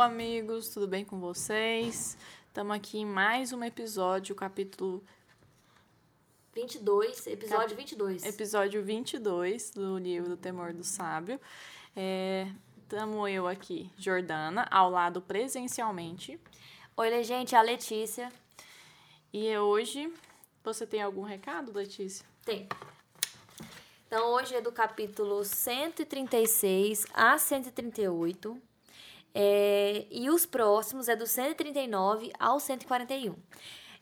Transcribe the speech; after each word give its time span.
Hello, 0.00 0.10
amigos, 0.10 0.70
tudo 0.70 0.88
bem 0.88 1.04
com 1.04 1.20
vocês? 1.20 2.16
Estamos 2.46 2.74
aqui 2.74 3.00
em 3.00 3.04
mais 3.04 3.52
um 3.52 3.62
episódio, 3.62 4.34
capítulo 4.34 5.04
22, 6.54 7.26
episódio 7.26 7.68
Cap... 7.68 7.74
22. 7.76 8.24
Episódio 8.24 8.82
22 8.82 9.70
do 9.72 9.98
livro 9.98 10.38
Temor 10.38 10.72
do 10.72 10.82
Sábio. 10.82 11.38
Estamos 12.82 13.28
é, 13.28 13.32
eu 13.34 13.46
aqui, 13.46 13.90
Jordana, 13.98 14.66
ao 14.70 14.88
lado 14.88 15.20
presencialmente. 15.20 16.40
Oi, 16.96 17.22
gente, 17.22 17.54
a 17.54 17.60
Letícia. 17.60 18.32
E 19.30 19.54
hoje, 19.58 20.10
você 20.64 20.86
tem 20.86 21.02
algum 21.02 21.24
recado, 21.24 21.76
Letícia? 21.76 22.24
Tem. 22.42 22.66
Então, 24.06 24.30
hoje 24.30 24.54
é 24.54 24.62
do 24.62 24.72
capítulo 24.72 25.44
136 25.44 27.04
a 27.12 27.36
138. 27.36 28.69
É, 29.34 30.06
e 30.10 30.28
os 30.30 30.44
próximos 30.44 31.08
é 31.08 31.16
do 31.16 31.26
139 31.26 32.32
ao 32.38 32.58
141. 32.58 33.34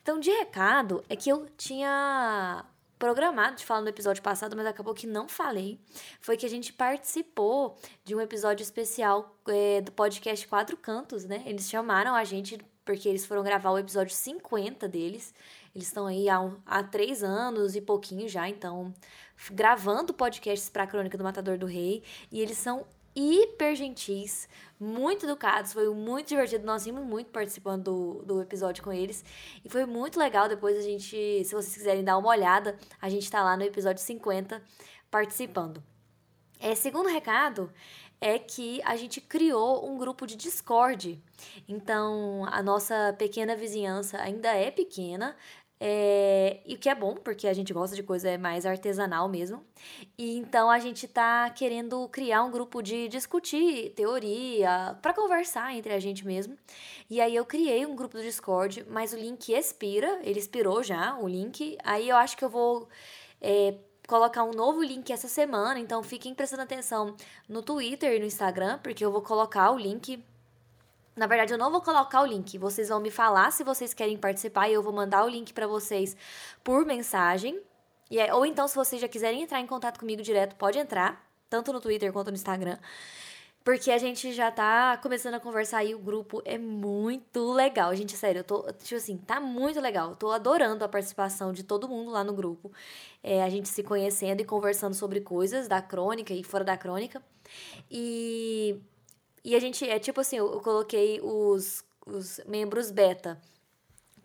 Então, 0.02 0.18
de 0.18 0.30
recado, 0.30 1.04
é 1.08 1.16
que 1.16 1.28
eu 1.28 1.46
tinha 1.56 2.64
programado 2.98 3.56
de 3.56 3.64
falar 3.64 3.80
no 3.82 3.88
episódio 3.88 4.22
passado, 4.22 4.56
mas 4.56 4.66
acabou 4.66 4.92
que 4.92 5.06
não 5.06 5.28
falei. 5.28 5.78
Foi 6.20 6.36
que 6.36 6.44
a 6.44 6.48
gente 6.48 6.72
participou 6.72 7.76
de 8.04 8.14
um 8.14 8.20
episódio 8.20 8.62
especial 8.62 9.38
é, 9.46 9.80
do 9.80 9.92
podcast 9.92 10.46
Quatro 10.48 10.76
Cantos, 10.76 11.24
né? 11.24 11.42
Eles 11.46 11.68
chamaram 11.68 12.14
a 12.14 12.24
gente 12.24 12.58
porque 12.84 13.08
eles 13.08 13.26
foram 13.26 13.42
gravar 13.42 13.70
o 13.70 13.78
episódio 13.78 14.14
50 14.14 14.88
deles. 14.88 15.34
Eles 15.74 15.88
estão 15.88 16.06
aí 16.06 16.28
há, 16.28 16.50
há 16.64 16.82
três 16.82 17.22
anos 17.22 17.76
e 17.76 17.80
pouquinho 17.80 18.26
já, 18.28 18.48
então, 18.48 18.94
gravando 19.50 20.14
podcasts 20.14 20.70
para 20.70 20.84
a 20.84 20.86
Crônica 20.86 21.16
do 21.16 21.22
Matador 21.22 21.58
do 21.58 21.66
Rei. 21.66 22.02
E 22.32 22.40
eles 22.40 22.56
são 22.56 22.86
hiper 23.14 23.74
gentis, 23.76 24.48
muito 24.78 25.26
educados, 25.26 25.72
foi 25.72 25.88
muito 25.88 26.28
divertido. 26.28 26.64
Nós 26.64 26.84
vimos 26.84 27.04
muito 27.04 27.30
participando 27.30 27.84
do, 27.84 28.22
do 28.24 28.42
episódio 28.42 28.82
com 28.82 28.92
eles. 28.92 29.24
E 29.64 29.68
foi 29.68 29.84
muito 29.84 30.18
legal. 30.18 30.48
Depois 30.48 30.76
a 30.76 30.82
gente, 30.82 31.44
se 31.44 31.54
vocês 31.54 31.74
quiserem 31.74 32.04
dar 32.04 32.16
uma 32.16 32.28
olhada, 32.28 32.78
a 33.00 33.08
gente 33.08 33.30
tá 33.30 33.42
lá 33.42 33.56
no 33.56 33.64
episódio 33.64 34.02
50 34.02 34.62
participando. 35.10 35.82
É, 36.60 36.74
segundo 36.74 37.08
recado 37.08 37.72
é 38.20 38.38
que 38.38 38.80
a 38.84 38.96
gente 38.96 39.20
criou 39.20 39.88
um 39.88 39.96
grupo 39.96 40.26
de 40.26 40.36
Discord. 40.36 41.22
Então, 41.68 42.44
a 42.50 42.62
nossa 42.62 43.14
pequena 43.16 43.54
vizinhança 43.54 44.18
ainda 44.18 44.48
é 44.48 44.70
pequena, 44.70 45.36
é, 45.80 46.60
e 46.66 46.74
o 46.74 46.78
que 46.78 46.88
é 46.88 46.94
bom, 46.94 47.14
porque 47.14 47.46
a 47.46 47.52
gente 47.52 47.72
gosta 47.72 47.94
de 47.94 48.02
coisa 48.02 48.36
mais 48.36 48.66
artesanal 48.66 49.28
mesmo. 49.28 49.64
E 50.16 50.36
então 50.36 50.70
a 50.70 50.78
gente 50.78 51.06
tá 51.06 51.48
querendo 51.50 52.08
criar 52.08 52.42
um 52.42 52.50
grupo 52.50 52.82
de 52.82 53.08
discutir 53.08 53.90
teoria, 53.90 54.98
para 55.00 55.14
conversar 55.14 55.74
entre 55.74 55.92
a 55.92 56.00
gente 56.00 56.26
mesmo. 56.26 56.56
E 57.08 57.20
aí 57.20 57.34
eu 57.34 57.44
criei 57.44 57.86
um 57.86 57.94
grupo 57.94 58.16
do 58.16 58.22
Discord, 58.22 58.84
mas 58.88 59.12
o 59.12 59.16
link 59.16 59.52
expira, 59.52 60.20
ele 60.22 60.38
expirou 60.38 60.82
já, 60.82 61.16
o 61.18 61.28
link. 61.28 61.78
Aí 61.84 62.08
eu 62.08 62.16
acho 62.16 62.36
que 62.36 62.44
eu 62.44 62.50
vou 62.50 62.88
é, 63.40 63.74
colocar 64.08 64.42
um 64.42 64.52
novo 64.52 64.82
link 64.82 65.12
essa 65.12 65.28
semana, 65.28 65.78
então 65.78 66.02
fiquem 66.02 66.34
prestando 66.34 66.62
atenção 66.62 67.14
no 67.48 67.62
Twitter 67.62 68.14
e 68.14 68.18
no 68.18 68.26
Instagram, 68.26 68.78
porque 68.82 69.04
eu 69.04 69.12
vou 69.12 69.22
colocar 69.22 69.70
o 69.70 69.78
link 69.78 70.24
na 71.18 71.26
verdade, 71.26 71.52
eu 71.52 71.58
não 71.58 71.70
vou 71.70 71.82
colocar 71.82 72.22
o 72.22 72.26
link. 72.26 72.56
Vocês 72.56 72.88
vão 72.88 73.00
me 73.00 73.10
falar 73.10 73.50
se 73.50 73.64
vocês 73.64 73.92
querem 73.92 74.16
participar 74.16 74.68
e 74.68 74.74
eu 74.74 74.82
vou 74.82 74.92
mandar 74.92 75.24
o 75.24 75.28
link 75.28 75.52
para 75.52 75.66
vocês 75.66 76.16
por 76.62 76.86
mensagem. 76.86 77.60
E 78.10 78.18
é, 78.18 78.32
ou 78.32 78.46
então, 78.46 78.66
se 78.68 78.76
vocês 78.76 79.00
já 79.00 79.08
quiserem 79.08 79.42
entrar 79.42 79.60
em 79.60 79.66
contato 79.66 79.98
comigo 79.98 80.22
direto, 80.22 80.54
pode 80.56 80.78
entrar, 80.78 81.28
tanto 81.50 81.72
no 81.72 81.80
Twitter 81.80 82.12
quanto 82.12 82.28
no 82.28 82.36
Instagram. 82.36 82.78
Porque 83.64 83.90
a 83.90 83.98
gente 83.98 84.32
já 84.32 84.50
tá 84.50 84.96
começando 84.96 85.34
a 85.34 85.40
conversar 85.40 85.84
e 85.84 85.94
o 85.94 85.98
grupo 85.98 86.40
é 86.44 86.56
muito 86.56 87.52
legal. 87.52 87.94
Gente, 87.94 88.16
sério, 88.16 88.38
eu 88.38 88.44
tô, 88.44 88.62
tipo 88.72 88.94
assim, 88.94 89.18
tá 89.18 89.40
muito 89.40 89.78
legal. 89.80 90.10
Eu 90.10 90.16
tô 90.16 90.30
adorando 90.30 90.84
a 90.84 90.88
participação 90.88 91.52
de 91.52 91.62
todo 91.62 91.88
mundo 91.88 92.10
lá 92.10 92.24
no 92.24 92.32
grupo. 92.32 92.72
É, 93.22 93.42
a 93.42 93.50
gente 93.50 93.68
se 93.68 93.82
conhecendo 93.82 94.40
e 94.40 94.44
conversando 94.44 94.94
sobre 94.94 95.20
coisas 95.20 95.68
da 95.68 95.82
crônica 95.82 96.32
e 96.32 96.42
fora 96.42 96.64
da 96.64 96.78
crônica. 96.78 97.22
E 97.90 98.80
e 99.44 99.54
a 99.54 99.60
gente, 99.60 99.88
é 99.88 99.98
tipo 99.98 100.20
assim, 100.20 100.36
eu, 100.36 100.52
eu 100.52 100.60
coloquei 100.60 101.20
os, 101.22 101.84
os 102.06 102.40
membros 102.46 102.90
beta, 102.90 103.40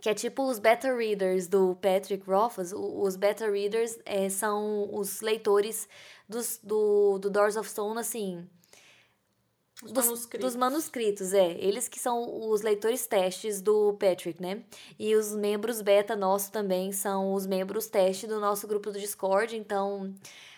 que 0.03 0.09
é 0.09 0.13
tipo 0.13 0.43
os 0.43 0.59
beta 0.59 0.93
readers 0.93 1.47
do 1.47 1.75
Patrick 1.75 2.29
Rothfuss. 2.29 2.73
Os 2.73 3.15
beta 3.15 3.49
readers 3.49 3.97
é, 4.05 4.27
são 4.27 4.93
os 4.93 5.21
leitores 5.21 5.87
dos, 6.27 6.59
do, 6.61 7.17
do 7.19 7.29
Doors 7.29 7.55
of 7.55 7.69
Stone, 7.69 7.97
assim. 7.97 8.45
Os 9.81 9.91
dos, 9.91 10.05
manuscritos. 10.05 10.45
dos 10.45 10.55
manuscritos, 10.57 11.33
é. 11.33 11.51
Eles 11.57 11.87
que 11.87 11.99
são 11.99 12.49
os 12.49 12.61
leitores 12.61 13.07
testes 13.07 13.61
do 13.61 13.93
Patrick, 13.93 14.41
né? 14.41 14.63
E 14.99 15.15
os 15.15 15.33
membros 15.33 15.81
beta 15.81 16.17
nosso 16.17 16.51
também 16.51 16.91
são 16.91 17.33
os 17.33 17.45
membros 17.47 17.87
teste 17.87 18.27
do 18.27 18.41
nosso 18.41 18.67
grupo 18.67 18.91
do 18.91 18.99
Discord. 18.99 19.55
Então, 19.55 20.13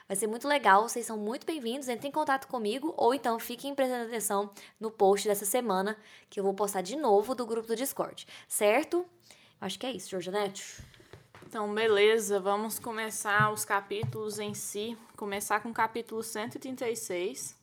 Vai 0.07 0.15
ser 0.15 0.27
muito 0.27 0.47
legal, 0.47 0.87
vocês 0.87 1.03
são 1.03 1.17
muito 1.17 1.47
bem-vindos. 1.47 1.89
Entrem 1.89 2.09
em 2.09 2.13
contato 2.13 2.47
comigo 2.47 2.93
ou 2.95 3.11
então 3.11 3.39
fiquem 3.39 3.73
prestando 3.73 4.05
atenção 4.05 4.51
no 4.79 4.91
post 4.91 5.27
dessa 5.27 5.45
semana 5.45 5.97
que 6.29 6.39
eu 6.39 6.43
vou 6.43 6.53
postar 6.53 6.81
de 6.81 6.95
novo 6.95 7.33
do 7.33 7.43
grupo 7.43 7.67
do 7.67 7.75
Discord, 7.75 8.27
certo? 8.47 9.03
Acho 9.59 9.79
que 9.79 9.85
é 9.87 9.91
isso, 9.91 10.09
Georgianete. 10.09 10.83
Então, 11.47 11.73
beleza, 11.73 12.39
vamos 12.39 12.77
começar 12.77 13.51
os 13.51 13.65
capítulos 13.65 14.37
em 14.37 14.53
si. 14.53 14.95
Começar 15.17 15.61
com 15.61 15.69
o 15.69 15.73
capítulo 15.73 16.21
136, 16.21 17.59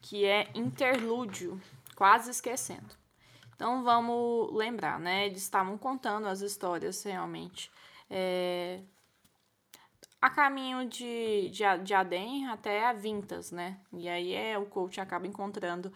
que 0.00 0.24
é 0.24 0.50
Interlúdio, 0.56 1.60
quase 1.94 2.32
esquecendo. 2.32 2.96
Então, 3.54 3.84
vamos 3.84 4.52
lembrar, 4.52 4.98
né? 4.98 5.26
Eles 5.26 5.42
estavam 5.42 5.78
contando 5.78 6.26
as 6.26 6.40
histórias 6.40 7.00
realmente. 7.04 7.70
É, 8.08 8.80
a 10.20 10.28
caminho 10.28 10.86
de, 10.86 11.48
de, 11.50 11.62
de 11.82 11.94
Adem 11.94 12.46
até 12.48 12.84
a 12.84 12.92
Vintas, 12.92 13.50
né? 13.50 13.80
E 13.92 14.08
aí 14.08 14.34
é, 14.34 14.58
o 14.58 14.66
coach 14.66 15.00
acaba 15.00 15.26
encontrando 15.26 15.92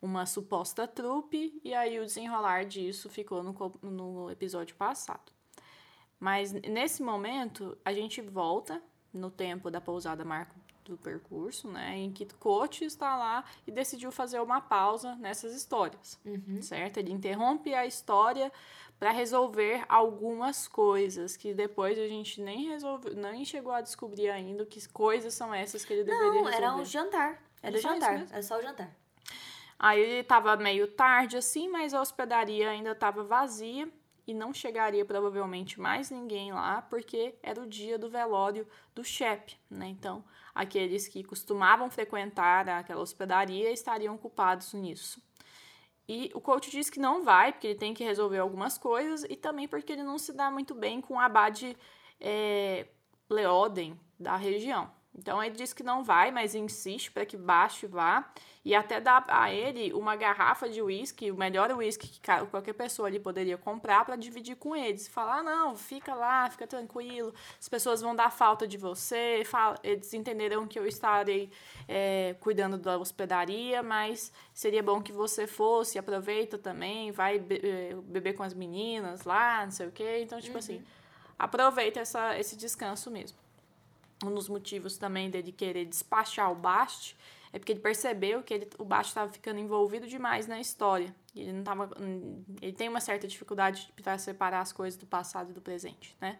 uma 0.00 0.24
suposta 0.26 0.86
trupe, 0.86 1.60
e 1.64 1.74
aí 1.74 1.98
o 1.98 2.04
desenrolar 2.04 2.64
disso 2.64 3.08
ficou 3.08 3.42
no, 3.42 3.54
no 3.82 4.30
episódio 4.30 4.74
passado. 4.76 5.32
Mas 6.18 6.52
nesse 6.52 7.02
momento, 7.02 7.76
a 7.84 7.92
gente 7.92 8.20
volta 8.22 8.82
no 9.12 9.30
tempo 9.30 9.70
da 9.70 9.80
pousada 9.80 10.24
Marco 10.24 10.54
do 10.84 10.96
percurso, 10.96 11.68
né, 11.68 11.96
em 11.96 12.12
que 12.12 12.24
Coach 12.34 12.84
está 12.84 13.16
lá 13.16 13.44
e 13.66 13.72
decidiu 13.72 14.12
fazer 14.12 14.40
uma 14.40 14.60
pausa 14.60 15.16
nessas 15.16 15.54
histórias, 15.54 16.18
uhum. 16.24 16.62
certo? 16.62 16.98
Ele 16.98 17.12
interrompe 17.12 17.74
a 17.74 17.84
história 17.84 18.52
para 18.98 19.10
resolver 19.10 19.84
algumas 19.88 20.66
coisas 20.66 21.36
que 21.36 21.52
depois 21.52 21.98
a 21.98 22.08
gente 22.08 22.40
nem 22.40 22.68
resolveu, 22.68 23.14
nem 23.14 23.44
chegou 23.44 23.72
a 23.72 23.80
descobrir 23.80 24.30
ainda 24.30 24.64
que 24.64 24.86
coisas 24.88 25.34
são 25.34 25.52
essas 25.52 25.84
que 25.84 25.92
ele 25.92 26.04
deveria 26.04 26.26
Não, 26.26 26.44
resolver. 26.44 26.56
era 26.56 26.74
um 26.74 26.84
jantar. 26.84 27.42
Era 27.62 27.80
só 27.80 27.88
jantar, 27.92 28.26
era 28.30 28.42
só 28.42 28.58
o 28.58 28.62
jantar. 28.62 28.96
Aí 29.78 30.00
ele 30.00 30.20
estava 30.20 30.56
meio 30.56 30.88
tarde 30.88 31.36
assim, 31.36 31.68
mas 31.68 31.92
a 31.92 32.00
hospedaria 32.00 32.70
ainda 32.70 32.92
estava 32.92 33.22
vazia 33.22 33.90
e 34.26 34.32
não 34.32 34.52
chegaria 34.52 35.04
provavelmente 35.04 35.78
mais 35.78 36.10
ninguém 36.10 36.52
lá, 36.52 36.82
porque 36.82 37.34
era 37.42 37.60
o 37.60 37.66
dia 37.66 37.98
do 37.98 38.08
velório 38.08 38.66
do 38.94 39.04
chefe, 39.04 39.56
né? 39.70 39.86
Então, 39.86 40.24
aqueles 40.54 41.06
que 41.06 41.22
costumavam 41.22 41.90
frequentar 41.90 42.68
aquela 42.68 43.02
hospedaria 43.02 43.70
estariam 43.70 44.16
culpados 44.16 44.72
nisso. 44.72 45.22
E 46.08 46.30
o 46.34 46.40
coach 46.40 46.70
diz 46.70 46.88
que 46.88 47.00
não 47.00 47.24
vai, 47.24 47.52
porque 47.52 47.66
ele 47.68 47.78
tem 47.78 47.92
que 47.92 48.04
resolver 48.04 48.38
algumas 48.38 48.78
coisas, 48.78 49.24
e 49.28 49.36
também 49.36 49.66
porque 49.66 49.92
ele 49.92 50.04
não 50.04 50.18
se 50.18 50.32
dá 50.32 50.50
muito 50.50 50.74
bem 50.74 51.00
com 51.00 51.14
o 51.14 51.18
abade 51.18 51.76
é, 52.20 52.86
Leoden 53.28 53.98
da 54.18 54.36
região. 54.36 54.90
Então 55.16 55.42
ele 55.42 55.54
diz 55.54 55.72
que 55.72 55.82
não 55.82 56.04
vai, 56.04 56.30
mas 56.30 56.54
insiste 56.54 57.10
para 57.10 57.24
que 57.24 57.36
Baste 57.36 57.86
vá 57.86 58.30
e 58.64 58.74
até 58.74 59.00
dá 59.00 59.24
a 59.28 59.52
ele 59.52 59.92
uma 59.92 60.16
garrafa 60.16 60.68
de 60.68 60.82
uísque, 60.82 61.30
o 61.30 61.36
melhor 61.36 61.70
uísque 61.70 62.08
que 62.08 62.20
qualquer 62.50 62.72
pessoa 62.74 63.08
ali 63.08 63.18
poderia 63.18 63.56
comprar 63.56 64.04
para 64.04 64.16
dividir 64.16 64.56
com 64.56 64.74
eles. 64.74 65.06
Falar, 65.06 65.38
ah, 65.38 65.42
não, 65.42 65.76
fica 65.76 66.14
lá, 66.14 66.50
fica 66.50 66.66
tranquilo, 66.66 67.32
as 67.60 67.68
pessoas 67.68 68.02
vão 68.02 68.14
dar 68.14 68.30
falta 68.30 68.66
de 68.66 68.76
você, 68.76 69.42
fala, 69.46 69.78
eles 69.82 70.12
entenderão 70.12 70.66
que 70.66 70.78
eu 70.78 70.86
estarei 70.86 71.48
é, 71.86 72.34
cuidando 72.40 72.76
da 72.76 72.98
hospedaria, 72.98 73.82
mas 73.82 74.32
seria 74.52 74.82
bom 74.82 75.00
que 75.00 75.12
você 75.12 75.46
fosse, 75.46 75.98
aproveita 75.98 76.58
também, 76.58 77.12
vai 77.12 77.38
be 77.38 77.60
é, 77.62 77.94
beber 78.02 78.34
com 78.34 78.42
as 78.42 78.52
meninas 78.52 79.22
lá, 79.22 79.64
não 79.64 79.70
sei 79.70 79.86
o 79.86 79.92
quê. 79.92 80.20
Então, 80.22 80.40
tipo 80.40 80.58
assim, 80.58 80.74
uhum. 80.74 80.80
assim, 80.80 80.88
aproveita 81.38 82.00
essa, 82.00 82.36
esse 82.36 82.56
descanso 82.56 83.10
mesmo 83.10 83.45
um 84.24 84.34
dos 84.34 84.48
motivos 84.48 84.96
também 84.96 85.30
dele 85.30 85.52
querer 85.52 85.84
despachar 85.84 86.50
o 86.50 86.54
Bast 86.54 87.16
é 87.52 87.58
porque 87.58 87.72
ele 87.72 87.80
percebeu 87.80 88.42
que 88.42 88.52
ele, 88.52 88.68
o 88.78 88.84
Bast 88.84 89.10
estava 89.10 89.32
ficando 89.32 89.58
envolvido 89.58 90.06
demais 90.06 90.46
na 90.46 90.60
história. 90.60 91.14
Ele 91.34 91.52
não 91.52 91.64
tava, 91.64 91.90
ele 92.60 92.72
tem 92.72 92.88
uma 92.88 93.00
certa 93.00 93.26
dificuldade 93.26 93.92
para 94.02 94.18
separar 94.18 94.60
as 94.60 94.72
coisas 94.72 94.98
do 94.98 95.06
passado 95.06 95.50
e 95.50 95.54
do 95.54 95.60
presente, 95.60 96.16
né? 96.20 96.38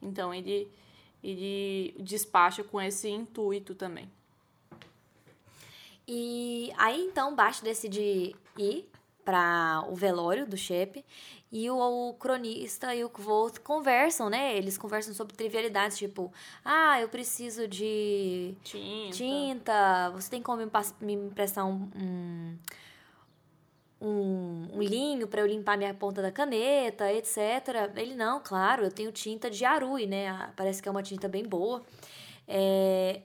Então 0.00 0.32
ele 0.32 0.70
ele 1.22 1.96
despacha 1.98 2.62
com 2.62 2.80
esse 2.80 3.08
intuito 3.08 3.74
também. 3.74 4.10
E 6.06 6.72
aí 6.76 7.00
então 7.00 7.34
Bast 7.34 7.62
decide 7.62 8.36
ir 8.56 8.90
para 9.28 9.84
o 9.86 9.94
velório 9.94 10.46
do 10.46 10.56
Shep 10.56 11.04
e 11.52 11.68
o, 11.68 11.76
o, 11.76 12.14
cronista 12.14 12.94
e 12.94 13.04
o 13.04 13.10
Kvolt 13.10 13.58
conversam, 13.58 14.30
né? 14.30 14.56
Eles 14.56 14.78
conversam 14.78 15.12
sobre 15.12 15.36
trivialidades, 15.36 15.98
tipo, 15.98 16.32
ah, 16.64 16.98
eu 16.98 17.10
preciso 17.10 17.68
de 17.68 18.54
tinta, 18.64 19.12
tinta 19.12 20.10
você 20.14 20.30
tem 20.30 20.42
como 20.42 20.62
me, 21.02 21.12
emprestar 21.12 21.66
um, 21.66 21.90
um, 21.94 22.58
um, 24.00 24.68
um 24.72 24.82
linho 24.82 25.28
para 25.28 25.42
eu 25.42 25.46
limpar 25.46 25.76
minha 25.76 25.92
ponta 25.92 26.22
da 26.22 26.32
caneta, 26.32 27.12
etc. 27.12 27.36
Ele, 27.96 28.14
não, 28.14 28.40
claro, 28.42 28.84
eu 28.84 28.90
tenho 28.90 29.12
tinta 29.12 29.50
de 29.50 29.62
Arui, 29.62 30.06
né? 30.06 30.50
Parece 30.56 30.82
que 30.82 30.88
é 30.88 30.90
uma 30.90 31.02
tinta 31.02 31.28
bem 31.28 31.44
boa. 31.44 31.82
É, 32.46 33.20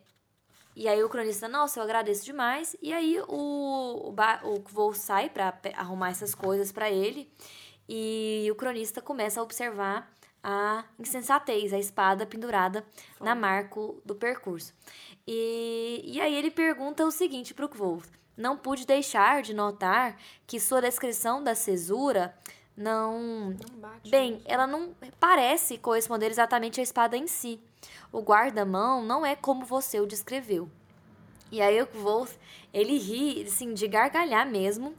e 0.76 0.88
aí 0.88 1.04
o 1.04 1.10
cronista, 1.10 1.48
nossa, 1.48 1.80
eu 1.80 1.84
agradeço 1.84 2.26
demais. 2.26 2.76
E 2.82 2.92
aí 2.92 3.20
o, 3.28 4.10
o, 4.10 4.16
o 4.44 4.64
voo 4.70 4.94
sai 4.94 5.30
para 5.30 5.54
arrumar 5.76 6.10
essas 6.10 6.34
coisas 6.34 6.72
para 6.72 6.90
ele. 6.90 7.32
E 7.88 8.48
o 8.52 8.56
cronista 8.56 9.02
começa 9.02 9.40
a 9.40 9.44
observar 9.44 10.12
a 10.44 10.84
insensatez, 11.00 11.72
a 11.74 11.80
espada 11.80 12.26
pendurada 12.26 12.86
Foi. 13.18 13.26
na 13.26 13.36
marco 13.36 14.02
do 14.04 14.16
percurso. 14.16 14.74
E, 15.28 16.02
e 16.06 16.20
aí 16.20 16.34
ele 16.34 16.52
pergunta 16.52 17.06
o 17.06 17.12
seguinte 17.12 17.54
para 17.54 17.66
o. 17.66 18.02
Não 18.36 18.58
pude 18.58 18.86
deixar 18.86 19.44
de 19.44 19.54
notar 19.54 20.18
que 20.48 20.60
sua 20.60 20.82
descrição 20.82 21.44
da 21.44 21.54
cesura 21.54 22.36
não... 22.76 23.52
não 23.52 23.80
bate, 23.80 24.10
bem, 24.10 24.42
ela 24.46 24.66
não 24.66 24.96
parece 25.20 25.78
corresponder 25.78 26.32
exatamente 26.32 26.80
à 26.80 26.84
espada 26.84 27.16
em 27.16 27.28
si 27.28 27.62
o 28.12 28.22
guarda-mão 28.22 29.04
não 29.04 29.26
é 29.26 29.36
como 29.36 29.66
você 29.66 30.00
o 30.00 30.06
descreveu. 30.06 30.70
E 31.52 31.62
aí 31.62 31.82
o 31.82 31.88
Wolf, 31.94 32.36
ele 32.74 32.98
ri, 32.98 33.44
assim, 33.44 33.74
de 33.74 33.88
gargalhar 33.88 34.50
mesmo. 34.50 34.96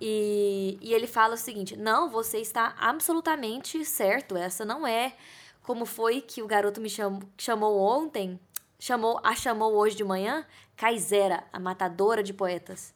E, 0.00 0.78
e 0.80 0.94
ele 0.94 1.06
fala 1.06 1.34
o 1.34 1.38
seguinte: 1.38 1.76
Não, 1.76 2.08
você 2.08 2.38
está 2.38 2.74
absolutamente 2.78 3.84
certo. 3.84 4.36
Essa 4.36 4.64
não 4.64 4.86
é 4.86 5.14
como 5.62 5.84
foi 5.84 6.20
que 6.20 6.42
o 6.42 6.46
garoto 6.46 6.80
me 6.80 6.88
chamou, 6.88 7.22
chamou 7.36 7.78
ontem, 7.78 8.40
chamou, 8.78 9.20
a 9.22 9.34
chamou 9.34 9.74
hoje 9.74 9.94
de 9.94 10.02
manhã, 10.02 10.46
Kaisera, 10.74 11.44
a 11.52 11.60
matadora 11.60 12.22
de 12.22 12.32
poetas. 12.32 12.94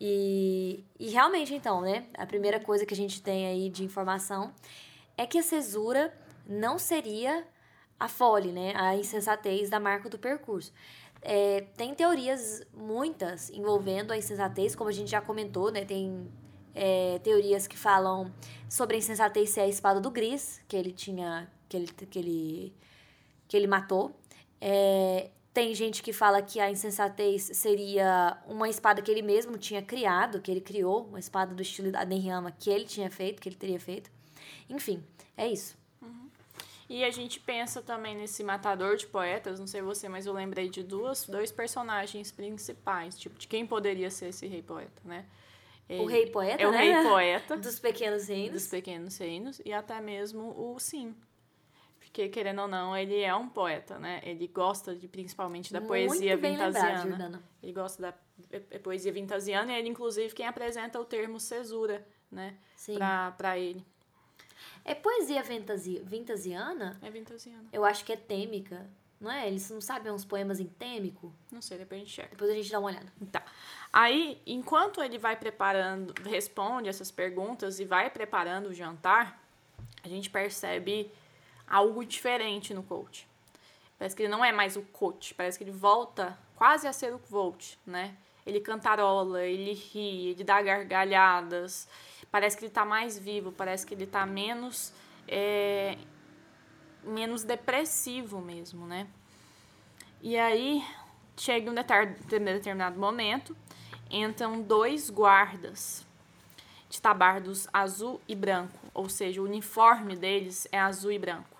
E, 0.00 0.84
e 0.98 1.08
realmente, 1.10 1.54
então, 1.54 1.80
né? 1.82 2.06
A 2.14 2.26
primeira 2.26 2.58
coisa 2.58 2.84
que 2.84 2.94
a 2.94 2.96
gente 2.96 3.22
tem 3.22 3.46
aí 3.46 3.68
de 3.68 3.84
informação 3.84 4.52
é 5.16 5.26
que 5.26 5.38
a 5.38 5.42
cesura 5.42 6.12
não 6.46 6.78
seria 6.78 7.46
a 8.00 8.08
fole, 8.08 8.50
né? 8.50 8.72
A 8.74 8.96
insensatez 8.96 9.68
da 9.68 9.78
marca 9.78 10.08
do 10.08 10.18
percurso. 10.18 10.72
É, 11.20 11.66
tem 11.76 11.94
teorias 11.94 12.62
muitas 12.72 13.50
envolvendo 13.50 14.10
a 14.10 14.16
insensatez, 14.16 14.74
como 14.74 14.88
a 14.88 14.92
gente 14.92 15.10
já 15.10 15.20
comentou, 15.20 15.70
né? 15.70 15.84
Tem 15.84 16.26
é, 16.74 17.18
teorias 17.22 17.66
que 17.66 17.76
falam 17.76 18.32
sobre 18.68 18.96
a 18.96 18.98
insensatez 18.98 19.50
ser 19.50 19.60
a 19.60 19.68
espada 19.68 20.00
do 20.00 20.10
Gris, 20.10 20.62
que 20.66 20.74
ele 20.76 20.92
tinha. 20.92 21.46
que 21.68 21.76
ele, 21.76 21.86
que 21.86 22.18
ele, 22.18 22.74
que 23.46 23.56
ele 23.56 23.66
matou. 23.66 24.18
É, 24.58 25.30
tem 25.52 25.74
gente 25.74 26.02
que 26.02 26.12
fala 26.12 26.40
que 26.40 26.60
a 26.60 26.70
insensatez 26.70 27.50
seria 27.54 28.38
uma 28.46 28.68
espada 28.68 29.02
que 29.02 29.10
ele 29.10 29.20
mesmo 29.22 29.58
tinha 29.58 29.82
criado, 29.82 30.40
que 30.40 30.50
ele 30.50 30.60
criou, 30.60 31.04
uma 31.04 31.18
espada 31.18 31.54
do 31.54 31.60
estilo 31.60 31.90
da 31.90 32.04
Nenryama 32.04 32.50
que 32.52 32.70
ele 32.70 32.84
tinha 32.84 33.10
feito, 33.10 33.42
que 33.42 33.48
ele 33.48 33.56
teria 33.56 33.80
feito. 33.80 34.10
Enfim, 34.68 35.02
é 35.36 35.48
isso. 35.48 35.79
E 36.90 37.04
a 37.04 37.10
gente 37.12 37.38
pensa 37.38 37.80
também 37.80 38.16
nesse 38.16 38.42
matador 38.42 38.96
de 38.96 39.06
poetas, 39.06 39.60
não 39.60 39.66
sei 39.68 39.80
você, 39.80 40.08
mas 40.08 40.26
eu 40.26 40.32
lembrei 40.32 40.68
de 40.68 40.82
duas, 40.82 41.24
dois 41.24 41.52
personagens 41.52 42.32
principais, 42.32 43.16
tipo, 43.16 43.38
de 43.38 43.46
quem 43.46 43.64
poderia 43.64 44.10
ser 44.10 44.30
esse 44.30 44.44
rei 44.48 44.60
poeta, 44.60 45.00
né? 45.04 45.24
Ele, 45.88 46.02
o 46.02 46.06
rei 46.06 46.26
poeta, 46.26 46.60
é 46.60 46.66
o 46.66 46.72
né? 46.72 46.78
rei 46.78 47.08
poeta 47.08 47.56
dos 47.56 47.78
pequenos 47.78 48.26
reinos. 48.26 48.54
Dos 48.54 48.66
pequenos 48.66 49.16
reinos 49.18 49.62
e 49.64 49.72
até 49.72 50.00
mesmo 50.00 50.52
o 50.58 50.80
Sim. 50.80 51.14
Porque 52.00 52.28
querendo 52.28 52.62
ou 52.62 52.68
não, 52.68 52.96
ele 52.96 53.20
é 53.20 53.32
um 53.36 53.48
poeta, 53.48 53.96
né? 53.96 54.20
Ele 54.24 54.48
gosta 54.48 54.92
de 54.92 55.06
principalmente 55.06 55.72
da 55.72 55.78
Muito 55.78 55.90
poesia 55.90 56.36
vintasiana. 56.36 57.04
Lembrado, 57.04 57.42
ele 57.62 57.72
gosta 57.72 58.02
da 58.02 58.14
é, 58.50 58.62
é 58.68 58.78
poesia 58.80 59.12
vintasiana 59.12 59.72
e 59.72 59.78
ele 59.78 59.88
inclusive 59.88 60.34
quem 60.34 60.44
apresenta 60.44 60.98
o 61.00 61.04
termo 61.04 61.38
cesura, 61.38 62.04
né? 62.28 62.56
Pra 63.38 63.56
ele. 63.56 63.86
É 64.84 64.94
poesia 64.94 65.42
vintasi, 65.42 66.00
vintasiana? 66.04 66.98
É 67.02 67.10
vintasiana. 67.10 67.64
Eu 67.72 67.84
acho 67.84 68.04
que 68.04 68.12
é 68.12 68.16
têmica. 68.16 68.88
Não 69.20 69.30
é? 69.30 69.46
Eles 69.46 69.68
não 69.68 69.82
sabem 69.82 70.10
uns 70.10 70.24
poemas 70.24 70.60
em 70.60 70.66
têmico? 70.66 71.30
Não 71.52 71.60
sei, 71.60 71.76
depois 71.76 72.00
a 72.00 72.04
gente 72.04 72.14
checa. 72.14 72.30
Depois 72.30 72.50
a 72.50 72.54
gente 72.54 72.70
dá 72.70 72.78
uma 72.78 72.88
olhada. 72.88 73.12
Tá. 73.30 73.44
Aí, 73.92 74.40
enquanto 74.46 75.02
ele 75.02 75.18
vai 75.18 75.36
preparando, 75.36 76.14
responde 76.22 76.88
essas 76.88 77.10
perguntas 77.10 77.78
e 77.80 77.84
vai 77.84 78.08
preparando 78.08 78.70
o 78.70 78.74
jantar, 78.74 79.38
a 80.02 80.08
gente 80.08 80.30
percebe 80.30 81.12
algo 81.66 82.04
diferente 82.04 82.72
no 82.72 82.82
coach. 82.82 83.28
Parece 83.98 84.16
que 84.16 84.22
ele 84.22 84.30
não 84.30 84.42
é 84.42 84.50
mais 84.50 84.76
o 84.76 84.82
coach, 84.82 85.34
parece 85.34 85.58
que 85.58 85.64
ele 85.64 85.70
volta 85.70 86.38
quase 86.56 86.88
a 86.88 86.92
ser 86.92 87.14
o 87.14 87.18
coach, 87.18 87.78
né? 87.86 88.16
Ele 88.46 88.58
cantarola, 88.58 89.44
ele 89.44 89.74
ri, 89.74 90.28
ele 90.28 90.42
dá 90.42 90.62
gargalhadas, 90.62 91.86
parece 92.30 92.56
que 92.56 92.64
ele 92.64 92.70
está 92.70 92.84
mais 92.84 93.18
vivo, 93.18 93.52
parece 93.52 93.86
que 93.86 93.94
ele 93.94 94.04
está 94.04 94.24
menos 94.24 94.92
é, 95.26 95.96
menos 97.02 97.44
depressivo 97.44 98.40
mesmo, 98.40 98.86
né? 98.86 99.06
E 100.22 100.36
aí 100.36 100.84
chega 101.36 101.70
um 101.70 101.74
determinado 101.74 102.98
momento, 102.98 103.56
entram 104.10 104.60
dois 104.60 105.08
guardas 105.08 106.06
de 106.90 107.00
tabardos 107.00 107.68
azul 107.72 108.20
e 108.26 108.34
branco, 108.34 108.78
ou 108.92 109.08
seja, 109.08 109.40
o 109.40 109.44
uniforme 109.44 110.16
deles 110.16 110.66
é 110.72 110.78
azul 110.78 111.12
e 111.12 111.18
branco. 111.18 111.56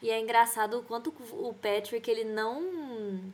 E 0.00 0.10
é 0.10 0.20
engraçado 0.20 0.78
o 0.78 0.82
quanto 0.82 1.12
o 1.32 1.52
Patrick 1.54 2.08
ele 2.08 2.24
não 2.24 3.32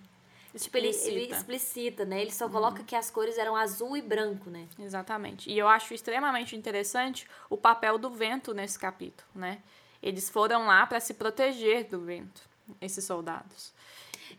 Tipo, 0.56 0.76
ele, 0.76 0.88
ele 0.88 1.32
explicita, 1.32 2.04
né? 2.04 2.22
Ele 2.22 2.32
só 2.32 2.48
coloca 2.48 2.78
uhum. 2.78 2.84
que 2.84 2.94
as 2.94 3.10
cores 3.10 3.38
eram 3.38 3.56
azul 3.56 3.96
e 3.96 4.02
branco, 4.02 4.48
né? 4.50 4.68
Exatamente. 4.78 5.50
E 5.50 5.58
eu 5.58 5.66
acho 5.66 5.92
extremamente 5.92 6.54
interessante 6.54 7.26
o 7.50 7.56
papel 7.56 7.98
do 7.98 8.08
vento 8.10 8.54
nesse 8.54 8.78
capítulo, 8.78 9.28
né? 9.34 9.60
Eles 10.00 10.30
foram 10.30 10.66
lá 10.66 10.86
para 10.86 11.00
se 11.00 11.14
proteger 11.14 11.88
do 11.88 12.00
vento, 12.00 12.42
esses 12.80 13.04
soldados. 13.04 13.72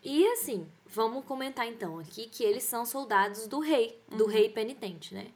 E 0.02 0.26
assim, 0.28 0.66
vamos 0.86 1.26
comentar 1.26 1.68
então 1.68 2.00
aqui 2.00 2.28
que 2.28 2.44
eles 2.44 2.64
são 2.64 2.86
soldados 2.86 3.48
do 3.48 3.60
rei, 3.60 4.00
do 4.08 4.26
uhum. 4.26 4.30
rei 4.30 4.50
penitente, 4.50 5.14
né? 5.14 5.28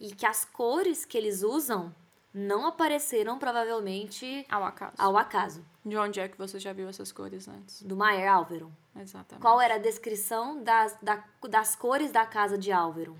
E 0.00 0.12
que 0.12 0.26
as 0.26 0.44
cores 0.44 1.04
que 1.04 1.16
eles 1.16 1.42
usam 1.42 1.94
não 2.36 2.66
apareceram 2.66 3.38
provavelmente 3.38 4.44
ao 4.50 4.62
acaso. 4.62 4.92
Ao 4.98 5.16
acaso. 5.16 5.64
De 5.82 5.96
onde 5.96 6.20
é 6.20 6.28
que 6.28 6.36
você 6.36 6.58
já 6.58 6.70
viu 6.70 6.86
essas 6.86 7.10
cores 7.10 7.48
antes? 7.48 7.82
Do 7.82 7.96
Maier 7.96 8.30
Álvaro. 8.30 8.70
Exatamente. 8.94 9.40
Qual 9.40 9.58
era 9.58 9.76
a 9.76 9.78
descrição 9.78 10.62
das, 10.62 10.98
da, 11.00 11.24
das 11.48 11.74
cores 11.74 12.12
da 12.12 12.26
casa 12.26 12.58
de 12.58 12.70
Álvaro? 12.70 13.16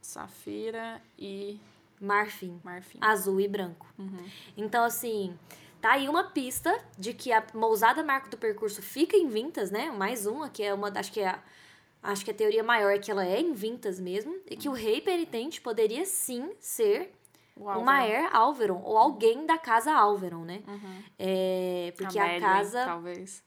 Safira 0.00 1.00
e 1.16 1.60
marfim. 2.00 2.60
Marfim. 2.64 2.98
Azul 3.00 3.40
e 3.40 3.46
branco. 3.46 3.86
Uhum. 3.96 4.28
Então, 4.56 4.82
assim, 4.82 5.38
tá 5.80 5.92
aí 5.92 6.08
uma 6.08 6.24
pista 6.24 6.76
de 6.98 7.14
que 7.14 7.32
a 7.32 7.46
mousada 7.54 8.02
marco 8.02 8.28
do 8.28 8.36
percurso 8.36 8.82
fica 8.82 9.16
em 9.16 9.28
Vintas, 9.28 9.70
né? 9.70 9.92
Mais 9.92 10.26
uma, 10.26 10.48
que 10.48 10.64
é 10.64 10.74
uma, 10.74 10.88
acho 10.98 11.12
que 11.12 11.20
é 11.20 11.28
a, 11.28 11.42
acho 12.02 12.24
que 12.24 12.30
a 12.32 12.34
teoria 12.34 12.64
maior 12.64 12.90
é 12.90 12.98
que 12.98 13.10
ela 13.10 13.24
é 13.24 13.40
em 13.40 13.52
Vintas 13.52 14.00
mesmo, 14.00 14.36
e 14.50 14.56
que 14.56 14.68
o 14.68 14.72
rei 14.72 15.00
penitente 15.00 15.60
poderia 15.60 16.04
sim 16.04 16.50
ser 16.58 17.14
o, 17.56 17.80
Maer 17.80 18.34
Alveron, 18.34 18.80
ou 18.82 18.96
alguém 18.96 19.46
da 19.46 19.58
casa 19.58 19.92
Alveron, 19.92 20.44
né? 20.44 20.62
Uhum. 20.66 21.02
É, 21.18 21.92
porque 21.96 22.18
a, 22.18 22.36
a 22.36 22.40
casa. 22.40 22.84
Talvez. 22.84 23.42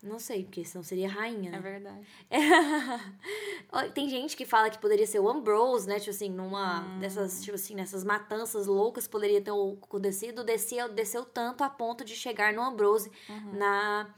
Não 0.00 0.20
sei, 0.20 0.44
porque 0.44 0.64
senão 0.64 0.84
seria 0.84 1.08
rainha, 1.08 1.50
né? 1.50 1.58
É 1.58 1.60
verdade. 1.60 2.06
Tem 3.94 4.08
gente 4.08 4.36
que 4.36 4.46
fala 4.46 4.70
que 4.70 4.78
poderia 4.78 5.06
ser 5.06 5.18
o 5.18 5.28
Ambrose, 5.28 5.88
né? 5.88 5.98
Tipo 5.98 6.10
assim, 6.10 6.30
numa 6.30 6.82
hum. 6.82 7.00
dessas, 7.00 7.42
tipo 7.42 7.56
assim, 7.56 7.74
nessas 7.74 8.04
matanças 8.04 8.68
loucas 8.68 9.08
poderia 9.08 9.40
ter 9.40 9.50
acontecido. 9.50 10.44
Desceu, 10.44 10.88
desceu 10.88 11.24
tanto 11.24 11.64
a 11.64 11.70
ponto 11.70 12.04
de 12.04 12.14
chegar 12.14 12.52
no 12.52 12.62
Ambrose 12.62 13.10
uhum. 13.28 13.58
na. 13.58 14.14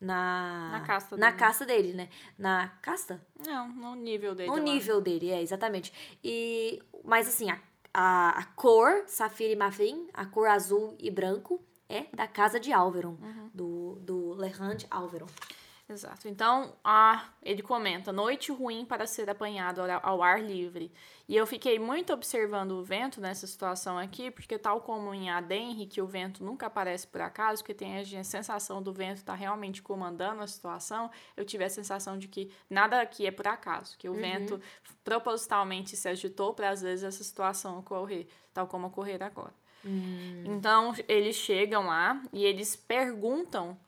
Na, 0.00 0.70
na 0.72 0.80
casta 0.80 1.14
na 1.18 1.26
dele. 1.26 1.38
casta 1.38 1.66
dele, 1.66 1.92
né? 1.92 2.08
Na 2.38 2.68
casta? 2.80 3.22
Não, 3.44 3.68
no 3.68 3.94
nível 3.94 4.34
dele. 4.34 4.48
No 4.48 4.56
lá. 4.56 4.62
nível 4.62 4.98
dele, 4.98 5.30
é, 5.30 5.42
exatamente. 5.42 5.92
E, 6.24 6.82
mas 7.04 7.28
assim, 7.28 7.50
a 7.50 7.60
a, 7.92 8.30
a 8.30 8.44
cor, 8.54 9.04
safira 9.06 9.52
e 9.52 9.56
marfim, 9.56 10.08
a 10.14 10.24
cor 10.26 10.48
azul 10.48 10.96
e 10.98 11.10
branco, 11.10 11.60
é 11.88 12.06
da 12.14 12.26
casa 12.26 12.60
de 12.60 12.72
Alveron, 12.72 13.16
uhum. 13.20 13.50
do, 13.52 13.98
do 14.00 14.34
Lehand 14.34 14.86
Alveron. 14.90 15.26
Exato. 15.90 16.28
Então, 16.28 16.72
ah, 16.84 17.30
ele 17.42 17.62
comenta: 17.62 18.12
noite 18.12 18.52
ruim 18.52 18.84
para 18.84 19.06
ser 19.06 19.28
apanhado 19.28 19.80
ao 20.02 20.22
ar 20.22 20.40
livre. 20.40 20.92
E 21.28 21.36
eu 21.36 21.46
fiquei 21.46 21.80
muito 21.80 22.12
observando 22.12 22.72
o 22.72 22.82
vento 22.82 23.20
nessa 23.20 23.46
situação 23.46 23.98
aqui, 23.98 24.30
porque, 24.30 24.56
tal 24.56 24.80
como 24.80 25.12
em 25.12 25.30
Adenri, 25.30 25.86
que 25.86 26.00
o 26.00 26.06
vento 26.06 26.44
nunca 26.44 26.66
aparece 26.66 27.06
por 27.06 27.20
acaso, 27.20 27.64
que 27.64 27.74
tem 27.74 27.98
a 27.98 28.24
sensação 28.24 28.80
do 28.80 28.92
vento 28.92 29.18
estar 29.18 29.32
tá 29.32 29.38
realmente 29.38 29.82
comandando 29.82 30.42
a 30.42 30.46
situação, 30.46 31.10
eu 31.36 31.44
tive 31.44 31.64
a 31.64 31.70
sensação 31.70 32.16
de 32.16 32.28
que 32.28 32.52
nada 32.68 33.00
aqui 33.00 33.26
é 33.26 33.30
por 33.32 33.48
acaso, 33.48 33.98
que 33.98 34.08
o 34.08 34.12
uhum. 34.12 34.20
vento 34.20 34.60
propositalmente 35.02 35.96
se 35.96 36.08
agitou 36.08 36.54
para 36.54 36.70
às 36.70 36.82
vezes 36.82 37.04
essa 37.04 37.24
situação 37.24 37.78
ocorrer, 37.78 38.26
tal 38.54 38.66
como 38.66 38.86
ocorrer 38.86 39.22
agora. 39.22 39.54
Uhum. 39.84 40.44
Então, 40.46 40.94
eles 41.08 41.36
chegam 41.36 41.86
lá 41.86 42.22
e 42.32 42.44
eles 42.44 42.76
perguntam 42.76 43.78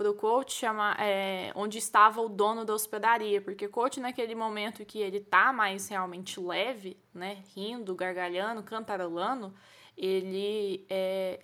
pro 0.00 0.14
coach 0.14 0.54
chamar 0.54 0.98
é, 0.98 1.52
onde 1.54 1.76
estava 1.76 2.22
o 2.22 2.28
dono 2.30 2.64
da 2.64 2.72
hospedaria, 2.72 3.38
porque 3.38 3.66
o 3.66 3.68
coach 3.68 4.00
naquele 4.00 4.34
momento 4.34 4.82
que 4.82 4.98
ele 4.98 5.20
tá 5.20 5.52
mais 5.52 5.88
realmente 5.88 6.40
leve, 6.40 6.96
né, 7.12 7.44
rindo, 7.54 7.94
gargalhando, 7.94 8.62
cantarolando, 8.62 9.54
ele 9.94 10.86
é, 10.88 11.40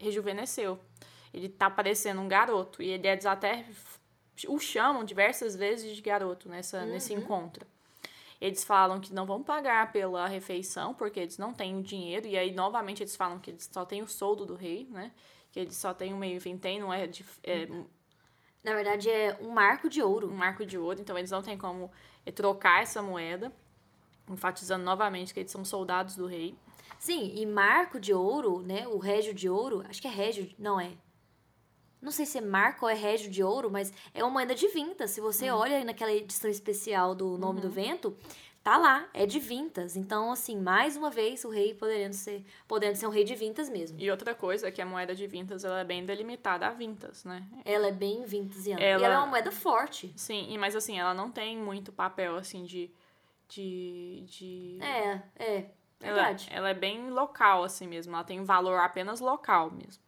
rejuvenesceu. 0.00 0.80
Ele 1.32 1.48
tá 1.48 1.70
parecendo 1.70 2.20
um 2.20 2.26
garoto 2.26 2.82
e 2.82 2.90
eles 2.90 3.24
até 3.24 3.64
o 4.48 4.58
chamam 4.58 5.04
diversas 5.04 5.54
vezes 5.54 5.94
de 5.94 6.02
garoto 6.02 6.48
nessa 6.48 6.80
uhum. 6.80 6.86
nesse 6.86 7.14
encontro. 7.14 7.64
Eles 8.40 8.64
falam 8.64 9.00
que 9.00 9.14
não 9.14 9.26
vão 9.26 9.44
pagar 9.44 9.92
pela 9.92 10.26
refeição 10.26 10.92
porque 10.92 11.20
eles 11.20 11.38
não 11.38 11.54
têm 11.54 11.78
o 11.78 11.82
dinheiro 11.84 12.26
e 12.26 12.36
aí 12.36 12.50
novamente 12.50 13.00
eles 13.00 13.14
falam 13.14 13.38
que 13.38 13.50
eles 13.50 13.70
só 13.72 13.84
têm 13.84 14.02
o 14.02 14.08
soldo 14.08 14.44
do 14.44 14.56
rei, 14.56 14.88
né? 14.90 15.12
Que 15.52 15.60
ele 15.60 15.72
só 15.72 15.92
tem 15.92 16.12
um 16.12 16.18
meio 16.18 16.40
vintém, 16.40 16.80
não 16.80 16.92
é, 16.92 17.06
de, 17.06 17.24
é 17.44 17.66
Na 18.64 18.74
verdade, 18.74 19.08
é 19.10 19.38
um 19.40 19.50
marco 19.50 19.88
de 19.88 20.02
ouro. 20.02 20.28
Um 20.28 20.34
marco 20.34 20.64
de 20.64 20.78
ouro, 20.78 20.98
então 21.00 21.16
eles 21.16 21.30
não 21.30 21.42
têm 21.42 21.58
como 21.58 21.90
é, 22.24 22.32
trocar 22.32 22.82
essa 22.82 23.02
moeda, 23.02 23.52
enfatizando 24.28 24.82
novamente 24.82 25.34
que 25.34 25.40
eles 25.40 25.52
são 25.52 25.64
soldados 25.64 26.16
do 26.16 26.26
rei. 26.26 26.56
Sim, 26.98 27.32
e 27.36 27.44
marco 27.44 28.00
de 28.00 28.14
ouro, 28.14 28.62
né, 28.62 28.88
o 28.88 28.96
régio 28.96 29.34
de 29.34 29.48
ouro, 29.48 29.84
acho 29.88 30.00
que 30.00 30.08
é 30.08 30.10
régio, 30.10 30.48
não 30.58 30.80
é? 30.80 30.92
Não 32.00 32.10
sei 32.10 32.24
se 32.24 32.38
é 32.38 32.40
marco 32.40 32.84
ou 32.84 32.90
é 32.90 32.94
régio 32.94 33.30
de 33.30 33.44
ouro, 33.44 33.70
mas 33.70 33.92
é 34.14 34.24
uma 34.24 34.30
moeda 34.30 34.54
de 34.54 34.66
vinta. 34.68 35.06
Se 35.06 35.20
você 35.20 35.50
uhum. 35.50 35.58
olha 35.58 35.84
naquela 35.84 36.12
edição 36.12 36.50
especial 36.50 37.14
do 37.14 37.36
Nome 37.38 37.60
uhum. 37.60 37.66
do 37.66 37.70
Vento, 37.70 38.16
tá 38.62 38.78
lá, 38.78 39.08
é 39.12 39.26
de 39.26 39.38
vintas. 39.38 39.96
Então, 39.96 40.30
assim, 40.30 40.56
mais 40.56 40.96
uma 40.96 41.10
vez, 41.10 41.44
o 41.44 41.50
rei 41.50 41.74
podendo 41.74 42.14
ser, 42.14 42.44
podendo 42.68 42.96
ser 42.96 43.06
um 43.06 43.10
rei 43.10 43.24
de 43.24 43.34
vintas 43.34 43.68
mesmo. 43.68 43.98
E 43.98 44.10
outra 44.10 44.34
coisa 44.34 44.68
é 44.68 44.70
que 44.70 44.80
a 44.80 44.86
moeda 44.86 45.14
de 45.14 45.26
vintas, 45.26 45.64
ela 45.64 45.80
é 45.80 45.84
bem 45.84 46.04
delimitada 46.04 46.66
a 46.66 46.70
vintas, 46.70 47.24
né? 47.24 47.44
Ela 47.64 47.88
é 47.88 47.92
bem 47.92 48.24
vintas 48.24 48.66
Ela... 48.66 48.80
E 48.80 48.84
ela 48.84 49.14
é 49.14 49.18
uma 49.18 49.26
moeda 49.26 49.50
forte. 49.50 50.12
Sim, 50.16 50.56
mas 50.58 50.76
assim, 50.76 50.98
ela 50.98 51.12
não 51.12 51.30
tem 51.30 51.56
muito 51.56 51.92
papel, 51.92 52.36
assim, 52.36 52.64
de... 52.64 52.90
de, 53.48 54.24
de... 54.26 54.78
É, 54.80 55.22
é, 55.36 55.66
verdade. 55.98 56.46
Ela, 56.50 56.58
ela 56.58 56.70
é 56.70 56.74
bem 56.74 57.10
local, 57.10 57.64
assim 57.64 57.88
mesmo. 57.88 58.14
Ela 58.14 58.24
tem 58.24 58.40
um 58.40 58.44
valor 58.44 58.78
apenas 58.78 59.20
local 59.20 59.70
mesmo. 59.70 60.02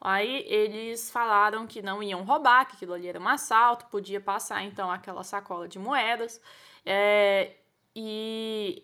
Aí 0.00 0.44
eles 0.46 1.10
falaram 1.10 1.66
que 1.66 1.82
não 1.82 2.00
iam 2.02 2.22
roubar, 2.22 2.66
que 2.66 2.76
aquilo 2.76 2.94
ali 2.94 3.08
era 3.08 3.18
um 3.18 3.26
assalto, 3.26 3.86
podia 3.86 4.20
passar 4.20 4.62
então 4.62 4.90
aquela 4.90 5.24
sacola 5.24 5.66
de 5.66 5.78
moedas. 5.78 6.40
É, 6.90 7.54
e, 7.94 8.82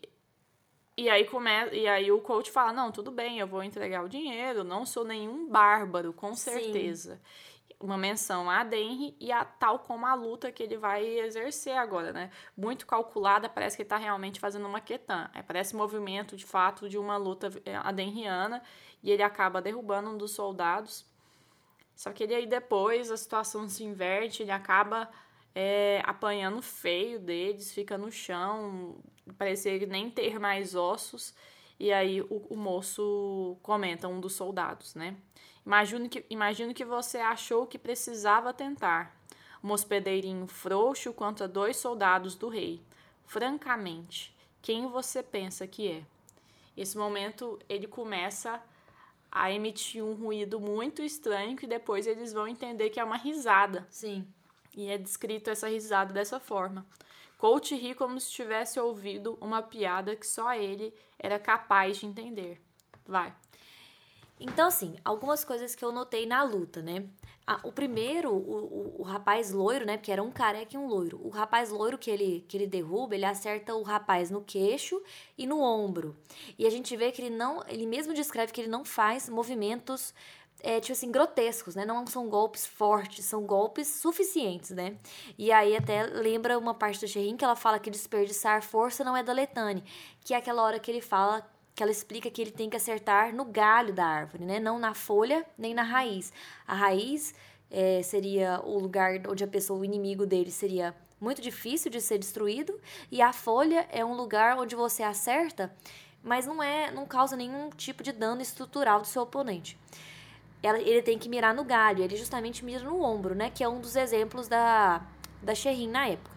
e, 0.95 1.09
aí 1.09 1.25
come, 1.25 1.51
e 1.73 1.89
aí 1.89 2.13
o 2.13 2.21
coach 2.21 2.51
fala: 2.51 2.71
Não, 2.71 2.93
tudo 2.93 3.11
bem, 3.11 3.39
eu 3.39 3.47
vou 3.47 3.63
entregar 3.63 4.05
o 4.05 4.09
dinheiro, 4.11 4.63
não 4.63 4.85
sou 4.85 5.07
nenhum 5.07 5.49
bárbaro, 5.49 6.13
com 6.13 6.35
certeza. 6.35 7.15
Sim. 7.15 7.75
Uma 7.81 7.97
menção 7.97 8.51
a 8.51 8.63
Denry 8.63 9.17
e 9.19 9.33
a 9.33 9.43
tal 9.43 9.79
como 9.79 10.05
a 10.05 10.13
luta 10.15 10.53
que 10.53 10.63
ele 10.63 10.77
vai 10.77 11.03
exercer 11.21 11.79
agora, 11.79 12.13
né? 12.13 12.31
Muito 12.55 12.87
calculada, 12.87 13.49
parece 13.49 13.75
que 13.75 13.83
ele 13.83 13.89
tá 13.89 13.97
realmente 13.97 14.39
fazendo 14.39 14.69
uma 14.69 14.83
quetan. 14.83 15.31
É, 15.35 15.43
parece 15.43 15.75
movimento 15.75 16.37
de 16.37 16.45
fato 16.45 16.91
de 16.91 16.99
uma 16.99 17.17
luta 17.17 17.51
é, 17.65 17.75
adenriana 17.77 18.63
e 19.03 19.11
ele 19.11 19.23
acaba 19.23 19.63
derrubando 19.63 20.11
um 20.11 20.19
dos 20.19 20.33
soldados. 20.33 21.07
Só 21.97 22.13
que 22.13 22.25
ele 22.25 22.35
aí 22.35 22.47
depois 22.47 23.11
a 23.11 23.17
situação 23.17 23.67
se 23.67 23.83
inverte, 23.83 24.43
ele 24.43 24.51
acaba 24.53 25.11
é, 25.55 26.03
apanhando 26.05 26.61
feio 26.61 27.21
deles, 27.21 27.73
fica 27.73 27.97
no 27.97 28.11
chão, 28.11 28.97
parecia 29.39 29.87
nem 29.87 30.11
ter 30.11 30.39
mais 30.39 30.75
ossos. 30.75 31.35
E 31.79 31.93
aí 31.93 32.21
o, 32.23 32.47
o 32.51 32.57
moço 32.57 33.57
comenta, 33.63 34.09
um 34.09 34.21
dos 34.21 34.35
soldados, 34.35 34.95
né? 34.95 35.17
Imagino 35.65 36.09
que, 36.09 36.25
imagino 36.29 36.75
que 36.75 36.85
você 36.85 37.19
achou 37.19 37.67
que 37.67 37.79
precisava 37.79 38.53
tentar. 38.53 39.17
Um 39.63 39.71
hospedeirinho 39.73 40.47
frouxo 40.47 41.13
contra 41.13 41.49
dois 41.49 41.77
soldados 41.77 42.35
do 42.35 42.49
rei. 42.49 42.83
Francamente, 43.25 44.35
quem 44.61 44.87
você 44.87 45.23
pensa 45.23 45.67
que 45.67 45.91
é? 45.91 46.03
Esse 46.77 46.99
momento 46.99 47.59
ele 47.69 47.87
começa 47.87 48.61
a 49.31 49.51
emitir 49.51 50.05
um 50.05 50.15
ruído 50.15 50.61
muito 50.61 51.03
estranho 51.03 51.57
que 51.57 51.67
depois 51.67 52.07
eles 52.07 52.33
vão 52.33 52.47
entender 52.47 52.91
que 52.91 53.01
é 53.01 53.05
uma 53.05 53.17
risada. 53.17 53.87
Sim. 53.91 54.27
E 54.77 54.89
é 54.89 54.99
descrito 54.99 55.51
essa 55.51 55.69
risada 55.69 56.13
dessa 56.13 56.41
forma. 56.41 56.87
Coach 57.39 57.75
ri 57.75 57.95
como 57.95 58.19
se 58.21 58.31
tivesse 58.31 58.81
ouvido 58.81 59.37
uma 59.41 59.63
piada 59.63 60.17
que 60.17 60.27
só 60.27 60.55
ele 60.55 60.95
era 61.19 61.39
capaz 61.39 61.99
de 61.99 62.07
entender. 62.07 62.61
Vai. 63.07 63.35
Então, 64.41 64.67
assim, 64.67 64.97
algumas 65.05 65.45
coisas 65.45 65.75
que 65.75 65.85
eu 65.85 65.93
notei 65.93 66.27
na 66.27 66.43
luta, 66.43 66.83
né? 66.83 67.07
Ah, 67.47 67.61
o 67.63 67.71
primeiro, 67.71 68.33
o, 68.33 68.37
o, 68.37 69.01
o, 69.01 69.03
rapaz 69.03 69.53
loiro, 69.53 69.85
né? 69.85 69.99
Porque 69.99 70.11
era 70.11 70.23
um 70.23 70.31
careca 70.31 70.75
e 70.75 70.79
um 70.79 70.87
loiro. 70.87 71.21
O 71.23 71.29
rapaz 71.29 71.71
loiro 71.71 71.99
que 71.99 72.11
ele, 72.11 72.45
que 72.49 72.57
ele 72.57 72.67
derruba, 72.67 73.15
ele 73.15 73.27
acerta 73.27 73.75
o 73.75 73.83
rapaz 73.83 74.31
no 74.31 74.43
queixo 74.43 75.01
e 75.37 75.47
no 75.47 75.61
ombro. 75.61 76.17
E 76.59 76.67
a 76.67 76.71
gente 76.71 76.97
vê 76.97 77.13
que 77.13 77.21
ele 77.21 77.37
não. 77.37 77.63
Ele 77.69 77.87
mesmo 77.87 78.15
descreve 78.15 78.53
que 78.53 78.63
ele 78.63 78.69
não 78.69 78.85
faz 78.85 79.29
movimentos 79.29 80.15
é, 80.65 80.81
tipo 80.81 80.93
assim, 80.93 81.11
grotescos, 81.11 81.75
né? 81.75 81.85
Não 81.85 82.07
são 82.07 82.27
golpes 82.27 82.67
fortes, 82.67 83.27
são 83.27 83.43
golpes 83.43 83.87
suficientes, 83.87 84.71
né? 84.71 84.97
E 85.37 85.53
aí 85.53 85.77
até 85.77 86.05
lembra 86.05 86.59
uma 86.59 86.73
parte 86.73 87.03
da 87.03 87.07
Sherrin 87.07 87.37
que 87.37 87.45
ela 87.45 87.55
fala 87.55 87.79
que 87.79 87.91
desperdiçar 87.91 88.63
força 88.63 89.05
não 89.05 89.15
é 89.15 89.23
da 89.23 89.33
Letane, 89.33 89.85
que 90.25 90.33
é 90.33 90.39
aquela 90.39 90.63
hora 90.63 90.79
que 90.79 90.91
ele 90.91 91.03
fala 91.03 91.47
que 91.75 91.83
ela 91.83 91.93
explica 91.93 92.31
que 92.31 92.41
ele 92.41 92.53
tem 92.53 92.71
que 92.71 92.77
acertar 92.77 93.35
no 93.35 93.45
galho 93.45 93.93
da 93.93 94.07
árvore, 94.07 94.45
né? 94.45 94.59
Não 94.59 94.79
na 94.79 94.95
folha 94.95 95.45
nem 95.59 95.75
na 95.75 95.83
raiz. 95.83 96.33
A 96.67 96.75
raiz 96.75 97.35
é, 97.71 98.01
seria 98.03 98.61
o 98.65 98.79
lugar 98.79 99.21
onde 99.29 99.45
a 99.45 99.49
pessoa, 99.49 99.81
o 99.81 99.85
inimigo 99.85 100.25
dele, 100.25 100.51
seria 100.51 100.95
muito 101.21 101.43
difícil 101.43 101.91
de 101.91 102.01
ser 102.01 102.19
destruído, 102.19 102.79
e 103.11 103.21
a 103.21 103.33
folha 103.33 103.87
é 103.91 104.05
um 104.05 104.15
lugar 104.15 104.59
onde 104.59 104.77
você 104.77 105.03
acerta, 105.03 105.75
mas 106.23 106.47
não 106.47 106.63
é, 106.63 106.91
não 106.91 107.07
causa 107.07 107.37
nenhum 107.37 107.71
tipo 107.71 108.03
de 108.03 108.13
dano 108.13 108.41
estrutural 108.41 109.01
do 109.01 109.07
seu 109.07 109.23
oponente 109.23 109.77
ela, 110.67 110.79
ele 110.79 111.03
tem 111.03 111.19
que 111.19 111.29
mirar 111.29 111.55
no 111.55 111.65
galho, 111.65 112.03
ele 112.03 112.17
justamente 112.17 112.65
mira 112.65 112.83
no 112.85 113.03
ombro, 113.03 113.35
né? 113.35 113.51
Que 113.51 113.63
é 113.63 113.69
um 113.69 113.81
dos 113.81 113.97
exemplos 113.97 114.49
da, 114.49 115.03
da 115.43 115.55
Sherrin 115.55 115.89
na 115.89 116.09
época. 116.09 116.31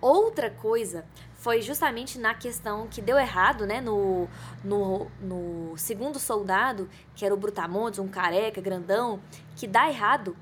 Outra 0.00 0.50
coisa 0.50 1.04
foi 1.34 1.60
justamente 1.60 2.18
na 2.18 2.34
questão 2.34 2.88
que 2.88 3.02
deu 3.02 3.18
errado, 3.18 3.66
né? 3.66 3.80
No, 3.80 4.26
no, 4.62 5.10
no 5.20 5.76
segundo 5.76 6.18
soldado, 6.18 6.88
que 7.14 7.24
era 7.24 7.34
o 7.34 7.36
Brutamontes, 7.36 7.98
um 7.98 8.08
careca 8.08 8.60
grandão, 8.60 9.20
que 9.54 9.66
dá 9.66 9.88
errado. 9.88 10.34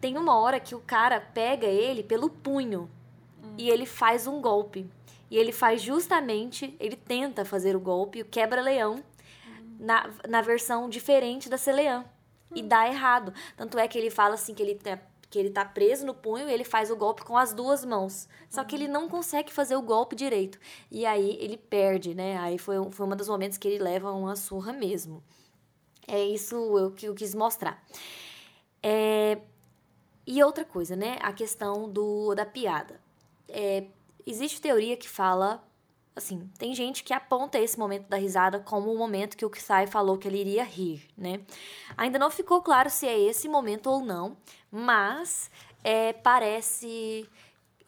Tem 0.00 0.16
uma 0.16 0.38
hora 0.38 0.60
que 0.60 0.74
o 0.74 0.80
cara 0.80 1.20
pega 1.20 1.66
ele 1.66 2.04
pelo 2.04 2.30
punho 2.30 2.88
hum. 3.42 3.54
e 3.58 3.68
ele 3.68 3.86
faz 3.86 4.28
um 4.28 4.40
golpe. 4.40 4.88
E 5.28 5.36
ele 5.36 5.50
faz 5.50 5.82
justamente, 5.82 6.76
ele 6.78 6.94
tenta 6.94 7.44
fazer 7.44 7.74
o 7.74 7.80
golpe, 7.80 8.22
o 8.22 8.24
quebra-leão, 8.24 9.02
na, 9.78 10.10
na 10.28 10.40
versão 10.40 10.88
diferente 10.88 11.48
da 11.48 11.58
Celean. 11.58 12.04
E 12.54 12.62
dá 12.62 12.86
errado. 12.88 13.32
Tanto 13.56 13.78
é 13.78 13.86
que 13.88 13.98
ele 13.98 14.10
fala 14.10 14.34
assim 14.34 14.54
que 14.54 14.62
ele 14.62 14.78
que 15.28 15.38
ele 15.38 15.50
tá 15.50 15.64
preso 15.64 16.06
no 16.06 16.14
punho 16.14 16.48
e 16.48 16.52
ele 16.52 16.64
faz 16.64 16.90
o 16.90 16.96
golpe 16.96 17.24
com 17.24 17.36
as 17.36 17.52
duas 17.52 17.84
mãos. 17.84 18.28
Só 18.48 18.62
que 18.62 18.76
ele 18.76 18.86
não 18.86 19.08
consegue 19.08 19.52
fazer 19.52 19.76
o 19.76 19.82
golpe 19.82 20.14
direito. 20.14 20.58
E 20.90 21.04
aí 21.04 21.36
ele 21.40 21.56
perde, 21.56 22.14
né? 22.14 22.38
Aí 22.38 22.58
foi, 22.58 22.76
foi 22.92 23.06
um 23.06 23.16
dos 23.16 23.28
momentos 23.28 23.58
que 23.58 23.66
ele 23.66 23.82
leva 23.82 24.12
uma 24.12 24.36
surra 24.36 24.72
mesmo. 24.72 25.22
É 26.06 26.24
isso 26.24 26.92
que 26.96 27.06
eu 27.06 27.14
quis 27.14 27.34
mostrar. 27.34 27.84
É, 28.82 29.38
e 30.26 30.42
outra 30.42 30.64
coisa, 30.64 30.94
né? 30.94 31.18
A 31.20 31.32
questão 31.32 31.88
do, 31.88 32.34
da 32.34 32.46
piada. 32.46 33.00
É, 33.48 33.84
existe 34.24 34.60
teoria 34.60 34.96
que 34.96 35.08
fala 35.08 35.62
assim, 36.16 36.50
tem 36.58 36.74
gente 36.74 37.04
que 37.04 37.12
aponta 37.12 37.58
esse 37.58 37.78
momento 37.78 38.08
da 38.08 38.16
risada 38.16 38.58
como 38.58 38.90
o 38.90 38.96
momento 38.96 39.36
que 39.36 39.44
o 39.44 39.50
Kisai 39.50 39.86
falou 39.86 40.16
que 40.16 40.26
ele 40.26 40.40
iria 40.40 40.64
rir, 40.64 41.06
né? 41.16 41.42
Ainda 41.96 42.18
não 42.18 42.30
ficou 42.30 42.62
claro 42.62 42.88
se 42.88 43.06
é 43.06 43.20
esse 43.20 43.46
momento 43.46 43.88
ou 43.88 44.00
não, 44.00 44.34
mas 44.70 45.50
é, 45.84 46.14
parece 46.14 47.28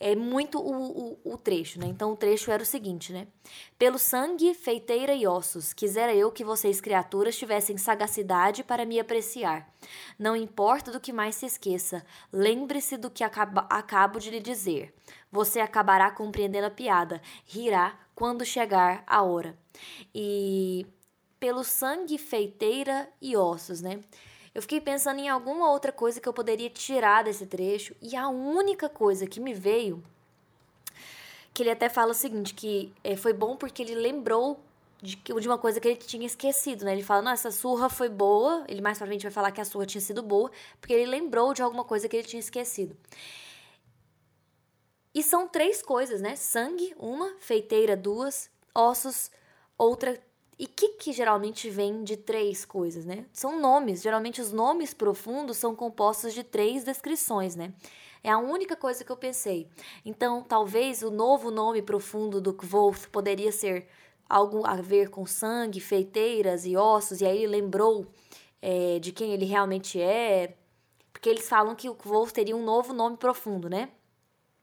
é 0.00 0.14
muito 0.14 0.58
o, 0.58 1.12
o, 1.12 1.20
o, 1.24 1.36
trecho, 1.36 1.80
né? 1.80 1.86
Então 1.86 2.12
o 2.12 2.16
trecho 2.16 2.50
era 2.50 2.62
o 2.62 2.66
seguinte, 2.66 3.12
né? 3.12 3.26
Pelo 3.78 3.98
sangue, 3.98 4.54
feiteira 4.54 5.12
e 5.12 5.26
ossos, 5.26 5.72
quisera 5.72 6.14
eu 6.14 6.30
que 6.30 6.44
vocês, 6.44 6.80
criaturas, 6.80 7.36
tivessem 7.36 7.76
sagacidade 7.76 8.62
para 8.62 8.84
me 8.84 9.00
apreciar. 9.00 9.68
Não 10.18 10.36
importa 10.36 10.92
do 10.92 11.00
que 11.00 11.12
mais 11.12 11.34
se 11.34 11.46
esqueça, 11.46 12.04
lembre-se 12.32 12.96
do 12.96 13.10
que 13.10 13.24
acaba, 13.24 13.62
acabo 13.70 14.18
de 14.18 14.30
lhe 14.30 14.40
dizer. 14.40 14.94
Você 15.30 15.60
acabará 15.60 16.10
compreendendo 16.10 16.66
a 16.66 16.70
piada, 16.70 17.20
rirá 17.44 17.98
quando 18.14 18.44
chegar 18.44 19.02
a 19.06 19.22
hora. 19.22 19.58
E 20.14 20.86
pelo 21.40 21.64
sangue, 21.64 22.18
feiteira 22.18 23.08
e 23.20 23.36
ossos, 23.36 23.80
né? 23.80 24.00
Eu 24.58 24.62
fiquei 24.62 24.80
pensando 24.80 25.20
em 25.20 25.28
alguma 25.28 25.70
outra 25.70 25.92
coisa 25.92 26.20
que 26.20 26.28
eu 26.28 26.32
poderia 26.32 26.68
tirar 26.68 27.22
desse 27.22 27.46
trecho 27.46 27.94
e 28.02 28.16
a 28.16 28.28
única 28.28 28.88
coisa 28.88 29.24
que 29.24 29.38
me 29.38 29.54
veio 29.54 30.02
que 31.54 31.62
ele 31.62 31.70
até 31.70 31.88
fala 31.88 32.10
o 32.10 32.14
seguinte 32.14 32.54
que 32.54 32.92
é, 33.04 33.16
foi 33.16 33.32
bom 33.32 33.56
porque 33.56 33.80
ele 33.80 33.94
lembrou 33.94 34.58
de, 35.00 35.14
de 35.14 35.46
uma 35.46 35.58
coisa 35.58 35.78
que 35.78 35.86
ele 35.86 35.96
tinha 35.96 36.26
esquecido, 36.26 36.84
né? 36.84 36.92
Ele 36.92 37.04
fala, 37.04 37.22
não, 37.22 37.30
essa 37.30 37.52
surra 37.52 37.88
foi 37.88 38.08
boa. 38.08 38.64
Ele 38.66 38.80
mais 38.80 38.98
pra 38.98 39.06
frente 39.06 39.22
vai 39.22 39.30
falar 39.30 39.52
que 39.52 39.60
a 39.60 39.64
surra 39.64 39.86
tinha 39.86 40.00
sido 40.00 40.24
boa, 40.24 40.50
porque 40.80 40.92
ele 40.92 41.06
lembrou 41.06 41.54
de 41.54 41.62
alguma 41.62 41.84
coisa 41.84 42.08
que 42.08 42.16
ele 42.16 42.26
tinha 42.26 42.40
esquecido. 42.40 42.96
E 45.14 45.22
são 45.22 45.46
três 45.46 45.80
coisas, 45.80 46.20
né? 46.20 46.34
Sangue, 46.34 46.96
uma, 46.98 47.32
feiteira, 47.38 47.96
duas, 47.96 48.50
ossos, 48.74 49.30
outra, 49.78 50.20
e 50.58 50.64
o 50.64 50.68
que, 50.68 50.88
que 50.94 51.12
geralmente 51.12 51.70
vem 51.70 52.02
de 52.02 52.16
três 52.16 52.64
coisas, 52.64 53.04
né? 53.04 53.26
São 53.32 53.60
nomes. 53.60 54.02
Geralmente 54.02 54.40
os 54.40 54.50
nomes 54.50 54.92
profundos 54.92 55.56
são 55.56 55.74
compostos 55.74 56.34
de 56.34 56.42
três 56.42 56.82
descrições, 56.82 57.54
né? 57.54 57.72
É 58.24 58.30
a 58.30 58.38
única 58.38 58.74
coisa 58.74 59.04
que 59.04 59.12
eu 59.12 59.16
pensei. 59.16 59.68
Então, 60.04 60.42
talvez 60.42 61.02
o 61.02 61.10
novo 61.10 61.52
nome 61.52 61.80
profundo 61.80 62.40
do 62.40 62.52
Kvoth 62.52 63.06
poderia 63.12 63.52
ser 63.52 63.86
algo 64.28 64.66
a 64.66 64.74
ver 64.74 65.10
com 65.10 65.24
sangue, 65.24 65.80
feiteiras 65.80 66.66
e 66.66 66.76
ossos, 66.76 67.20
e 67.20 67.24
aí 67.24 67.38
ele 67.38 67.46
lembrou 67.46 68.06
é, 68.60 68.98
de 68.98 69.12
quem 69.12 69.32
ele 69.32 69.44
realmente 69.44 70.00
é. 70.00 70.56
Porque 71.12 71.28
eles 71.28 71.48
falam 71.48 71.76
que 71.76 71.88
o 71.88 71.94
Kvoth 71.94 72.32
teria 72.32 72.56
um 72.56 72.64
novo 72.64 72.92
nome 72.92 73.16
profundo, 73.16 73.68
né? 73.68 73.90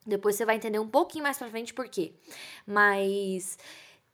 Depois 0.06 0.36
você 0.36 0.46
vai 0.46 0.58
entender 0.58 0.80
um 0.80 0.88
pouquinho 0.88 1.24
mais 1.24 1.38
pra 1.38 1.50
frente 1.50 1.74
por 1.74 1.88
quê. 1.88 2.14
Mas, 2.68 3.58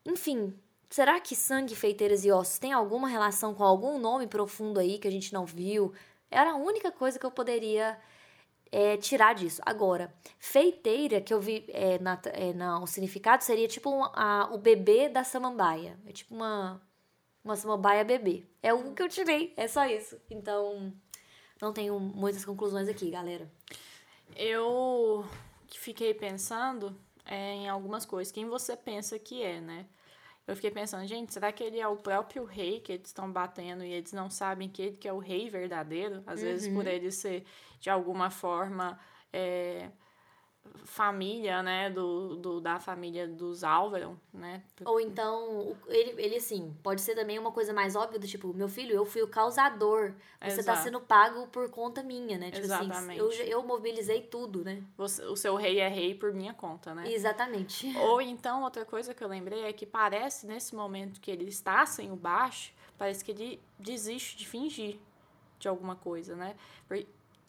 enfim, 0.06 0.54
Será 0.92 1.22
que 1.22 1.38
sangue, 1.38 1.74
feiteiras 1.74 2.26
e 2.26 2.32
ossos 2.34 2.60
tem 2.60 2.74
alguma 2.74 3.08
relação 3.08 3.54
com 3.56 3.64
algum 3.64 3.98
nome 3.98 4.28
profundo 4.28 4.78
aí 4.78 5.00
que 5.00 5.08
a 5.08 5.12
gente 5.12 5.32
não 5.32 5.46
viu? 5.46 5.94
Era 6.30 6.52
a 6.52 6.56
única 6.58 6.92
coisa 6.92 7.18
que 7.18 7.26
eu 7.26 7.32
poderia 7.32 7.98
é, 8.70 8.98
tirar 8.98 9.34
disso. 9.34 9.62
Agora, 9.66 10.14
feiteira, 10.38 11.22
que 11.22 11.34
eu 11.34 11.40
vi 11.40 11.64
é, 11.70 11.98
na, 11.98 12.20
é, 12.34 12.52
na, 12.52 12.78
o 12.82 12.86
significado, 12.86 13.42
seria 13.42 13.70
tipo 13.70 13.90
um, 13.90 14.04
a, 14.04 14.50
o 14.52 14.58
bebê 14.58 15.08
da 15.08 15.24
samambaia. 15.24 15.98
É 16.06 16.12
tipo 16.12 16.36
uma, 16.36 16.82
uma 17.42 17.56
samambaia 17.56 18.04
bebê. 18.04 18.46
É 18.62 18.74
o 18.74 18.94
que 18.94 19.02
eu 19.02 19.08
tirei, 19.08 19.54
é 19.56 19.70
só 19.70 19.86
isso. 19.86 20.20
Então, 20.30 20.94
não 21.62 21.72
tenho 21.72 21.98
muitas 22.02 22.44
conclusões 22.44 22.90
aqui, 22.90 23.10
galera. 23.10 23.50
Eu 24.36 25.26
fiquei 25.70 26.14
pensando 26.14 26.94
é, 27.26 27.54
em 27.54 27.70
algumas 27.70 28.06
coisas. 28.06 28.30
Quem 28.30 28.46
você 28.46 28.76
pensa 28.76 29.18
que 29.18 29.42
é, 29.42 29.62
né? 29.62 29.86
Eu 30.48 30.56
fiquei 30.56 30.72
pensando, 30.72 31.06
gente, 31.06 31.34
será 31.34 31.52
que 31.52 31.64
ele 31.64 31.80
é 31.80 31.88
o 31.88 31.96
próprio 31.96 32.44
rei 32.44 32.80
que 32.80 32.94
eles 32.94 33.08
estão 33.08 33.32
batendo 33.32 33.84
e 33.84 33.94
eles 33.94 34.12
não 34.12 34.30
sabem 34.30 34.68
que 34.68 34.82
ele 34.82 34.98
que 34.98 35.08
é 35.08 35.14
o 35.14 35.20
rei 35.20 35.50
verdadeiro? 35.50 36.24
Às 36.26 36.40
uhum. 36.40 36.46
vezes, 36.46 36.68
por 36.74 36.86
uhum. 36.86 36.92
ele 36.92 37.12
ser, 37.12 37.46
de 37.80 37.90
alguma 37.90 38.30
forma, 38.30 39.00
é, 39.32 39.90
família, 40.84 41.64
né, 41.64 41.90
do, 41.90 42.36
do, 42.36 42.60
da 42.60 42.80
família 42.80 43.28
dos 43.28 43.64
Álvaro, 43.64 44.20
né? 44.34 44.62
Ou 44.86 45.00
então, 45.00 45.76
ele, 45.88 46.22
ele 46.22 46.36
assim, 46.36 46.76
pode 46.84 47.02
ser 47.02 47.16
também 47.16 47.40
uma 47.40 47.52
coisa 47.52 47.74
mais 47.74 47.96
óbvia 47.96 48.20
do 48.20 48.28
tipo, 48.28 48.54
meu 48.54 48.68
filho, 48.68 48.94
eu 48.94 49.06
fui 49.06 49.22
o 49.22 49.28
causador, 49.28 50.14
você 50.40 50.48
tá 50.48 50.48
Exato. 50.48 50.66
tá 50.66 50.76
sendo 50.78 51.00
pago 51.00 51.48
por 51.48 51.70
conta 51.70 52.04
minha, 52.04 52.38
né? 52.38 52.52
Tipo 52.52 52.66
assim, 52.66 52.86
Exatamente. 52.86 53.22
assim, 53.22 53.40
eu, 53.40 53.48
eu 53.48 53.64
mobilizei 53.64 54.22
tudo, 54.22 54.64
né? 54.64 54.84
Você, 54.98 55.24
o 55.26 55.36
seu 55.36 55.56
rei 55.56 55.80
é 55.80 55.88
rei 55.88 56.14
por 56.14 56.34
minha 56.34 56.54
conta, 56.54 56.94
né? 56.94 57.12
Exatamente. 57.12 57.96
Ou 57.98 58.22
então, 58.22 58.64
outra 58.64 58.84
coisa 58.84 59.14
que 59.14 59.24
eu 59.24 59.28
lembrei 59.28 59.64
é 59.64 59.74
que 59.74 59.86
parece, 59.86 60.46
nesse 60.46 60.76
momento 60.76 61.22
que 61.22 61.32
ele 61.32 61.46
está 61.46 61.86
sem 61.86 62.12
o 62.12 62.16
baixo, 62.16 62.74
parece 62.98 63.24
que 63.24 63.32
ele 63.32 63.62
desiste 63.80 64.38
de 64.38 64.48
fingir 64.48 65.00
de 65.58 65.68
alguma 65.68 65.96
coisa, 65.96 66.36
né? 66.36 66.56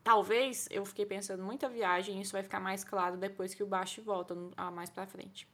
Talvez 0.05 0.67
eu 0.71 0.85
fiquei 0.85 1.07
pensando 1.07 1.43
muita 1.43 1.69
viagem, 1.69 2.21
isso 2.21 2.33
vai 2.33 2.43
ficar 2.43 2.59
mais 2.59 2.83
claro 2.83 3.17
depois 3.17 3.55
que 3.55 3.63
o 3.63 3.67
baixo 3.67 4.03
volta 4.03 4.37
a 4.57 4.71
mais 4.71 4.91
para 4.91 5.07
frente. 5.07 5.47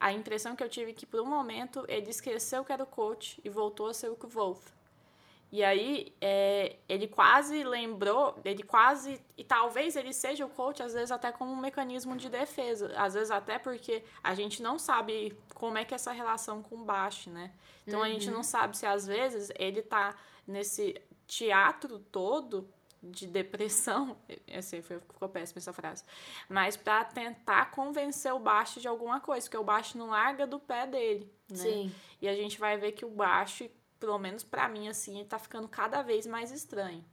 A 0.00 0.12
impressão 0.12 0.56
que 0.56 0.64
eu 0.64 0.68
tive 0.68 0.90
é 0.90 0.94
que 0.94 1.06
por 1.06 1.20
um 1.20 1.26
momento 1.26 1.84
ele 1.88 2.10
esqueceu 2.10 2.64
que 2.64 2.72
era 2.72 2.82
o 2.82 2.86
coach 2.86 3.40
e 3.44 3.48
voltou 3.48 3.88
a 3.88 3.94
ser 3.94 4.10
o 4.10 4.16
Wolf. 4.16 4.76
E 5.52 5.62
aí 5.62 6.12
é, 6.20 6.76
ele 6.88 7.06
quase 7.06 7.62
lembrou, 7.62 8.36
ele 8.44 8.62
quase 8.62 9.20
e 9.36 9.44
talvez 9.44 9.94
ele 9.94 10.12
seja 10.12 10.44
o 10.44 10.50
coach 10.50 10.82
às 10.82 10.92
vezes 10.92 11.12
até 11.12 11.30
como 11.30 11.52
um 11.52 11.56
mecanismo 11.56 12.16
de 12.16 12.28
defesa, 12.28 12.92
às 12.96 13.14
vezes 13.14 13.30
até 13.30 13.58
porque 13.58 14.02
a 14.24 14.34
gente 14.34 14.60
não 14.60 14.78
sabe 14.78 15.38
como 15.54 15.78
é 15.78 15.84
que 15.84 15.94
é 15.94 15.96
essa 15.96 16.10
relação 16.10 16.62
com 16.62 16.76
o 16.76 16.84
baixo, 16.84 17.30
né? 17.30 17.52
Então 17.86 18.00
uhum. 18.00 18.04
a 18.04 18.08
gente 18.08 18.28
não 18.28 18.38
uhum. 18.38 18.42
sabe 18.42 18.76
se 18.76 18.86
às 18.86 19.06
vezes 19.06 19.52
ele 19.56 19.82
tá 19.82 20.16
nesse 20.46 21.00
teatro 21.28 22.00
todo 22.00 22.68
de 23.02 23.26
depressão, 23.26 24.16
assim, 24.56 24.82
ficou 24.82 25.28
péssima 25.28 25.58
essa 25.58 25.72
frase, 25.72 26.04
mas 26.48 26.76
para 26.76 27.04
tentar 27.04 27.70
convencer 27.70 28.32
o 28.32 28.38
baixo 28.38 28.80
de 28.80 28.88
alguma 28.88 29.20
coisa, 29.20 29.46
porque 29.46 29.56
o 29.56 29.64
baixo 29.64 29.98
não 29.98 30.08
larga 30.08 30.46
do 30.46 30.58
pé 30.58 30.86
dele, 30.86 31.32
né? 31.48 31.56
Sim. 31.56 31.94
E 32.20 32.28
a 32.28 32.34
gente 32.34 32.58
vai 32.58 32.76
ver 32.76 32.92
que 32.92 33.04
o 33.04 33.10
baixo, 33.10 33.68
pelo 34.00 34.18
menos 34.18 34.42
para 34.42 34.68
mim, 34.68 34.88
assim, 34.88 35.24
tá 35.24 35.38
ficando 35.38 35.68
cada 35.68 36.02
vez 36.02 36.26
mais 36.26 36.50
estranho. 36.50 37.04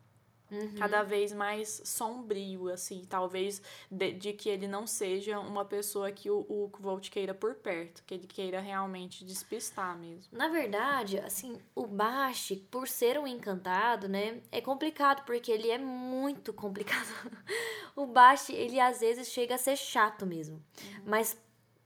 Uhum. 0.53 0.75
Cada 0.75 1.01
vez 1.01 1.33
mais 1.33 1.81
sombrio, 1.83 2.69
assim, 2.69 3.03
talvez 3.09 3.61
de, 3.89 4.13
de, 4.13 4.33
que 4.33 4.49
ele 4.49 4.67
não 4.67 4.85
seja 4.85 5.39
uma 5.39 5.65
pessoa 5.65 6.11
que 6.11 6.29
o, 6.29 6.45
o 6.47 6.71
Volt 6.79 7.09
queira 7.09 7.33
por 7.33 7.55
perto, 7.55 8.03
que 8.05 8.13
ele 8.13 8.27
queira 8.27 8.59
realmente 8.59 9.25
despistar 9.25 9.97
mesmo. 9.97 10.27
Na 10.31 10.47
verdade, 10.49 11.17
assim, 11.19 11.57
o 11.73 11.87
Bashi, 11.87 12.57
por 12.69 12.87
ser 12.87 13.17
um 13.17 13.25
encantado, 13.25 14.07
né, 14.07 14.41
é 14.51 14.61
complicado, 14.61 15.25
porque 15.25 15.51
ele 15.51 15.71
é 15.71 15.77
muito 15.77 16.53
complicado. 16.53 17.07
o 17.95 18.05
Bashi, 18.05 18.53
ele 18.53 18.79
às 18.79 18.99
vezes 18.99 19.29
chega 19.29 19.55
a 19.55 19.57
ser 19.57 19.75
chato 19.75 20.25
mesmo. 20.25 20.55
Uhum. 20.55 21.01
Mas 21.05 21.35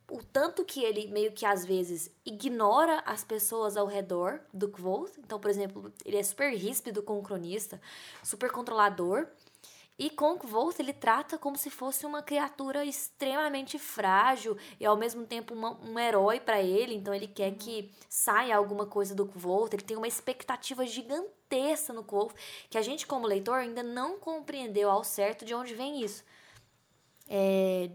o 0.09 0.23
tanto 0.23 0.63
que 0.63 0.83
ele 0.83 1.07
meio 1.07 1.33
que 1.33 1.45
às 1.45 1.65
vezes 1.65 2.09
ignora 2.25 3.03
as 3.05 3.23
pessoas 3.23 3.75
ao 3.75 3.85
redor 3.85 4.39
do 4.53 4.69
Kvolt. 4.69 5.11
Então, 5.17 5.39
por 5.39 5.49
exemplo, 5.49 5.93
ele 6.05 6.17
é 6.17 6.23
super 6.23 6.53
ríspido 6.53 7.03
com 7.03 7.19
o 7.19 7.23
cronista, 7.23 7.81
super 8.23 8.49
controlador. 8.49 9.27
E 9.99 10.11
com 10.11 10.33
o 10.33 10.37
Kvolt 10.37 10.79
ele 10.79 10.93
trata 10.93 11.39
como 11.39 11.57
se 11.57 11.71
fosse 11.71 12.05
uma 12.05 12.21
criatura 12.21 12.85
extremamente 12.85 13.79
frágil 13.79 14.55
e 14.79 14.85
ao 14.85 14.95
mesmo 14.95 15.25
tempo 15.25 15.55
uma, 15.55 15.71
um 15.81 15.97
herói 15.97 16.39
para 16.39 16.61
ele. 16.61 16.93
Então 16.93 17.13
ele 17.13 17.27
quer 17.27 17.55
que 17.55 17.91
saia 18.07 18.55
alguma 18.55 18.85
coisa 18.85 19.15
do 19.15 19.25
Kvolt. 19.25 19.73
Ele 19.73 19.83
tem 19.83 19.97
uma 19.97 20.07
expectativa 20.07 20.85
gigantesca 20.85 21.93
no 21.93 22.03
Kvolt 22.03 22.33
que 22.69 22.77
a 22.77 22.81
gente 22.81 23.07
como 23.07 23.27
leitor 23.27 23.55
ainda 23.55 23.81
não 23.81 24.19
compreendeu 24.19 24.89
ao 24.89 25.03
certo 25.03 25.43
de 25.43 25.55
onde 25.55 25.73
vem 25.73 26.03
isso. 26.03 26.23
É, 27.27 27.89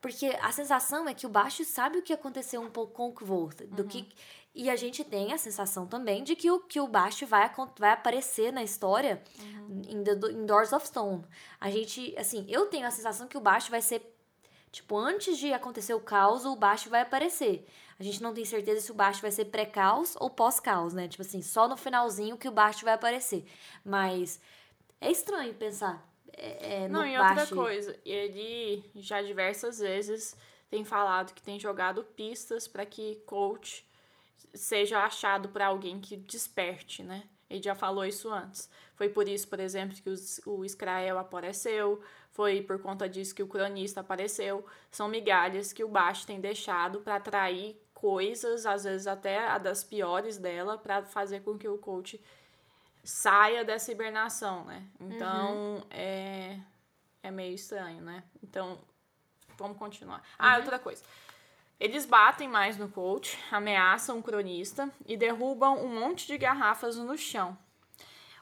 porque 0.00 0.26
a 0.40 0.52
sensação 0.52 1.08
é 1.08 1.14
que 1.14 1.26
o 1.26 1.28
baixo 1.28 1.64
sabe 1.64 1.98
o 1.98 2.02
que 2.02 2.12
aconteceu 2.12 2.60
um 2.60 2.70
pouco 2.70 2.92
com 2.92 3.08
o 3.08 3.12
Kvolt, 3.12 3.62
do 3.66 3.82
uhum. 3.82 3.88
que 3.88 4.08
e 4.54 4.68
a 4.68 4.74
gente 4.74 5.04
tem 5.04 5.32
a 5.32 5.38
sensação 5.38 5.86
também 5.86 6.24
de 6.24 6.34
que 6.34 6.50
o, 6.50 6.58
que 6.58 6.80
o 6.80 6.88
baixo 6.88 7.24
vai, 7.26 7.48
vai 7.78 7.92
aparecer 7.92 8.52
na 8.52 8.62
história 8.62 9.22
uhum. 9.40 9.82
em, 9.86 10.02
The, 10.02 10.12
em 10.32 10.46
Doors 10.46 10.72
of 10.72 10.86
Stone. 10.86 11.24
A 11.60 11.70
gente, 11.70 12.12
assim, 12.18 12.44
eu 12.48 12.66
tenho 12.66 12.86
a 12.86 12.90
sensação 12.90 13.28
que 13.28 13.36
o 13.36 13.40
baixo 13.40 13.70
vai 13.70 13.80
ser 13.80 14.14
Tipo, 14.70 14.98
antes 14.98 15.38
de 15.38 15.52
acontecer 15.52 15.94
o 15.94 16.00
caos, 16.00 16.44
o 16.44 16.54
baixo 16.54 16.90
vai 16.90 17.00
aparecer. 17.00 17.66
A 17.98 18.02
gente 18.02 18.22
não 18.22 18.34
tem 18.34 18.44
certeza 18.44 18.80
se 18.80 18.90
o 18.92 18.94
baixo 18.94 19.22
vai 19.22 19.30
ser 19.30 19.46
pré-caos 19.46 20.14
ou 20.20 20.28
pós-caos, 20.28 20.92
né? 20.92 21.08
Tipo 21.08 21.22
assim, 21.22 21.40
só 21.40 21.66
no 21.66 21.76
finalzinho 21.76 22.36
que 22.36 22.48
o 22.48 22.52
baixo 22.52 22.84
vai 22.84 22.94
aparecer. 22.94 23.46
Mas 23.84 24.38
é 25.00 25.10
estranho 25.10 25.54
pensar 25.54 26.07
é, 26.38 26.84
é, 26.84 26.88
Não, 26.88 27.06
e 27.06 27.18
outra 27.18 27.46
coisa, 27.46 27.96
ele 28.04 28.84
já 28.94 29.20
diversas 29.22 29.78
vezes 29.78 30.36
tem 30.70 30.84
falado 30.84 31.34
que 31.34 31.42
tem 31.42 31.58
jogado 31.58 32.04
pistas 32.04 32.68
para 32.68 32.84
que 32.84 33.16
coach 33.26 33.86
seja 34.54 35.04
achado 35.04 35.48
por 35.48 35.62
alguém 35.62 36.00
que 36.00 36.16
desperte, 36.16 37.02
né? 37.02 37.24
Ele 37.48 37.62
já 37.62 37.74
falou 37.74 38.04
isso 38.04 38.30
antes. 38.30 38.68
Foi 38.94 39.08
por 39.08 39.28
isso, 39.28 39.48
por 39.48 39.58
exemplo, 39.58 39.96
que 39.96 40.10
os, 40.10 40.40
o 40.44 40.64
Israel 40.64 41.18
apareceu, 41.18 42.00
foi 42.30 42.62
por 42.62 42.78
conta 42.80 43.08
disso 43.08 43.34
que 43.34 43.42
o 43.42 43.48
cronista 43.48 44.00
apareceu. 44.00 44.64
São 44.90 45.08
migalhas 45.08 45.72
que 45.72 45.82
o 45.82 45.88
Baixo 45.88 46.26
tem 46.26 46.40
deixado 46.40 47.00
para 47.00 47.16
atrair 47.16 47.80
coisas, 47.94 48.66
às 48.66 48.84
vezes 48.84 49.06
até 49.06 49.48
a 49.48 49.58
das 49.58 49.82
piores 49.82 50.36
dela, 50.36 50.76
para 50.76 51.02
fazer 51.02 51.40
com 51.40 51.58
que 51.58 51.66
o 51.66 51.78
coach 51.78 52.20
saia 53.08 53.64
dessa 53.64 53.90
hibernação, 53.90 54.66
né? 54.66 54.82
Então, 55.00 55.76
uhum. 55.76 55.82
é, 55.88 56.58
é 57.22 57.30
meio 57.30 57.54
estranho, 57.54 58.02
né? 58.02 58.22
Então, 58.42 58.78
vamos 59.56 59.78
continuar. 59.78 60.22
Ah, 60.38 60.58
outra 60.58 60.78
coisa. 60.78 61.02
Eles 61.80 62.04
batem 62.04 62.46
mais 62.46 62.76
no 62.76 62.86
coach, 62.86 63.38
ameaçam 63.50 64.18
o 64.18 64.22
cronista 64.22 64.90
e 65.06 65.16
derrubam 65.16 65.82
um 65.82 65.88
monte 65.88 66.26
de 66.26 66.36
garrafas 66.36 66.96
no 66.96 67.16
chão. 67.16 67.56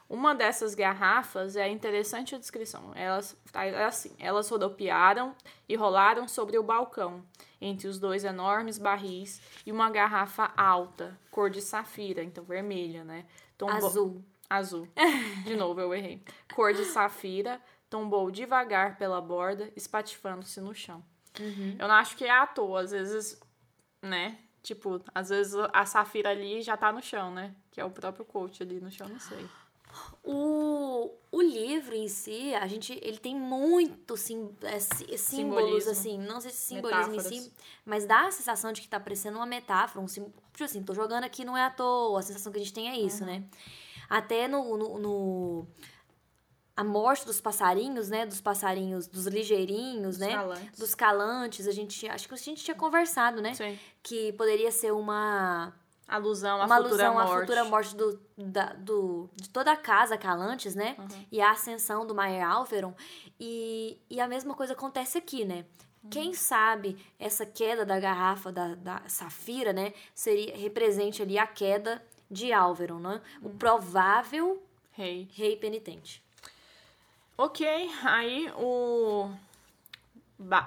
Uma 0.09 0.35
dessas 0.35 0.75
garrafas 0.75 1.55
é 1.55 1.69
interessante 1.69 2.35
a 2.35 2.37
descrição. 2.37 2.91
Elas, 2.93 3.37
é 3.53 3.85
assim, 3.85 4.13
elas 4.19 4.49
rodopiaram 4.49 5.33
e 5.69 5.77
rolaram 5.77 6.27
sobre 6.27 6.57
o 6.57 6.63
balcão, 6.63 7.23
entre 7.61 7.87
os 7.87 7.99
dois 7.99 8.25
enormes 8.25 8.77
barris 8.77 9.41
e 9.65 9.71
uma 9.71 9.89
garrafa 9.89 10.51
alta, 10.57 11.17
cor 11.31 11.49
de 11.49 11.61
safira, 11.61 12.21
então 12.21 12.43
vermelha, 12.43 13.05
né? 13.05 13.25
Tombou... 13.57 13.87
Azul. 13.87 14.25
Azul. 14.49 14.87
De 15.45 15.55
novo, 15.55 15.79
eu 15.81 15.93
errei. 15.93 16.21
Cor 16.53 16.73
de 16.73 16.85
safira, 16.85 17.61
tombou 17.89 18.29
devagar 18.31 18.97
pela 18.97 19.19
borda, 19.21 19.71
espatifando-se 19.75 20.59
no 20.61 20.73
chão. 20.73 21.03
Uhum. 21.39 21.75
Eu 21.77 21.87
não 21.87 21.95
acho 21.95 22.15
que 22.17 22.25
é 22.25 22.31
à 22.31 22.47
toa, 22.47 22.81
às 22.81 22.91
vezes, 22.91 23.39
né? 24.01 24.37
Tipo, 24.63 25.01
às 25.13 25.29
vezes 25.29 25.53
a 25.71 25.85
Safira 25.85 26.29
ali 26.31 26.61
já 26.61 26.75
tá 26.75 26.91
no 26.91 27.01
chão, 27.01 27.31
né? 27.31 27.53
Que 27.71 27.79
é 27.79 27.85
o 27.85 27.89
próprio 27.91 28.25
coach 28.25 28.61
ali 28.63 28.79
no 28.81 28.91
chão, 28.91 29.07
não 29.07 29.19
sei. 29.19 29.45
O, 30.23 31.11
o 31.31 31.41
livro 31.41 31.95
em 31.95 32.07
si, 32.07 32.53
a 32.53 32.67
gente, 32.67 32.99
ele 33.01 33.17
tem 33.17 33.33
muito 33.35 34.15
sim, 34.17 34.53
é, 34.61 34.79
sí- 34.79 35.17
símbolos, 35.17 35.85
Simbolismo. 35.85 35.91
assim, 35.91 36.17
não 36.19 36.41
sei 36.41 36.51
se 36.51 36.57
simbolismo 36.75 37.15
em 37.15 37.19
si, 37.19 37.29
Metáforas. 37.29 37.51
mas 37.85 38.05
dá 38.05 38.27
a 38.27 38.31
sensação 38.31 38.71
de 38.73 38.81
que 38.81 38.87
tá 38.89 38.99
parecendo 38.99 39.37
uma 39.37 39.45
metáfora, 39.45 40.03
um 40.03 40.07
sim, 40.07 40.25
tipo 40.51 40.63
assim, 40.65 40.83
tô 40.83 40.93
jogando 40.93 41.23
aqui 41.23 41.45
não 41.45 41.57
é 41.57 41.63
à 41.65 41.69
toa, 41.71 42.19
a 42.19 42.21
sensação 42.21 42.51
que 42.51 42.59
a 42.59 42.61
gente 42.61 42.73
tem 42.73 42.89
é 42.89 42.97
isso, 42.99 43.25
né? 43.25 43.43
Até 44.09 44.47
no, 44.47 44.77
no, 44.77 44.99
no- 44.99 45.67
a 46.75 46.83
morte 46.83 47.25
dos 47.25 47.41
passarinhos, 47.41 48.07
né, 48.09 48.25
dos 48.25 48.39
passarinhos, 48.39 49.07
dos 49.07 49.25
ligeirinhos, 49.25 50.17
né, 50.19 50.31
calantes. 50.33 50.79
dos 50.79 50.93
calantes, 50.95 51.67
a 51.67 51.71
gente, 51.71 52.07
acho 52.07 52.27
que 52.27 52.33
a 52.35 52.37
gente 52.37 52.63
tinha 52.63 52.75
conversado, 52.75 53.41
né, 53.41 53.53
Sim. 53.55 53.79
que 54.03 54.31
poderia 54.33 54.71
ser 54.71 54.91
uma 54.93 55.73
Alusão 56.07 56.61
à 56.61 56.65
uma 56.65 56.77
futura 56.77 57.07
alusão 57.07 57.13
morte. 57.15 57.35
à 57.35 57.39
futura 57.41 57.63
morte 57.65 57.95
do, 57.95 58.21
da, 58.37 58.65
do, 58.73 59.29
de 59.35 59.49
toda 59.49 59.73
a 59.73 59.75
casa 59.75 60.17
Calantes, 60.17 60.73
né? 60.73 60.95
Uhum. 60.97 61.25
E 61.29 61.41
a 61.41 61.51
ascensão 61.51 62.05
do 62.07 62.15
Maier 62.15 62.47
Alveron. 62.49 62.93
E, 63.37 63.99
e 64.09 64.21
a 64.21 64.25
mesma 64.25 64.53
coisa 64.53 64.71
acontece 64.71 65.17
aqui, 65.17 65.43
né? 65.43 65.65
Uhum. 66.01 66.09
Quem 66.09 66.33
sabe 66.33 66.97
essa 67.19 67.45
queda 67.45 67.85
da 67.85 67.99
garrafa 67.99 68.53
da, 68.53 68.75
da 68.75 69.01
Safira, 69.09 69.73
né? 69.73 69.91
Seria, 70.15 70.55
represente 70.55 71.21
ali 71.21 71.37
a 71.37 71.45
queda 71.45 72.01
de 72.29 72.51
Alveron, 72.53 72.99
né? 72.99 73.21
O 73.41 73.47
Uhum. 73.47 73.57
provável 73.57 74.61
Rei. 74.91 75.27
rei 75.33 75.55
penitente. 75.55 76.23
Ok, 77.37 77.65
aí 78.03 78.51
o, 78.57 79.29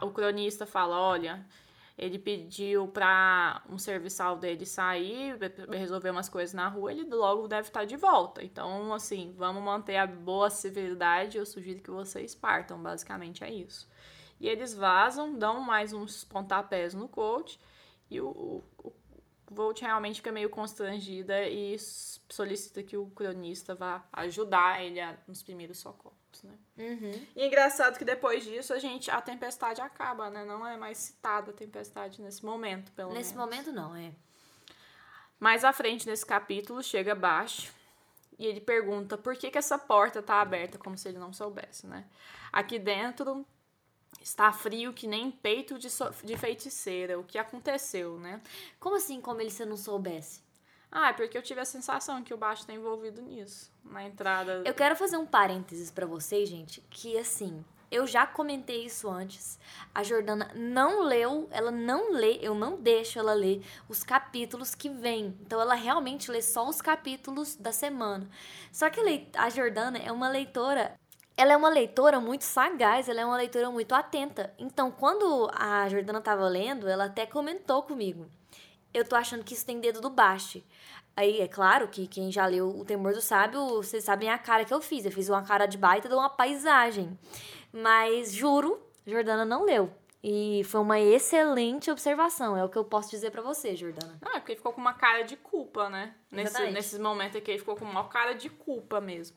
o 0.03 0.11
cronista 0.13 0.65
fala, 0.65 0.97
olha, 1.01 1.45
ele 1.99 2.19
pediu 2.19 2.87
pra 2.89 3.61
um 3.69 3.77
serviçal 3.77 4.37
dele 4.37 4.65
sair, 4.65 5.37
re- 5.37 5.77
resolver 5.79 6.11
umas 6.11 6.29
coisas 6.29 6.55
na 6.55 6.69
rua, 6.69 6.93
ele 6.93 7.05
logo 7.05 7.49
deve 7.49 7.69
estar 7.69 7.85
de 7.85 7.97
volta. 7.97 8.43
Então, 8.45 8.95
assim, 8.95 9.35
vamos 9.37 9.63
manter 9.63 9.97
a 9.97 10.07
boa 10.07 10.49
civilidade, 10.49 11.39
eu 11.39 11.45
sugiro 11.45 11.81
que 11.83 11.91
vocês 11.91 12.35
partam, 12.37 12.79
basicamente 12.81 13.43
é 13.43 13.51
isso. 13.53 13.89
E 14.41 14.49
eles 14.49 14.73
vazam, 14.73 15.35
dão 15.37 15.61
mais 15.61 15.93
uns 15.93 16.25
pontapés 16.25 16.95
no 16.95 17.09
coach, 17.09 17.59
e 18.09 18.21
o, 18.21 18.63
o 18.79 18.93
Volt 19.53 19.81
realmente 19.81 20.17
fica 20.17 20.31
meio 20.31 20.49
constrangida 20.49 21.43
e 21.49 21.77
solicita 22.29 22.83
que 22.85 22.97
o 22.97 23.07
cronista 23.11 23.75
vá 23.75 24.05
ajudar 24.13 24.81
ele 24.81 25.01
a- 25.01 25.19
nos 25.27 25.43
primeiros 25.43 25.79
socorros, 25.79 26.43
né? 26.45 26.57
Uhum. 26.79 27.27
E 27.35 27.41
é 27.43 27.47
engraçado 27.49 27.99
que 27.99 28.05
depois 28.05 28.45
disso 28.45 28.73
a 28.73 28.79
gente 28.79 29.11
a 29.11 29.21
tempestade 29.21 29.81
acaba, 29.81 30.31
né? 30.31 30.45
Não 30.45 30.65
é 30.65 30.77
mais 30.77 30.99
citada 30.99 31.51
a 31.51 31.55
tempestade 31.55 32.23
nesse 32.23 32.45
momento, 32.45 32.93
pelo 32.93 33.13
Nesse 33.13 33.35
menos. 33.35 33.51
momento, 33.51 33.73
não, 33.73 33.97
é. 33.97 34.13
Mais 35.41 35.65
à 35.65 35.73
frente 35.73 36.07
nesse 36.07 36.25
capítulo 36.25 36.81
chega 36.83 37.15
baixo 37.15 37.73
e 38.39 38.47
ele 38.47 38.61
pergunta 38.61 39.19
por 39.19 39.35
que, 39.37 39.51
que 39.51 39.59
essa 39.59 39.79
porta 39.79 40.23
tá 40.23 40.41
aberta, 40.41 40.79
como 40.79 40.97
se 40.97 41.09
ele 41.09 41.19
não 41.19 41.33
soubesse, 41.33 41.87
né? 41.89 42.05
Aqui 42.53 42.79
dentro 42.79 43.45
está 44.21 44.53
frio 44.53 44.93
que 44.93 45.07
nem 45.07 45.31
peito 45.31 45.79
de, 45.79 45.91
so- 45.91 46.11
de 46.25 46.37
feiticeira. 46.37 47.19
O 47.19 47.25
que 47.25 47.39
aconteceu, 47.39 48.19
né? 48.19 48.41
Como 48.79 48.97
assim, 48.97 49.21
como 49.21 49.41
ele 49.41 49.51
se 49.51 49.65
não 49.65 49.77
soubesse? 49.77 50.43
Ah, 50.93 51.11
é 51.11 51.13
porque 51.13 51.39
eu 51.39 51.43
tive 51.43 51.61
a 51.61 51.65
sensação 51.65 52.23
que 52.23 52.35
o 52.35 52.37
baixo 52.37 52.67
tá 52.67 52.73
envolvido 52.73 53.23
nisso. 53.23 53.71
Na 53.85 54.05
entrada. 54.05 54.63
Eu 54.65 54.75
quero 54.75 54.97
fazer 54.97 55.17
um 55.17 55.27
parênteses 55.27 55.91
pra 55.91 56.05
vocês, 56.07 56.49
gente, 56.49 56.81
que 56.91 57.17
assim, 57.17 57.65
eu 57.91 58.07
já 58.07 58.27
comentei 58.27 58.85
isso 58.87 59.09
antes. 59.09 59.59
A 59.95 60.03
Jordana 60.03 60.51
não 60.55 61.03
leu, 61.05 61.49
ela 61.53 61.71
não 61.71 62.13
lê, 62.13 62.39
eu 62.43 62.55
não 62.55 62.77
deixo 62.81 63.19
ela 63.21 63.33
ler 63.33 63.65
os 63.89 64.03
capítulos 64.03 64.75
que 64.75 64.89
vêm. 64.89 65.37
Então 65.41 65.61
ela 65.61 65.75
realmente 65.75 66.31
lê 66.31 66.43
só 66.43 66.69
os 66.69 66.83
capítulos 66.83 67.55
da 67.55 67.73
semana. 67.73 68.29
Só 68.73 68.91
que 68.91 69.01
a 69.35 69.49
Jordana 69.49 69.99
é 69.99 70.11
uma 70.11 70.29
leitora 70.29 70.99
ela 71.37 71.53
é 71.53 71.57
uma 71.57 71.69
leitora 71.69 72.21
muito 72.21 72.45
sagaz, 72.45 73.09
ela 73.09 73.21
é 73.21 73.25
uma 73.25 73.37
leitora 73.37 73.71
muito 73.71 73.95
atenta. 73.95 74.53
Então, 74.59 74.91
quando 74.91 75.51
a 75.55 75.89
Jordana 75.89 76.21
tava 76.21 76.47
lendo, 76.49 76.89
ela 76.89 77.07
até 77.07 77.27
comentou 77.27 77.83
comigo. 77.83 78.31
Eu 78.93 79.05
tô 79.05 79.17
achando 79.17 79.45
que 79.45 79.55
isso 79.55 79.65
tem 79.65 79.81
dedo 79.81 80.01
do 80.01 80.11
Basti. 80.11 80.67
Aí, 81.17 81.41
é 81.41 81.49
claro 81.49 81.89
que 81.89 82.07
quem 82.07 82.31
já 82.31 82.47
leu 82.47 82.69
O 82.69 82.85
Temor 82.85 83.13
do 83.13 83.21
Sábio, 83.21 83.67
vocês 83.77 84.05
sabem 84.05 84.31
a 84.31 84.39
cara 84.39 84.65
que 84.65 84.73
eu 84.73 84.81
fiz. 84.81 85.05
Eu 85.05 85.13
fiz 85.13 85.29
uma 85.29 85.43
cara 85.43 85.67
de 85.67 85.79
baita 85.79 86.09
de 86.09 86.15
uma 86.15 86.29
paisagem. 86.31 87.19
Mas, 87.73 88.33
juro, 88.33 88.81
Jordana 89.07 89.45
não 89.45 89.65
leu. 89.65 89.91
E 90.23 90.63
foi 90.65 90.81
uma 90.81 91.01
excelente 91.01 91.91
observação. 91.91 92.57
É 92.57 92.63
o 92.63 92.69
que 92.69 92.77
eu 92.77 92.85
posso 92.85 93.11
dizer 93.11 93.31
pra 93.31 93.41
você, 93.41 93.75
Jordana. 93.75 94.19
Não, 94.21 94.33
é 94.33 94.39
porque 94.39 94.53
ele 94.53 94.59
ficou 94.59 94.73
com 94.73 94.81
uma 94.81 94.93
cara 94.93 95.23
de 95.23 95.37
culpa, 95.37 95.89
né? 95.89 96.15
Nesse, 96.31 96.71
nesses 96.71 96.99
momentos 96.99 97.37
aqui, 97.37 97.51
ele 97.51 97.59
ficou 97.59 97.77
com 97.77 97.85
uma 97.85 98.07
cara 98.09 98.35
de 98.35 98.51
culpa 98.51 99.01
mesmo. 99.01 99.37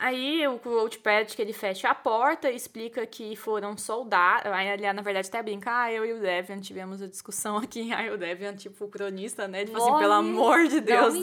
Aí 0.00 0.46
o 0.46 0.60
Coach 0.60 1.00
que 1.34 1.42
ele 1.42 1.52
feche 1.52 1.84
a 1.84 1.92
porta, 1.92 2.48
explica 2.48 3.04
que 3.04 3.34
foram 3.34 3.76
soldados. 3.76 4.52
Aí 4.52 4.68
ele, 4.68 4.92
na 4.92 5.02
verdade, 5.02 5.26
até 5.26 5.42
brinca, 5.42 5.82
ah, 5.82 5.92
eu 5.92 6.06
e 6.06 6.12
o 6.12 6.20
Devian 6.20 6.60
tivemos 6.60 7.02
a 7.02 7.08
discussão 7.08 7.56
aqui. 7.58 7.92
Aí 7.92 8.08
o 8.08 8.16
Devian, 8.16 8.54
tipo, 8.54 8.84
o 8.84 8.88
cronista, 8.88 9.48
né? 9.48 9.62
Ele 9.62 9.72
falou 9.72 9.88
assim, 9.88 9.98
pelo 9.98 10.12
amor 10.12 10.68
de 10.68 10.80
Deus, 10.80 11.14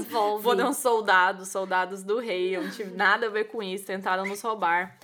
foram 0.42 0.74
soldados, 0.74 1.48
soldados 1.48 2.04
do 2.04 2.20
rei, 2.20 2.58
eu 2.58 2.64
não 2.64 2.72
tive 2.72 2.94
nada 2.94 3.28
a 3.28 3.30
ver 3.30 3.46
com 3.46 3.64
isso, 3.64 3.86
tentaram 3.86 4.26
nos 4.26 4.42
roubar. 4.42 4.98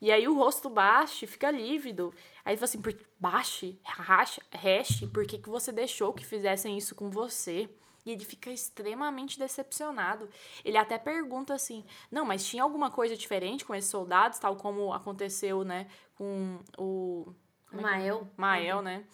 E 0.00 0.10
aí 0.10 0.26
o 0.26 0.34
rosto 0.34 0.70
Baste 0.70 1.26
fica 1.26 1.50
lívido. 1.50 2.14
Aí 2.44 2.54
ele 2.54 2.56
fala 2.56 2.64
assim, 2.64 3.74
Rash, 3.84 4.40
Hash, 4.52 5.00
por 5.12 5.26
que, 5.26 5.36
que 5.36 5.50
você 5.50 5.70
deixou 5.70 6.14
que 6.14 6.24
fizessem 6.24 6.78
isso 6.78 6.94
com 6.94 7.10
você? 7.10 7.68
E 8.08 8.12
ele 8.12 8.24
fica 8.24 8.50
extremamente 8.50 9.38
decepcionado. 9.38 10.30
Ele 10.64 10.78
até 10.78 10.96
pergunta 10.96 11.52
assim: 11.52 11.84
não, 12.10 12.24
mas 12.24 12.42
tinha 12.42 12.62
alguma 12.62 12.90
coisa 12.90 13.14
diferente 13.14 13.66
com 13.66 13.74
esses 13.74 13.90
soldados, 13.90 14.38
tal 14.38 14.56
como 14.56 14.94
aconteceu, 14.94 15.62
né, 15.62 15.86
com 16.14 16.58
o. 16.78 17.34
é 17.70 17.76
é? 17.76 17.80
Mael. 17.82 18.28
Mael, 18.34 18.80
né? 18.80 19.04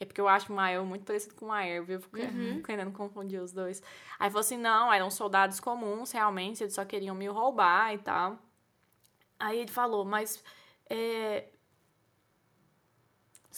É 0.00 0.06
porque 0.06 0.18
eu 0.20 0.28
acho 0.28 0.50
o 0.50 0.56
Mael 0.56 0.86
muito 0.86 1.04
parecido 1.04 1.34
com 1.34 1.44
o 1.44 1.48
Maer, 1.48 1.84
viu? 1.84 2.00
Fico 2.00 2.16
querendo 2.64 2.92
confundir 2.96 3.38
os 3.38 3.52
dois. 3.52 3.82
Aí 4.18 4.30
falou 4.30 4.40
assim: 4.40 4.56
não, 4.56 4.90
eram 4.90 5.10
soldados 5.10 5.60
comuns, 5.60 6.10
realmente, 6.10 6.62
eles 6.62 6.72
só 6.72 6.86
queriam 6.86 7.14
me 7.14 7.26
roubar 7.26 7.92
e 7.92 7.98
tal. 7.98 8.38
Aí 9.38 9.58
ele 9.58 9.70
falou, 9.70 10.06
mas. 10.06 10.42
é, 10.88 11.44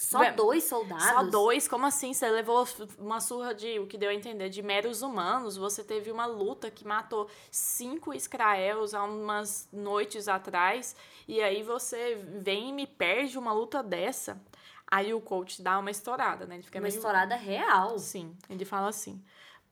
Só 0.00 0.20
Bem, 0.20 0.32
dois 0.36 0.62
soldados? 0.62 1.04
só 1.04 1.22
dois? 1.24 1.66
Como 1.66 1.84
assim? 1.84 2.14
Você 2.14 2.30
levou 2.30 2.64
uma 2.98 3.20
surra 3.20 3.52
de, 3.52 3.80
o 3.80 3.86
que 3.88 3.98
deu 3.98 4.10
a 4.10 4.14
entender, 4.14 4.48
de 4.48 4.62
meros 4.62 5.02
humanos. 5.02 5.56
Você 5.56 5.82
teve 5.82 6.12
uma 6.12 6.24
luta 6.24 6.70
que 6.70 6.86
matou 6.86 7.28
cinco 7.50 8.14
Israels 8.14 8.94
há 8.94 9.02
umas 9.02 9.68
noites 9.72 10.28
atrás. 10.28 10.94
E 11.26 11.42
aí 11.42 11.64
você 11.64 12.14
vem 12.14 12.68
e 12.68 12.72
me 12.72 12.86
perde 12.86 13.36
uma 13.36 13.52
luta 13.52 13.82
dessa. 13.82 14.40
Aí 14.86 15.12
o 15.12 15.20
coach 15.20 15.60
dá 15.60 15.76
uma 15.80 15.90
estourada, 15.90 16.46
né? 16.46 16.54
Ele 16.54 16.62
fica 16.62 16.78
Uma 16.78 16.84
meio... 16.84 16.94
estourada 16.94 17.34
real. 17.34 17.98
Sim, 17.98 18.36
ele 18.48 18.64
fala 18.64 18.88
assim. 18.90 19.20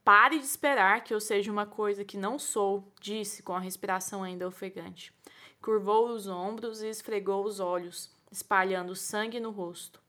Pare 0.04 0.40
de 0.40 0.44
esperar 0.44 1.04
que 1.04 1.14
eu 1.14 1.20
seja 1.20 1.52
uma 1.52 1.66
coisa 1.66 2.04
que 2.04 2.16
não 2.16 2.36
sou, 2.36 2.92
disse 3.00 3.44
com 3.44 3.54
a 3.54 3.60
respiração 3.60 4.24
ainda 4.24 4.48
ofegante. 4.48 5.14
Curvou 5.62 6.08
os 6.08 6.26
ombros 6.26 6.82
e 6.82 6.88
esfregou 6.88 7.44
os 7.44 7.60
olhos, 7.60 8.10
espalhando 8.28 8.96
sangue 8.96 9.38
no 9.38 9.52
rosto. 9.52 10.04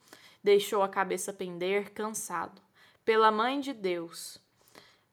Deixou 0.48 0.82
a 0.82 0.88
cabeça 0.88 1.34
pender, 1.34 1.92
cansado. 1.92 2.62
Pela 3.04 3.30
mãe 3.30 3.60
de 3.60 3.74
Deus, 3.74 4.38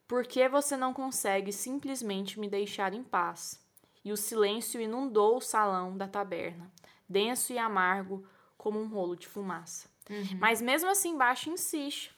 por 0.07 0.25
que 0.25 0.49
você 0.49 0.77
não 0.77 0.94
consegue 0.94 1.51
simplesmente 1.51 2.38
me 2.38 2.49
deixar 2.49 2.94
em 2.94 3.03
paz? 3.03 3.61
E 4.05 4.12
o 4.12 4.16
silêncio 4.16 4.81
inundou 4.81 5.38
o 5.38 5.40
salão 5.40 5.97
da 5.97 6.07
taberna, 6.07 6.70
denso 7.09 7.53
e 7.53 7.59
amargo 7.59 8.25
como 8.57 8.79
um 8.81 8.87
rolo 8.87 9.16
de 9.16 9.27
fumaça. 9.27 9.88
Mas 10.38 10.62
mesmo 10.62 10.88
assim, 10.88 11.18
Baixo 11.18 11.51
insiste. 11.51 12.14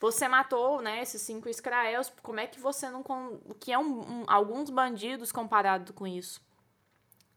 Você 0.00 0.26
matou, 0.26 0.80
né, 0.80 1.02
esses 1.02 1.20
cinco 1.20 1.50
Israels, 1.50 2.10
como 2.22 2.40
é 2.40 2.46
que 2.46 2.58
você 2.58 2.88
não... 2.88 3.02
con- 3.02 3.38
O 3.44 3.54
que 3.54 3.70
é 3.70 3.78
um, 3.78 4.00
um- 4.22 4.24
alguns 4.26 4.70
bandidos 4.70 5.30
comparado 5.30 5.92
com 5.92 6.06
isso? 6.06 6.40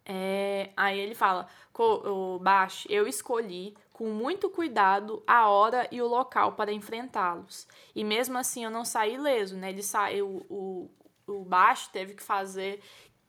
É, 0.05 0.71
aí 0.77 0.97
ele 0.97 1.13
fala, 1.13 1.45
"Co- 1.73 2.35
o 2.35 2.39
Bash, 2.39 2.87
eu 2.89 3.05
escolhi 3.05 3.75
com 3.99 4.07
muito 4.07 4.49
cuidado 4.49 5.21
a 5.27 5.49
hora 5.49 5.85
e 5.91 6.01
o 6.01 6.07
local 6.07 6.53
para 6.53 6.71
enfrentá-los. 6.71 7.67
E 7.93 8.01
mesmo 8.01 8.37
assim 8.37 8.63
eu 8.63 8.71
não 8.71 8.85
saí 8.85 9.15
ileso, 9.15 9.57
né? 9.57 9.71
Ele 9.71 9.83
saiu, 9.83 10.45
o, 10.49 10.89
o 11.27 11.43
baixo 11.43 11.89
teve 11.91 12.13
que 12.13 12.23
fazer 12.23 12.81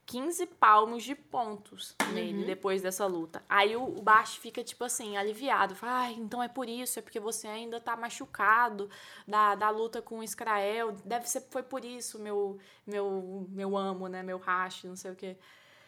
15 0.05 0.45
palmos 0.45 1.03
de 1.03 1.13
pontos 1.13 1.93
nele 2.13 2.45
depois 2.45 2.81
dessa 2.81 3.05
luta. 3.05 3.43
Aí 3.49 3.75
o, 3.75 3.83
o 3.83 4.01
baixo 4.01 4.39
fica, 4.39 4.63
tipo 4.63 4.85
assim, 4.85 5.17
aliviado. 5.17 5.75
Fala, 5.75 6.03
ah, 6.03 6.11
então 6.13 6.41
é 6.41 6.47
por 6.47 6.69
isso, 6.69 6.99
é 6.99 7.01
porque 7.01 7.19
você 7.19 7.49
ainda 7.49 7.81
tá 7.81 7.97
machucado 7.97 8.89
da, 9.27 9.55
da 9.55 9.69
luta 9.69 10.01
com 10.01 10.19
o 10.19 10.23
Israel. 10.23 10.93
Deve 11.03 11.29
ser, 11.29 11.41
foi 11.49 11.63
por 11.63 11.83
isso, 11.83 12.17
meu, 12.17 12.57
meu, 12.87 13.45
meu 13.49 13.75
amo, 13.75 14.07
né? 14.07 14.23
Meu 14.23 14.37
rache, 14.37 14.87
não 14.87 14.95
sei 14.95 15.11
o 15.11 15.15
quê. 15.17 15.35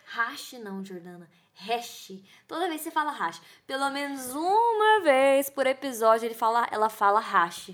Hash 0.08 0.54
não, 0.62 0.84
Jordana. 0.84 1.30
Hash. 1.56 2.12
Toda 2.48 2.68
vez 2.68 2.82
você 2.82 2.92
fala 2.92 3.12
hash. 3.12 3.42
Pelo 3.68 3.90
menos 3.90 4.34
uma 4.34 5.02
vez 5.04 5.50
por 5.50 5.68
episódio 5.68 6.26
ele 6.26 6.34
fala, 6.36 6.68
ela 6.72 6.90
fala 6.90 7.20
hash. 7.20 7.70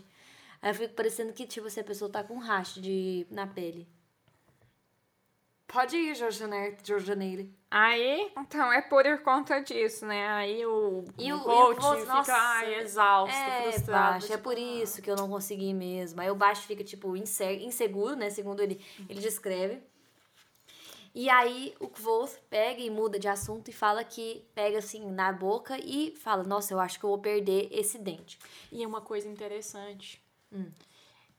Aí 0.62 0.72
eu 0.72 0.76
fico 0.76 0.94
parecendo 0.94 1.32
que, 1.34 1.46
tipo, 1.48 1.70
se 1.70 1.80
a 1.80 1.84
pessoa 1.84 2.12
tá 2.12 2.24
com 2.24 2.38
hash 2.40 2.76
de, 2.76 3.26
na 3.32 3.48
pele. 3.48 3.88
Pode 5.68 5.96
ir, 5.96 6.16
Jorjaneire. 6.16 7.54
Aí, 7.70 8.32
então, 8.36 8.74
é 8.74 8.82
por 8.82 9.06
conta 9.22 9.60
disso, 9.62 10.04
né? 10.04 10.28
Aí 10.30 10.66
o, 10.66 11.06
E 11.20 11.32
o- 11.32 11.36
e 11.38 11.40
o 11.40 11.40
coach 11.42 11.80
coach, 11.80 12.00
fica 12.02 12.14
nossa, 12.16 12.34
ai, 12.34 12.74
exausto, 12.80 13.36
É, 13.36 13.62
frustrado. 13.72 14.12
baixo, 14.14 14.26
é 14.26 14.30
tipo, 14.32 14.44
por 14.44 14.58
isso 14.58 15.00
que 15.04 15.12
eu 15.12 15.16
não 15.16 15.30
consegui 15.30 15.72
mesmo. 15.76 16.20
Aí 16.20 16.32
o 16.32 16.36
baixo 16.36 16.64
fica, 16.64 16.84
tipo, 16.84 17.16
inse- 17.16 17.58
inseguro, 17.64 18.16
né? 18.16 18.32
Segundo 18.32 18.62
ele, 18.64 18.84
ele 19.08 19.20
descreve. 19.22 19.80
E 21.14 21.30
aí 21.30 21.74
o 21.80 21.88
Kvoth 21.88 22.38
pega 22.50 22.80
e 22.82 22.90
muda 22.90 23.18
de 23.20 23.28
assunto 23.28 23.70
e 23.70 23.74
fala 23.74 24.04
que 24.04 24.46
pega 24.54 24.78
assim 24.78 25.10
na 25.12 25.32
boca 25.32 25.78
e 25.84 26.16
fala: 26.18 26.44
Nossa, 26.44 26.74
eu 26.74 26.80
acho 26.80 27.00
que 27.00 27.06
eu 27.06 27.10
vou 27.10 27.20
perder 27.20 27.68
esse 27.72 27.98
dente. 27.98 28.38
E 28.72 28.86
uma 28.86 29.02
coisa 29.02 29.28
interessante 29.28 30.22
Hum. 30.52 30.72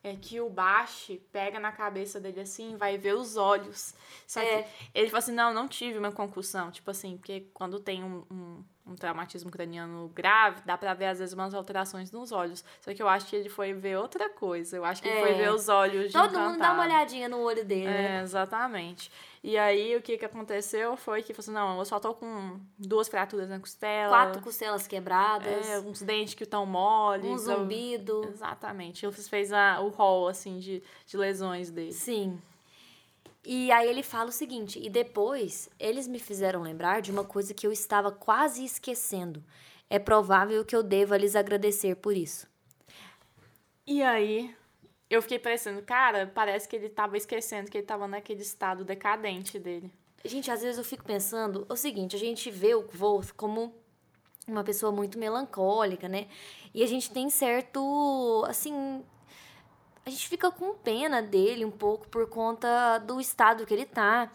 é 0.02 0.14
que 0.16 0.40
o 0.40 0.48
Bashi 0.48 1.20
pega 1.32 1.58
na 1.60 1.72
cabeça 1.72 2.18
dele 2.20 2.40
assim, 2.40 2.76
vai 2.76 2.96
ver 2.98 3.14
os 3.14 3.36
olhos. 3.36 3.94
Só 4.26 4.40
É. 4.40 4.62
que 4.62 4.68
ele 4.94 5.08
fala 5.08 5.18
assim: 5.18 5.32
não, 5.32 5.52
não 5.54 5.68
tive 5.68 5.98
uma 5.98 6.12
concussão. 6.12 6.70
Tipo 6.70 6.90
assim, 6.90 7.16
porque 7.16 7.46
quando 7.54 7.78
tem 7.78 8.02
um, 8.02 8.24
um, 8.30 8.64
um 8.88 8.94
traumatismo 8.96 9.50
craniano 9.52 10.08
grave, 10.14 10.62
dá 10.66 10.76
pra 10.76 10.94
ver 10.94 11.06
às 11.06 11.18
vezes 11.20 11.32
umas 11.34 11.54
alterações 11.54 12.10
nos 12.10 12.32
olhos. 12.32 12.64
Só 12.80 12.92
que 12.92 13.00
eu 13.02 13.08
acho 13.08 13.26
que 13.26 13.36
ele 13.36 13.48
foi 13.48 13.72
ver 13.72 13.98
outra 13.98 14.28
coisa. 14.30 14.76
Eu 14.76 14.84
acho 14.84 15.00
que 15.02 15.08
ele 15.08 15.16
É. 15.18 15.20
foi 15.20 15.34
ver 15.34 15.52
os 15.52 15.68
olhos 15.68 16.06
de 16.08 16.12
Todo 16.12 16.38
mundo 16.38 16.58
dá 16.58 16.72
uma 16.72 16.74
encantado. 16.74 16.80
olhadinha 16.82 17.28
no 17.28 17.38
olho 17.38 17.64
dele, 17.64 17.84
né? 17.86 18.18
É, 18.18 18.22
exatamente. 18.22 19.10
E 19.42 19.56
aí, 19.56 19.96
o 19.96 20.02
que 20.02 20.18
que 20.18 20.24
aconteceu 20.24 20.96
foi 20.98 21.22
que, 21.22 21.32
falou 21.32 21.40
assim, 21.44 21.52
não, 21.52 21.78
eu 21.78 21.84
só 21.86 21.98
tô 21.98 22.12
com 22.12 22.60
duas 22.78 23.08
fraturas 23.08 23.48
na 23.48 23.58
costela. 23.58 24.10
Quatro 24.10 24.42
costelas 24.42 24.86
quebradas, 24.86 25.66
É, 25.66 25.78
uns 25.80 26.02
dentes 26.02 26.34
que 26.34 26.44
estão 26.44 26.66
moles. 26.66 27.24
um 27.24 27.32
eu- 27.32 27.38
zumbido. 27.38 28.22
Exatamente. 28.30 29.06
Ele 29.06 29.12
fez 29.14 29.50
a, 29.50 29.80
o 29.80 29.88
rol, 29.88 30.28
assim, 30.28 30.58
de, 30.58 30.82
de 31.06 31.16
lesões 31.16 31.70
dele. 31.70 31.92
Sim. 31.92 32.38
E 33.42 33.72
aí 33.72 33.88
ele 33.88 34.02
fala 34.02 34.28
o 34.28 34.32
seguinte: 34.32 34.78
e 34.78 34.90
depois 34.90 35.70
eles 35.78 36.06
me 36.06 36.18
fizeram 36.18 36.60
lembrar 36.60 37.00
de 37.00 37.10
uma 37.10 37.24
coisa 37.24 37.54
que 37.54 37.66
eu 37.66 37.72
estava 37.72 38.12
quase 38.12 38.62
esquecendo. 38.62 39.42
É 39.88 39.98
provável 39.98 40.62
que 40.66 40.76
eu 40.76 40.82
deva 40.82 41.16
lhes 41.16 41.34
agradecer 41.34 41.96
por 41.96 42.14
isso. 42.14 42.46
E 43.86 44.02
aí, 44.02 44.54
eu 45.10 45.20
fiquei 45.20 45.40
pensando, 45.40 45.82
cara, 45.82 46.30
parece 46.32 46.68
que 46.68 46.76
ele 46.76 46.88
tava 46.88 47.16
esquecendo 47.16 47.68
que 47.68 47.78
ele 47.78 47.86
tava 47.86 48.06
naquele 48.06 48.42
estado 48.42 48.84
decadente 48.84 49.58
dele. 49.58 49.92
Gente, 50.24 50.50
às 50.50 50.62
vezes 50.62 50.78
eu 50.78 50.84
fico 50.84 51.04
pensando 51.04 51.66
o 51.68 51.76
seguinte: 51.76 52.14
a 52.14 52.18
gente 52.18 52.50
vê 52.50 52.74
o 52.74 52.84
Kvoth 52.84 53.32
como 53.36 53.74
uma 54.46 54.62
pessoa 54.62 54.92
muito 54.92 55.18
melancólica, 55.18 56.08
né? 56.08 56.28
E 56.72 56.82
a 56.82 56.86
gente 56.86 57.10
tem 57.10 57.28
certo, 57.28 58.44
assim, 58.46 59.02
a 60.06 60.10
gente 60.10 60.28
fica 60.28 60.50
com 60.50 60.74
pena 60.74 61.20
dele 61.20 61.64
um 61.64 61.70
pouco 61.70 62.08
por 62.08 62.28
conta 62.28 62.98
do 62.98 63.20
estado 63.20 63.66
que 63.66 63.74
ele 63.74 63.86
tá. 63.86 64.30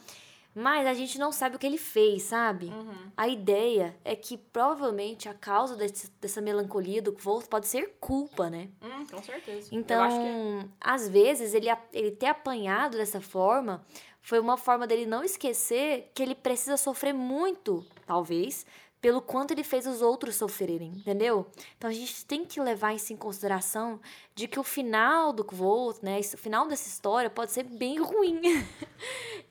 Mas 0.57 0.87
a 0.87 0.93
gente 0.93 1.19
não 1.19 1.33
sabe 1.33 1.57
o 1.57 1.59
que 1.59 1.67
ele 1.67 1.77
fez, 1.77 2.23
sabe? 2.23 2.71
A 3.17 3.27
ideia 3.27 3.93
é 4.05 4.15
que 4.15 4.37
provavelmente 4.37 5.27
a 5.27 5.33
causa 5.33 5.75
desse- 5.75 6.09
dessa 6.21 6.39
melancolia 6.41 7.01
do 7.01 7.11
Kvoth 7.11 7.47
pode 7.47 7.67
ser 7.67 7.95
culpa, 7.99 8.49
né? 8.49 8.69
Hum, 8.81 9.05
com 9.05 9.21
certeza. 9.21 9.67
Então, 9.73 9.97
Eu 9.97 10.03
acho 10.03 10.17
que 10.17 10.69
às 10.79 11.09
vezes, 11.09 11.53
ele, 11.53 11.67
ele 11.91 12.11
ter 12.11 12.27
apanhado 12.27 12.97
dessa 12.97 13.19
forma 13.19 13.85
foi 14.21 14.39
uma 14.39 14.55
forma 14.57 14.87
dele 14.87 15.05
não 15.05 15.23
esquecer 15.23 16.09
que 16.15 16.23
ele 16.23 16.33
precisa 16.33 16.77
sofrer 16.77 17.13
muito, 17.13 17.85
talvez, 18.07 18.65
pelo 19.05 19.21
quanto 19.21 19.51
ele 19.51 19.63
fez 19.63 19.85
os 19.85 20.01
outros 20.01 20.35
sofrerem, 20.35 20.93
entendeu? 20.95 21.45
Então 21.77 21.87
a 21.87 21.93
gente 21.93 22.25
tem 22.25 22.43
que 22.43 22.59
levar 22.59 22.95
isso 22.95 23.13
em 23.13 23.15
consideração 23.15 23.99
de 24.33 24.47
que 24.47 24.59
o 24.59 24.63
final 24.63 25.31
do 25.31 25.45
Kvolt, 25.45 26.01
né, 26.01 26.19
o 26.19 26.37
final 26.39 26.67
dessa 26.67 26.87
história 26.87 27.29
pode 27.29 27.51
ser 27.51 27.61
bem 27.65 27.99
ruim. 28.01 28.41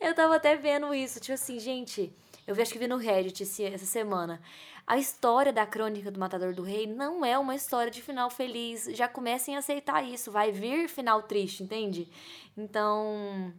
eu 0.01 0.13
tava 0.13 0.35
até 0.35 0.57
vendo 0.57 0.93
isso, 0.93 1.21
tipo 1.21 1.35
assim, 1.35 1.61
gente, 1.61 2.13
eu 2.49 2.61
acho 2.61 2.73
que 2.73 2.81
vi 2.81 2.89
no 2.89 2.97
Reddit 2.97 3.45
essa 3.63 3.87
semana. 3.87 4.43
A 4.85 4.99
história 4.99 5.53
da 5.53 5.65
Crônica 5.65 6.11
do 6.11 6.19
Matador 6.19 6.53
do 6.53 6.65
Rei 6.65 6.89
não 6.89 7.25
é 7.25 7.39
uma 7.39 7.55
história 7.55 7.93
de 7.93 8.03
final 8.03 8.31
feliz. 8.31 8.87
Já 8.87 9.07
comecem 9.07 9.55
a 9.55 9.61
aceitar 9.61 10.03
isso. 10.03 10.33
Vai 10.33 10.51
vir 10.51 10.89
final 10.89 11.23
triste, 11.23 11.63
entende? 11.63 12.11
Então. 12.57 13.55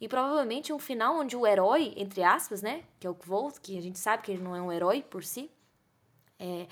E 0.00 0.08
provavelmente 0.08 0.72
um 0.72 0.78
final 0.78 1.16
onde 1.16 1.36
o 1.36 1.46
herói, 1.46 1.92
entre 1.96 2.22
aspas, 2.22 2.62
né? 2.62 2.82
Que 2.98 3.06
é 3.06 3.10
o 3.10 3.14
Kvolt, 3.14 3.58
que 3.60 3.76
a 3.76 3.82
gente 3.82 3.98
sabe 3.98 4.22
que 4.22 4.32
ele 4.32 4.42
não 4.42 4.56
é 4.56 4.62
um 4.62 4.72
herói 4.72 5.02
por 5.02 5.22
si. 5.22 5.50
É, 6.38 6.66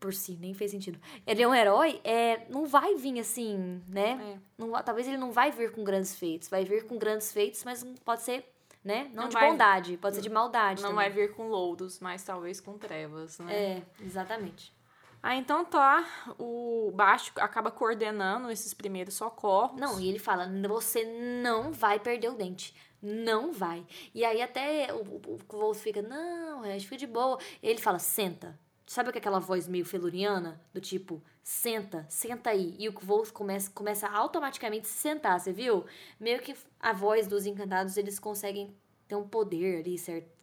por 0.00 0.12
si, 0.12 0.36
nem 0.40 0.52
fez 0.54 0.70
sentido. 0.72 0.98
Ele 1.26 1.42
é 1.42 1.46
um 1.48 1.54
herói, 1.54 2.00
é, 2.04 2.46
não 2.48 2.66
vai 2.66 2.96
vir 2.96 3.18
assim, 3.20 3.80
né? 3.88 4.34
É. 4.36 4.38
Não 4.58 4.70
talvez 4.82 5.06
ele 5.06 5.16
não 5.16 5.30
vai 5.30 5.50
vir 5.52 5.70
com 5.72 5.84
grandes 5.84 6.16
feitos. 6.16 6.48
Vai 6.48 6.64
vir 6.64 6.86
com 6.86 6.98
grandes 6.98 7.32
feitos, 7.32 7.62
mas 7.64 7.82
não 7.84 7.94
pode 7.94 8.22
ser, 8.22 8.44
né? 8.84 9.08
Não, 9.14 9.22
Não 9.24 9.28
de 9.28 9.34
vai- 9.34 9.50
bondade, 9.50 9.96
pode 9.96 10.16
ser 10.16 10.22
de 10.22 10.30
maldade 10.30 10.82
não 10.82 10.90
também. 10.90 11.04
vai 11.10 11.10
vir 11.10 11.34
com 11.34 11.48
louros, 11.48 12.00
mas 12.00 12.22
talvez 12.24 12.60
com 12.60 12.76
trevas, 12.76 13.38
né? 13.38 13.54
É, 13.54 13.82
exatamente. 14.04 14.72
Ah, 15.22 15.36
então 15.36 15.64
tá. 15.64 16.06
O 16.38 16.92
Baixo 16.94 17.32
acaba 17.36 17.70
coordenando 17.70 18.50
esses 18.50 18.72
primeiros 18.72 19.14
socorros. 19.14 19.78
Não, 19.78 20.00
e 20.00 20.08
ele 20.08 20.18
fala: 20.18 20.48
você 20.68 21.04
não 21.42 21.72
vai 21.72 21.98
perder 21.98 22.30
o 22.30 22.34
dente. 22.34 22.74
Não 23.00 23.52
vai. 23.52 23.86
E 24.14 24.24
aí 24.24 24.42
até 24.42 24.92
o, 24.92 24.98
o, 24.98 25.38
o 25.48 25.56
Wolf 25.56 25.80
fica, 25.80 26.02
não, 26.02 26.62
Regis, 26.62 26.84
fica 26.84 26.96
de 26.96 27.06
boa. 27.06 27.38
Ele 27.62 27.78
fala, 27.78 27.98
senta. 27.98 28.58
Sabe 28.86 29.12
com 29.12 29.18
aquela 29.18 29.38
voz 29.38 29.68
meio 29.68 29.84
feluriana? 29.84 30.60
Do 30.72 30.80
tipo, 30.80 31.22
senta, 31.42 32.06
senta 32.08 32.50
aí. 32.50 32.74
E 32.78 32.88
o 32.88 32.92
Wolf 32.92 33.30
começa, 33.32 33.70
começa 33.70 34.08
automaticamente 34.08 34.88
se 34.88 34.94
sentar, 34.94 35.38
você 35.38 35.52
viu? 35.52 35.84
Meio 36.18 36.40
que 36.40 36.56
a 36.80 36.92
voz 36.92 37.26
dos 37.26 37.44
encantados, 37.46 37.96
eles 37.96 38.18
conseguem 38.18 38.74
ter 39.06 39.14
um 39.14 39.28
poder 39.28 39.80
ali, 39.80 39.98
certo? 39.98 40.37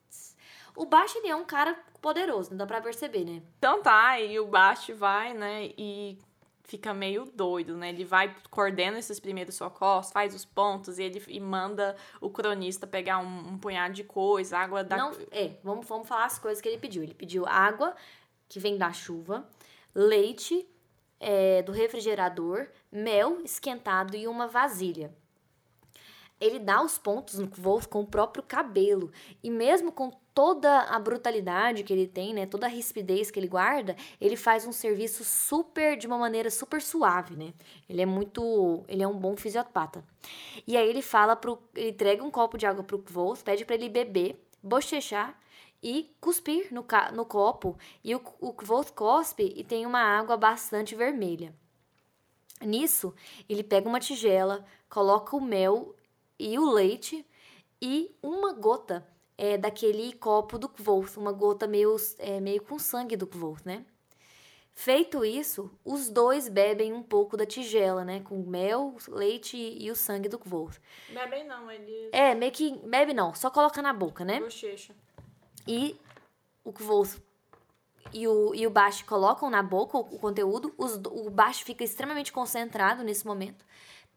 O 0.76 0.86
Baixo, 0.86 1.18
ele 1.18 1.30
é 1.30 1.36
um 1.36 1.46
cara 1.46 1.78
poderoso, 2.02 2.52
não 2.52 2.58
dá 2.58 2.66
pra 2.66 2.82
perceber, 2.82 3.26
né? 3.26 3.42
Então 3.58 3.82
tá, 3.82 4.20
e 4.20 4.40
o 4.40 4.48
Bast 4.48 4.92
vai, 4.94 5.34
né, 5.34 5.72
e 5.78 6.20
fica 6.66 6.94
meio 6.94 7.26
doido, 7.26 7.78
né? 7.78 7.90
Ele 7.90 8.04
vai, 8.04 8.36
coordena 8.50 9.00
esses 9.00 9.20
primeiros 9.20 9.56
socorros, 9.56 10.12
faz 10.12 10.34
os 10.36 10.44
pontos 10.44 11.00
e 11.00 11.04
ele 11.04 11.24
e 11.28 11.40
manda 11.40 11.96
o 12.20 12.30
cronista 12.30 12.86
pegar 12.86 13.20
um, 13.20 13.54
um 13.54 13.58
punhado 13.58 13.94
de 13.94 14.04
coisa, 14.04 14.58
água 14.58 14.84
da... 14.84 14.98
Não, 14.98 15.12
é, 15.32 15.52
vamos, 15.64 15.88
vamos 15.88 16.08
falar 16.08 16.26
as 16.26 16.40
coisas 16.40 16.62
que 16.62 16.68
ele 16.68 16.80
pediu. 16.80 17.04
Ele 17.04 17.14
pediu 17.14 17.46
água, 17.46 17.96
que 18.50 18.60
vem 18.60 18.78
da 18.78 18.92
chuva, 18.92 19.48
leite 19.94 20.68
é, 21.20 21.62
do 21.62 21.72
refrigerador, 21.72 22.68
mel 22.92 23.42
esquentado 23.44 24.16
e 24.16 24.28
uma 24.28 24.48
vasilha. 24.48 25.14
Ele 26.40 26.60
dá 26.60 26.82
os 26.84 26.98
pontos 26.98 27.40
no 27.40 27.48
Wolf 27.48 27.88
com 27.88 28.02
o 28.02 28.08
próprio 28.08 28.44
cabelo. 28.44 29.12
E 29.42 29.50
mesmo 29.50 29.92
com 29.92 30.12
toda 30.34 30.82
a 30.82 31.00
brutalidade 31.00 31.82
que 31.82 31.94
ele 31.94 32.06
tem, 32.06 32.34
né? 32.34 32.46
Toda 32.46 32.66
a 32.66 32.70
rispidez 32.70 33.32
que 33.32 33.40
ele 33.40 33.48
guarda, 33.48 33.96
ele 34.20 34.36
faz 34.36 34.68
um 34.68 34.72
serviço 34.74 35.24
super, 35.24 35.96
de 35.96 36.06
uma 36.06 36.18
maneira 36.18 36.52
super 36.52 36.82
suave, 36.82 37.38
né? 37.38 37.54
Ele 37.88 38.02
é 38.02 38.06
muito. 38.06 38.84
Ele 38.90 39.02
é 39.02 39.08
um 39.08 39.18
bom 39.18 39.38
fisiopata. 39.38 40.04
E 40.68 40.76
aí 40.76 40.90
ele 40.90 41.02
fala 41.02 41.36
pro. 41.38 41.58
Ele 41.74 41.90
entrega 41.90 42.24
um 42.24 42.30
copo 42.30 42.58
de 42.58 42.66
água 42.66 42.84
pro 42.84 43.04
Wolf, 43.10 43.44
pede 43.44 43.64
para 43.64 43.76
ele 43.76 43.88
beber, 43.88 44.46
bochechar 44.62 45.40
e 45.82 46.14
cuspir 46.20 46.68
no, 46.74 46.86
no 47.14 47.26
copo. 47.26 47.78
E 48.04 48.14
o, 48.14 48.22
o 48.42 48.54
Wolf 48.62 48.92
cospe 48.92 49.54
e 49.56 49.64
tem 49.64 49.86
uma 49.86 50.02
água 50.02 50.36
bastante 50.36 50.96
vermelha. 50.96 51.56
Nisso, 52.62 53.14
ele 53.48 53.64
pega 53.64 53.88
uma 53.88 54.00
tigela, 54.00 54.66
coloca 54.90 55.36
o 55.36 55.42
mel 55.42 55.95
e 56.40 56.58
o 56.60 56.70
leite 56.70 57.26
e 57.82 58.16
uma 58.22 58.54
gota 58.54 59.06
é, 59.38 59.58
daquele 59.58 60.14
copo 60.14 60.58
do 60.58 60.70
Kvoth, 60.70 61.18
uma 61.18 61.32
gota 61.32 61.68
meio, 61.68 61.96
é, 62.20 62.40
meio 62.40 62.62
com 62.62 62.80
sangue 62.80 63.16
do 63.16 63.28
Kvoth, 63.28 63.66
né? 63.66 63.86
Feito 64.78 65.24
isso, 65.24 65.72
os 65.86 66.10
dois 66.10 66.50
bebem 66.50 66.92
um 66.92 67.02
pouco 67.02 67.38
da 67.38 67.46
tigela, 67.46 68.04
né? 68.04 68.20
Com 68.20 68.44
mel, 68.44 68.98
leite 69.08 69.56
e 69.56 69.90
o 69.90 69.96
sangue 69.96 70.28
do 70.28 70.38
Kvoth. 70.38 70.82
Bebem 71.10 71.48
não, 71.48 71.72
ele 71.72 72.10
É, 72.12 72.36
meio 72.36 72.52
que 72.52 72.78
bebe 72.80 73.14
não, 73.14 73.34
só 73.34 73.50
coloca 73.50 73.82
na 73.82 73.94
boca, 73.94 74.26
né? 74.26 74.42
bochecha. 74.42 74.94
E 75.66 75.98
o 76.64 76.74
Kvoth, 76.74 77.22
e 78.14 78.28
o, 78.28 78.54
e 78.54 78.68
o 78.68 78.70
Bash 78.70 79.02
colocam 79.04 79.50
na 79.50 79.64
boca 79.64 79.98
o, 79.98 80.02
o 80.02 80.20
conteúdo, 80.20 80.74
os, 80.78 80.96
o 80.96 81.30
Bash 81.30 81.62
fica 81.62 81.84
extremamente 81.84 82.34
concentrado 82.34 83.02
nesse 83.02 83.26
momento, 83.26 83.66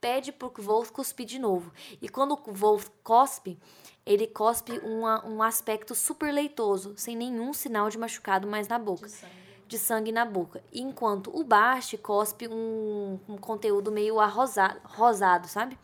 pede 0.00 0.32
pro 0.32 0.52
Wolf 0.58 0.90
cuspir 0.90 1.26
de 1.26 1.38
novo. 1.38 1.72
E 2.00 2.08
quando 2.08 2.32
o 2.32 2.52
Wolf 2.52 2.88
cospe, 3.02 3.58
ele 4.04 4.26
cospe 4.26 4.78
uma, 4.78 5.24
um 5.26 5.42
aspecto 5.42 5.94
super 5.94 6.32
leitoso, 6.32 6.94
sem 6.96 7.16
nenhum 7.16 7.52
sinal 7.52 7.90
de 7.90 7.98
machucado 7.98 8.46
mais 8.46 8.66
na 8.66 8.78
boca. 8.78 9.06
De 9.06 9.12
sangue. 9.12 9.32
De 9.66 9.78
sangue 9.78 10.12
na 10.12 10.24
boca. 10.24 10.62
Enquanto 10.72 11.30
o 11.36 11.44
Bast 11.44 11.96
cospe 11.98 12.48
um, 12.48 13.20
um 13.28 13.36
conteúdo 13.36 13.92
meio 13.92 14.18
arrosado, 14.18 14.80
rosado, 14.84 15.46
sabe? 15.46 15.78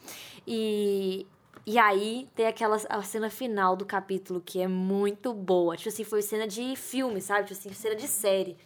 E, 0.47 1.27
e 1.67 1.79
aí 1.79 2.29
tem 2.35 2.47
aquela 2.47 2.77
a 2.89 3.03
cena 3.03 3.29
final 3.29 3.77
do 3.77 3.85
capítulo 3.85 4.41
que 4.41 4.61
é 4.61 4.67
muito 4.67 5.35
boa. 5.35 5.77
Tipo 5.77 5.91
assim, 5.91 6.05
foi 6.05 6.23
cena 6.23 6.47
de 6.47 6.75
filme, 6.77 7.21
sabe? 7.21 7.49
Tipo 7.49 7.61
assim, 7.61 7.73
cena 7.75 7.95
de 7.95 8.09
série. 8.09 8.57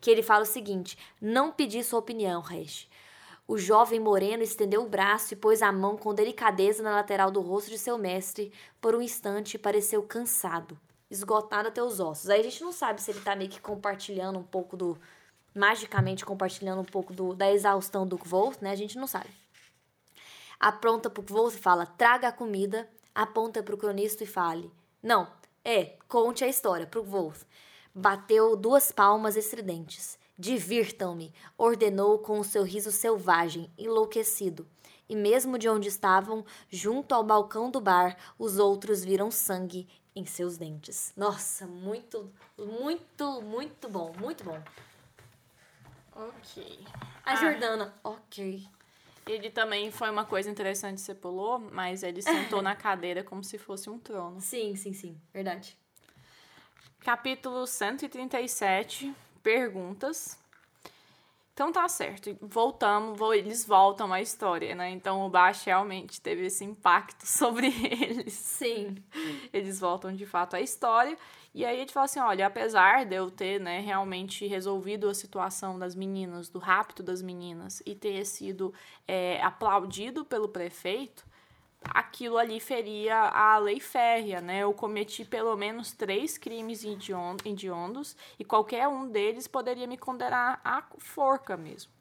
Que 0.00 0.10
ele 0.10 0.22
fala 0.22 0.42
o 0.42 0.46
seguinte: 0.46 0.96
Não 1.20 1.52
pedi 1.52 1.82
sua 1.84 1.98
opinião, 1.98 2.40
Resh. 2.40 2.88
O 3.48 3.56
jovem 3.56 4.00
moreno 4.00 4.42
estendeu 4.42 4.82
o 4.82 4.88
braço 4.88 5.32
e 5.32 5.36
pôs 5.36 5.62
a 5.62 5.70
mão 5.70 5.96
com 5.96 6.12
delicadeza 6.12 6.82
na 6.82 6.90
lateral 6.90 7.30
do 7.30 7.40
rosto 7.40 7.70
de 7.70 7.78
seu 7.78 7.96
mestre. 7.96 8.52
Por 8.80 8.96
um 8.96 9.00
instante 9.00 9.56
pareceu 9.56 10.02
cansado, 10.02 10.76
esgotado 11.08 11.68
até 11.68 11.80
os 11.80 12.00
ossos. 12.00 12.28
Aí 12.28 12.40
a 12.40 12.42
gente 12.42 12.60
não 12.60 12.72
sabe 12.72 13.00
se 13.00 13.12
ele 13.12 13.20
tá 13.20 13.36
meio 13.36 13.48
que 13.48 13.60
compartilhando 13.60 14.36
um 14.36 14.42
pouco 14.42 14.76
do. 14.76 14.98
magicamente 15.54 16.24
compartilhando 16.24 16.80
um 16.80 16.84
pouco 16.84 17.12
do, 17.12 17.34
da 17.34 17.52
exaustão 17.52 18.04
do 18.04 18.18
Kvolt, 18.18 18.60
né? 18.60 18.72
A 18.72 18.76
gente 18.76 18.98
não 18.98 19.06
sabe. 19.06 19.30
Apronta 20.58 21.08
pro 21.08 21.22
Kvolt 21.22 21.54
e 21.54 21.58
fala: 21.58 21.86
traga 21.86 22.26
a 22.28 22.32
comida, 22.32 22.88
aponta 23.14 23.62
pro 23.62 23.76
cronista 23.76 24.24
e 24.24 24.26
fale. 24.26 24.72
Não, 25.00 25.30
é, 25.64 25.96
conte 26.08 26.42
a 26.42 26.48
história 26.48 26.86
pro 26.86 27.04
Kvolt. 27.04 27.38
Bateu 27.94 28.56
duas 28.56 28.90
palmas 28.90 29.36
estridentes. 29.36 30.18
Divirtam-me, 30.38 31.32
ordenou 31.56 32.18
com 32.18 32.38
o 32.38 32.44
seu 32.44 32.62
riso 32.62 32.90
selvagem, 32.92 33.70
enlouquecido. 33.78 34.66
E 35.08 35.14
mesmo 35.16 35.56
de 35.58 35.68
onde 35.68 35.88
estavam, 35.88 36.44
junto 36.68 37.14
ao 37.14 37.22
balcão 37.22 37.70
do 37.70 37.80
bar, 37.80 38.16
os 38.38 38.58
outros 38.58 39.04
viram 39.04 39.30
sangue 39.30 39.88
em 40.14 40.26
seus 40.26 40.56
dentes. 40.58 41.12
Nossa, 41.16 41.66
muito, 41.66 42.30
muito, 42.58 43.40
muito 43.42 43.88
bom, 43.88 44.12
muito 44.18 44.42
bom. 44.44 44.60
Ok. 46.12 46.78
A 47.24 47.32
Ah. 47.32 47.36
Jordana, 47.36 47.94
ok. 48.02 48.66
Ele 49.26 49.50
também 49.50 49.90
foi 49.90 50.08
uma 50.10 50.24
coisa 50.24 50.48
interessante, 50.50 51.00
você 51.00 51.14
pulou, 51.14 51.58
mas 51.58 52.02
ele 52.02 52.22
sentou 52.22 52.62
na 52.62 52.74
cadeira 52.76 53.24
como 53.24 53.42
se 53.42 53.58
fosse 53.58 53.90
um 53.90 53.98
trono. 53.98 54.40
Sim, 54.40 54.76
sim, 54.76 54.92
sim, 54.92 55.20
verdade. 55.32 55.76
Capítulo 57.00 57.66
137, 57.66 59.14
perguntas. 59.46 60.36
Então 61.54 61.70
tá 61.70 61.88
certo, 61.88 62.36
voltamos, 62.42 63.16
vo- 63.16 63.32
eles 63.32 63.64
voltam 63.64 64.12
à 64.12 64.20
história, 64.20 64.74
né? 64.74 64.90
Então 64.90 65.24
o 65.24 65.30
Bash 65.30 65.62
realmente 65.64 66.20
teve 66.20 66.46
esse 66.46 66.64
impacto 66.64 67.22
sobre 67.24 67.68
eles. 67.68 68.32
Sim. 68.32 68.96
Eles 69.52 69.78
voltam 69.78 70.12
de 70.12 70.26
fato 70.26 70.56
à 70.56 70.60
história. 70.60 71.16
E 71.54 71.64
aí 71.64 71.76
a 71.76 71.78
gente 71.78 71.92
fala 71.92 72.06
assim: 72.06 72.18
olha, 72.18 72.44
apesar 72.48 73.06
de 73.06 73.14
eu 73.14 73.30
ter 73.30 73.60
né, 73.60 73.78
realmente 73.78 74.44
resolvido 74.48 75.08
a 75.08 75.14
situação 75.14 75.78
das 75.78 75.94
meninas, 75.94 76.48
do 76.48 76.58
rapto 76.58 77.00
das 77.04 77.22
meninas, 77.22 77.80
e 77.86 77.94
ter 77.94 78.24
sido 78.26 78.74
é, 79.06 79.40
aplaudido 79.42 80.24
pelo 80.24 80.48
prefeito, 80.48 81.24
aquilo 81.90 82.38
ali 82.38 82.60
feria 82.60 83.16
a 83.16 83.58
lei 83.58 83.80
férrea, 83.80 84.40
né? 84.40 84.60
Eu 84.60 84.72
cometi 84.72 85.24
pelo 85.24 85.56
menos 85.56 85.92
três 85.92 86.36
crimes 86.38 86.84
hediondos 86.84 88.16
e 88.38 88.44
qualquer 88.44 88.88
um 88.88 89.08
deles 89.08 89.46
poderia 89.46 89.86
me 89.86 89.96
condenar 89.96 90.60
à 90.64 90.82
forca 90.98 91.56
mesmo. 91.56 91.92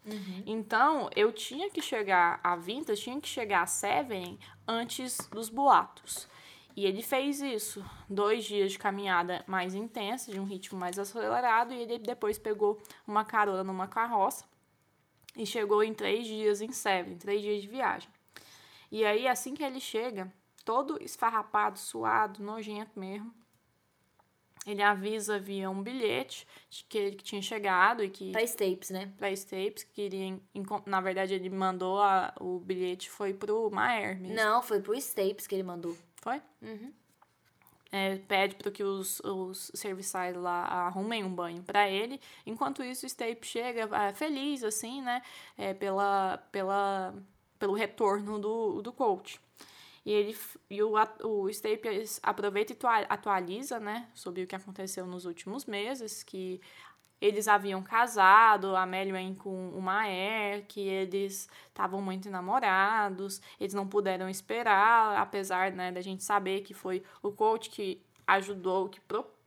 Então, 0.46 1.10
eu 1.16 1.32
tinha 1.32 1.70
que 1.70 1.82
chegar 1.82 2.40
a 2.44 2.56
Vintas, 2.56 3.00
tinha 3.00 3.20
que 3.20 3.28
chegar 3.28 3.64
a 3.64 3.68
Seven 3.68 4.40
antes 4.68 5.18
dos 5.32 5.50
boatos. 5.50 6.28
E 6.76 6.86
ele 6.86 7.02
fez 7.02 7.40
isso. 7.42 7.84
Dois 8.10 8.44
dias 8.44 8.74
de 8.74 8.78
caminhada 8.78 9.44
mais 9.48 9.74
intensa, 9.74 10.32
de 10.32 10.40
um 10.40 10.44
ritmo 10.44 10.78
mais 10.78 11.00
acelerado, 11.00 11.74
e 11.74 11.82
ele 11.82 11.98
depois 11.98 12.38
pegou 12.38 12.82
uma 13.08 13.24
carona 13.24 13.64
numa 13.64 13.88
carroça 13.88 14.44
e 15.38 15.46
chegou 15.46 15.84
em 15.84 15.94
três 15.94 16.28
dias 16.28 16.62
em 16.62 16.72
Seven, 16.72 17.18
três 17.18 17.42
dias 17.42 17.62
de 17.62 17.68
viagem. 17.68 18.10
E 18.92 19.04
aí, 19.06 19.28
assim 19.28 19.54
que 19.54 19.64
ele 19.64 19.80
chega, 19.80 20.32
todo 20.64 21.02
esfarrapado, 21.02 21.78
suado, 21.80 22.42
nojento 22.44 23.00
mesmo, 23.00 23.34
ele 24.66 24.82
avisa 24.82 25.38
via 25.38 25.70
um 25.70 25.82
bilhete 25.84 26.48
de 26.70 26.84
que 26.86 26.98
ele 26.98 27.16
tinha 27.18 27.42
chegado 27.42 28.04
e 28.04 28.10
que 28.10 28.32
Pra 28.32 28.42
Stapes, 28.44 28.90
né? 28.90 29.14
para 29.18 29.32
Stapes, 29.32 29.84
que 29.84 30.02
iria 30.04 30.40
na 30.88 31.00
verdade 31.02 31.36
ele 31.36 31.50
mandou 31.52 32.02
a- 32.02 32.34
o 32.40 32.60
bilhete 32.60 33.10
foi 33.10 33.34
pro 33.34 33.70
Maer 33.70 34.20
mesmo. 34.20 34.36
Não, 34.36 34.64
foi 34.64 34.82
pro 34.82 34.96
Stapes 34.96 35.46
que 35.46 35.54
ele 35.54 35.64
mandou. 35.64 35.96
Foi? 36.22 36.42
Uhum. 36.62 36.92
É, 37.92 38.18
pede 38.18 38.56
para 38.56 38.72
que 38.72 38.84
os, 38.84 39.20
os 39.22 39.72
serviçais 39.76 40.36
lá 40.36 40.64
arrumem 40.66 41.24
um 41.24 41.34
banho 41.34 41.62
para 41.64 41.88
ele. 41.90 42.20
Enquanto 42.46 42.84
isso, 42.84 43.06
o 43.06 43.10
Stape 43.10 43.46
chega 43.48 43.88
ah, 43.92 44.14
feliz, 44.14 44.64
assim, 44.64 45.02
né? 45.02 45.22
É, 45.58 45.74
pela, 45.74 46.38
pela, 46.52 47.14
pelo 47.60 47.74
retorno 47.74 48.40
do, 48.40 48.82
do 48.82 48.92
coach. 48.94 49.40
E, 50.06 50.12
ele, 50.12 50.38
e 50.70 50.84
o, 50.84 50.94
o 51.24 51.50
Stape 51.50 51.88
aproveita 52.22 52.74
e 52.74 52.76
tua- 52.76 53.00
atualiza, 53.10 53.80
né? 53.80 54.08
Sobre 54.14 54.44
o 54.44 54.48
que 54.48 54.56
aconteceu 54.56 55.06
nos 55.08 55.26
últimos 55.26 55.66
meses, 55.66 56.22
que 56.22 56.62
eles 57.20 57.48
haviam 57.48 57.82
casado, 57.82 58.76
a 58.76 58.86
Meluen 58.86 59.34
com 59.34 59.70
o 59.70 59.82
Maer, 59.82 60.66
que 60.68 60.82
eles 60.82 61.50
estavam 61.68 62.02
muito 62.02 62.30
namorados, 62.30 63.42
eles 63.60 63.74
não 63.74 63.88
puderam 63.88 64.30
esperar, 64.30 65.18
apesar 65.18 65.72
né, 65.72 65.92
da 65.92 66.02
gente 66.02 66.24
saber 66.24 66.62
que 66.62 66.74
foi 66.74 67.02
o 67.24 67.32
coach 67.32 67.70
que 67.70 68.02
ajudou, 68.28 68.90
que 68.90 69.00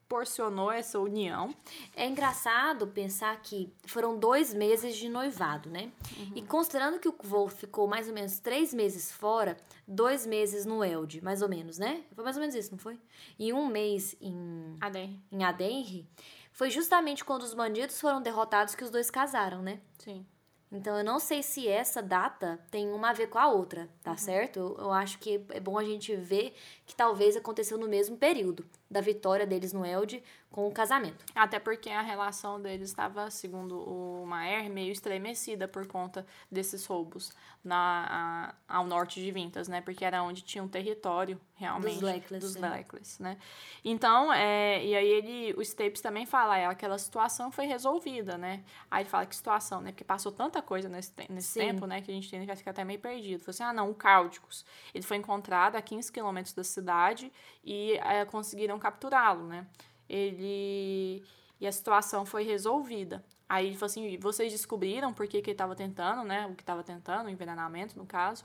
proporcionou 0.08 0.72
essa 0.72 0.98
união. 0.98 1.54
É 1.94 2.08
engraçado 2.08 2.86
pensar 2.86 3.38
que 3.42 3.70
foram 3.86 4.18
dois 4.18 4.54
meses 4.54 4.96
de 4.96 5.08
noivado, 5.08 5.68
né? 5.68 5.92
E 6.34 6.40
considerando 6.40 6.98
que 6.98 7.08
o 7.08 7.14
Wolf 7.22 7.60
ficou 7.60 7.86
mais 7.86 8.08
ou 8.08 8.14
menos 8.14 8.38
três 8.38 8.72
meses 8.72 9.12
fora, 9.12 9.58
dois 9.86 10.26
meses 10.26 10.64
no 10.64 10.82
Elde, 10.82 11.22
mais 11.22 11.42
ou 11.42 11.48
menos, 11.48 11.78
né? 11.78 12.02
Foi 12.14 12.24
mais 12.24 12.36
ou 12.36 12.40
menos 12.40 12.56
isso, 12.56 12.70
não 12.72 12.78
foi? 12.78 12.98
E 13.38 13.52
um 13.52 13.66
mês 13.68 14.16
em, 14.20 14.76
Adem, 14.80 15.22
em 15.30 15.44
Adenri, 15.44 16.08
foi 16.52 16.70
justamente 16.70 17.22
quando 17.22 17.42
os 17.42 17.52
bandidos 17.52 18.00
foram 18.00 18.22
derrotados 18.22 18.74
que 18.74 18.82
os 18.82 18.90
dois 18.90 19.10
casaram, 19.10 19.62
né? 19.62 19.78
sim. 19.98 20.24
Então 20.70 20.98
eu 20.98 21.02
não 21.02 21.18
sei 21.18 21.42
se 21.42 21.66
essa 21.66 22.02
data 22.02 22.60
tem 22.70 22.92
uma 22.92 23.08
a 23.08 23.12
ver 23.14 23.28
com 23.28 23.38
a 23.38 23.48
outra, 23.50 23.88
tá 24.02 24.14
certo? 24.18 24.58
Eu, 24.58 24.76
eu 24.78 24.92
acho 24.92 25.18
que 25.18 25.42
é 25.48 25.58
bom 25.58 25.78
a 25.78 25.82
gente 25.82 26.14
ver 26.14 26.54
que 26.84 26.94
talvez 26.94 27.38
aconteceu 27.38 27.78
no 27.78 27.88
mesmo 27.88 28.18
período 28.18 28.66
da 28.90 29.00
vitória 29.00 29.46
deles 29.46 29.72
no 29.72 29.84
Elde 29.84 30.22
com 30.50 30.66
o 30.66 30.72
casamento. 30.72 31.22
Até 31.34 31.58
porque 31.58 31.90
a 31.90 32.00
relação 32.00 32.60
deles 32.60 32.88
estava, 32.88 33.30
segundo 33.30 33.78
o 33.78 34.24
Maer, 34.26 34.70
meio 34.70 34.90
estremecida 34.90 35.68
por 35.68 35.86
conta 35.86 36.24
desses 36.50 36.86
roubos 36.86 37.30
na, 37.62 38.54
a- 38.66 38.76
ao 38.78 38.86
norte 38.86 39.20
de 39.20 39.30
Vintas, 39.30 39.68
né? 39.68 39.82
Porque 39.82 40.04
era 40.04 40.22
onde 40.22 40.40
tinha 40.40 40.64
um 40.64 40.68
território, 40.68 41.38
realmente, 41.54 41.94
Dos 41.94 42.02
Leclercs, 42.02 42.52
dos 42.54 42.56
né? 42.56 42.70
Leclercs, 42.70 43.18
né? 43.18 43.36
Então, 43.84 44.32
é, 44.32 44.82
e 44.82 44.96
aí 44.96 45.06
ele, 45.06 45.54
o 45.58 45.60
Stapes 45.62 46.00
também 46.00 46.24
fala, 46.24 46.56
é, 46.56 46.64
aquela 46.64 46.96
situação 46.98 47.52
foi 47.52 47.66
resolvida, 47.66 48.38
né? 48.38 48.64
Aí 48.90 49.02
ele 49.02 49.10
fala, 49.10 49.26
que 49.26 49.36
situação, 49.36 49.82
né? 49.82 49.90
Porque 49.92 50.04
passou 50.04 50.32
tanta 50.32 50.62
coisa 50.62 50.88
nesse, 50.88 51.12
nesse 51.28 51.48
Sim. 51.48 51.60
tempo, 51.60 51.86
né? 51.86 52.00
Que 52.00 52.10
a 52.10 52.14
gente 52.14 52.30
tem, 52.30 52.46
vai 52.46 52.56
ficar 52.56 52.70
até 52.70 52.84
meio 52.84 52.98
perdido. 53.00 53.40
Falou 53.40 53.50
assim, 53.50 53.64
ah, 53.64 53.72
não, 53.72 53.90
o 53.90 53.94
Cáudicos, 53.94 54.64
ele 54.94 55.04
foi 55.04 55.18
encontrado 55.18 55.76
a 55.76 55.82
15 55.82 56.10
quilômetros 56.10 56.54
da 56.54 56.64
cidade 56.64 57.30
e 57.62 57.92
é, 57.98 58.24
conseguiram 58.24 58.77
capturá-lo, 58.78 59.46
né? 59.46 59.66
Ele... 60.08 61.22
E 61.60 61.66
a 61.66 61.72
situação 61.72 62.24
foi 62.24 62.44
resolvida. 62.44 63.24
Aí 63.48 63.66
ele 63.66 63.74
falou 63.76 63.86
assim, 63.86 64.18
vocês 64.18 64.52
descobriram 64.52 65.12
por 65.12 65.26
que, 65.26 65.40
que 65.40 65.50
ele 65.50 65.54
estava 65.54 65.74
tentando, 65.74 66.22
né? 66.22 66.46
O 66.46 66.54
que 66.54 66.62
estava 66.62 66.82
tentando, 66.82 67.26
o 67.26 67.30
envenenamento, 67.30 67.98
no 67.98 68.06
caso. 68.06 68.44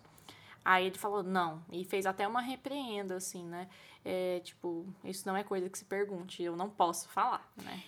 Aí 0.64 0.88
ele 0.88 0.98
falou, 0.98 1.22
não. 1.22 1.64
E 1.72 1.84
fez 1.84 2.06
até 2.06 2.28
uma 2.28 2.42
repreenda, 2.42 3.16
assim, 3.16 3.46
né? 3.46 3.68
É, 4.04 4.40
tipo, 4.40 4.86
isso 5.04 5.28
não 5.28 5.36
é 5.36 5.44
coisa 5.44 5.70
que 5.70 5.78
se 5.78 5.86
pergunte, 5.86 6.42
eu 6.42 6.56
não 6.56 6.70
posso 6.70 7.08
falar, 7.10 7.50
né? 7.62 7.84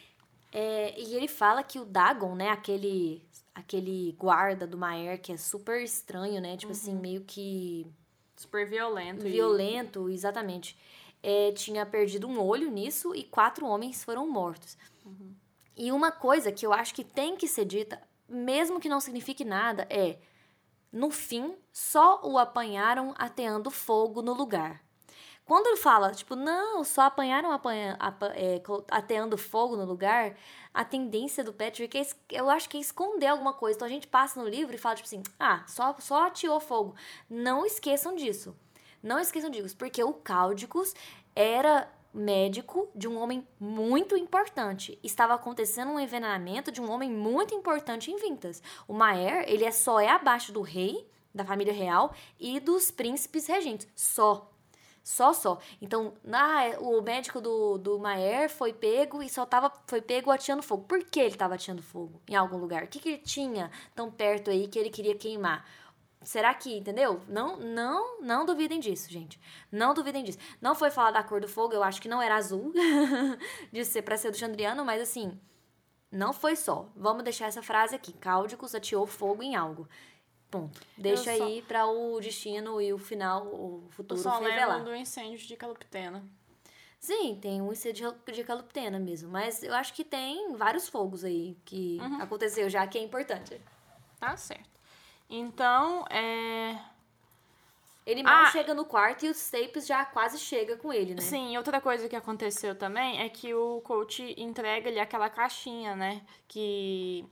É, 0.52 0.98
e 0.98 1.16
ele 1.16 1.28
fala 1.28 1.64
que 1.64 1.80
o 1.80 1.84
Dagon, 1.86 2.34
né, 2.36 2.50
aquele, 2.50 3.22
aquele 3.54 4.16
guarda 4.18 4.66
do 4.66 4.78
Maer, 4.78 5.20
que 5.22 5.34
é 5.34 5.38
super 5.38 5.82
estranho, 5.82 6.40
né? 6.40 6.56
Tipo 6.56 6.72
assim, 6.72 6.96
meio 6.96 7.22
que 7.22 7.86
Super 8.38 8.66
violento. 8.66 9.28
e- 9.28 9.32
violento, 9.32 10.10
exatamente. 10.10 10.78
É, 11.28 11.52
tinha 11.54 11.84
perdido 11.88 12.28
um 12.28 12.40
olho 12.40 12.70
nisso 12.70 13.16
e 13.16 13.24
quatro 13.24 13.66
homens 13.66 14.04
foram 14.04 14.30
mortos. 14.30 14.78
E 15.76 15.92
uma 15.92 16.12
coisa 16.12 16.52
que 16.52 16.64
eu 16.66 16.72
acho 16.72 16.94
que 16.94 17.04
tem 17.04 17.36
que 17.36 17.48
ser 17.48 17.66
dita, 17.66 18.00
mesmo 18.30 18.80
que 18.80 18.88
não 18.88 19.00
signifique 19.00 19.44
nada, 19.44 19.88
é: 19.90 20.20
no 20.92 21.10
fim, 21.10 21.56
só 21.74 22.22
o 22.24 22.38
apanharam 22.38 23.14
ateando 23.18 23.72
fogo 23.72 24.22
no 24.22 24.34
lugar. 24.34 24.86
Quando 25.44 25.68
ele 25.68 25.78
fala, 25.78 26.12
tipo, 26.12 26.36
não, 26.36 26.84
só 26.84 27.04
apanharam 27.04 27.52
apanha, 27.52 27.96
apa, 28.00 28.28
é, 28.36 28.62
ateando 28.90 29.38
fogo 29.38 29.76
no 29.76 29.86
lugar, 29.86 30.36
a 30.74 30.84
tendência 30.84 31.44
do 31.44 31.54
Patrick 31.54 31.98
é, 31.98 32.06
eu 32.32 32.50
acho 32.50 32.68
que 32.68 32.78
é 32.78 32.80
esconder 32.80 33.28
alguma 33.28 33.54
coisa. 33.54 33.78
Então 33.78 33.88
a 33.88 33.92
gente 33.92 34.08
passa 34.08 34.42
no 34.42 34.48
livro 34.48 34.76
e 34.76 34.78
fala, 34.78 34.96
tipo 34.96 35.08
assim, 35.08 35.22
ah, 35.40 35.64
só, 35.68 35.96
só 36.00 36.28
ateou 36.28 36.60
fogo. 36.60 36.96
Não 37.30 37.66
esqueçam 37.66 38.16
disso. 38.16 38.56
Não 39.06 39.20
esqueçam 39.20 39.52
disso, 39.52 39.78
porque 39.78 40.04
o 40.04 40.14
Cáudicos 40.14 40.96
era 41.36 41.88
médico 42.12 42.90
de 42.96 43.08
um 43.08 43.20
homem 43.20 43.48
muito 43.60 44.18
importante. 44.18 44.98
Estava 45.04 45.36
acontecendo 45.36 45.92
um 45.92 46.00
envenenamento 46.00 46.72
de 46.72 46.82
um 46.82 46.90
homem 46.90 47.12
muito 47.12 47.54
importante 47.54 48.10
em 48.10 48.18
Vintas. 48.18 48.64
O 48.88 48.94
Maer, 48.94 49.46
ele 49.48 49.64
é 49.64 49.70
só 49.70 50.00
é 50.00 50.10
abaixo 50.10 50.52
do 50.52 50.62
rei, 50.62 51.08
da 51.32 51.46
família 51.46 51.72
real 51.72 52.16
e 52.40 52.60
dos 52.60 52.90
príncipes 52.90 53.46
regentes. 53.46 53.88
Só. 53.96 54.52
Só, 55.04 55.34
só. 55.34 55.60
Então, 55.80 56.16
o 56.80 57.00
médico 57.04 57.40
do, 57.40 57.78
do 57.78 58.00
Maer 58.00 58.50
foi 58.50 58.74
pego 58.74 59.22
e 59.22 59.30
só 59.30 59.46
tava, 59.46 59.72
foi 59.86 60.02
pego 60.02 60.32
ateando 60.32 60.64
fogo. 60.64 60.84
Por 60.86 61.04
que 61.04 61.20
ele 61.20 61.36
estava 61.36 61.54
ateando 61.54 61.84
fogo 61.84 62.20
em 62.28 62.36
algum 62.36 62.58
lugar? 62.58 62.84
O 62.84 62.88
que, 62.88 62.98
que 62.98 63.10
ele 63.10 63.18
tinha 63.20 63.70
tão 63.94 64.10
perto 64.10 64.50
aí 64.50 64.68
que 64.68 64.80
ele 64.80 64.90
queria 64.90 65.14
queimar? 65.14 65.64
Será 66.26 66.52
que, 66.56 66.76
entendeu? 66.76 67.22
Não, 67.28 67.58
não, 67.58 68.20
não 68.20 68.46
duvidem 68.46 68.80
disso, 68.80 69.12
gente. 69.12 69.40
Não 69.72 69.94
duvidem 69.94 70.24
disso. 70.24 70.40
Não 70.60 70.74
foi 70.74 70.90
falar 70.90 71.12
da 71.12 71.24
cor 71.24 71.40
do 71.40 71.48
fogo, 71.48 71.74
eu 71.74 71.84
acho 71.84 72.02
que 72.02 72.10
não 72.10 72.20
era 72.20 72.36
azul, 72.36 72.74
de 73.72 73.86
ser 73.86 74.02
para 74.02 74.18
ser 74.18 74.32
do 74.32 74.38
Chandriano, 74.38 74.84
mas 74.84 75.00
assim, 75.00 75.40
não 76.12 76.34
foi 76.34 76.56
só. 76.56 76.90
Vamos 76.96 77.24
deixar 77.24 77.46
essa 77.46 77.62
frase 77.62 77.96
aqui. 77.96 78.12
Cáudicos 78.12 78.74
ateou 78.74 79.06
fogo 79.06 79.44
em 79.44 79.56
algo. 79.56 79.88
Ponto. 80.50 80.82
Deixa 80.98 81.30
aí 81.30 81.62
para 81.62 81.86
o 81.86 82.20
destino 82.20 82.82
e 82.82 82.92
o 82.92 82.98
final, 82.98 83.46
o 83.46 83.88
futuro 83.92 84.20
eu 84.20 84.24
só 84.24 84.40
revelar. 84.40 84.84
do 84.84 84.96
incêndio 84.96 85.46
de 85.46 85.56
Caloptena. 85.56 86.24
Sim, 87.00 87.38
tem 87.40 87.62
um 87.62 87.72
incêndio 87.72 88.16
de 88.26 88.44
Caloptena 88.44 88.98
mesmo, 88.98 89.30
mas 89.30 89.62
eu 89.62 89.76
acho 89.76 89.94
que 89.94 90.04
tem 90.04 90.56
vários 90.56 90.90
fogos 90.90 91.24
aí 91.24 91.56
que 91.64 92.00
uhum. 92.02 92.20
aconteceu 92.20 92.68
já 92.68 92.88
que 92.88 92.98
é 92.98 93.02
importante. 93.02 93.62
Tá 94.20 94.36
certo. 94.36 94.75
Então, 95.30 96.06
é. 96.10 96.78
Ele 98.06 98.22
mal 98.22 98.44
ah, 98.44 98.52
chega 98.52 98.74
no 98.74 98.86
quarto 98.86 99.26
e 99.26 99.30
o 99.30 99.32
Staples 99.32 99.88
já 99.88 100.06
quase 100.06 100.38
chega 100.38 100.78
com 100.78 100.94
ele, 100.94 101.16
né? 101.16 101.22
Sim, 101.22 101.58
outra 101.58 101.82
coisa 101.82 102.08
que 102.08 102.16
aconteceu 102.16 102.76
também 102.76 103.20
é 103.20 103.28
que 103.30 103.52
o 103.56 103.82
coach 103.82 104.36
entrega-lhe 104.38 105.00
aquela 105.00 105.28
caixinha, 105.28 105.96
né? 105.96 106.22
Que, 106.48 107.26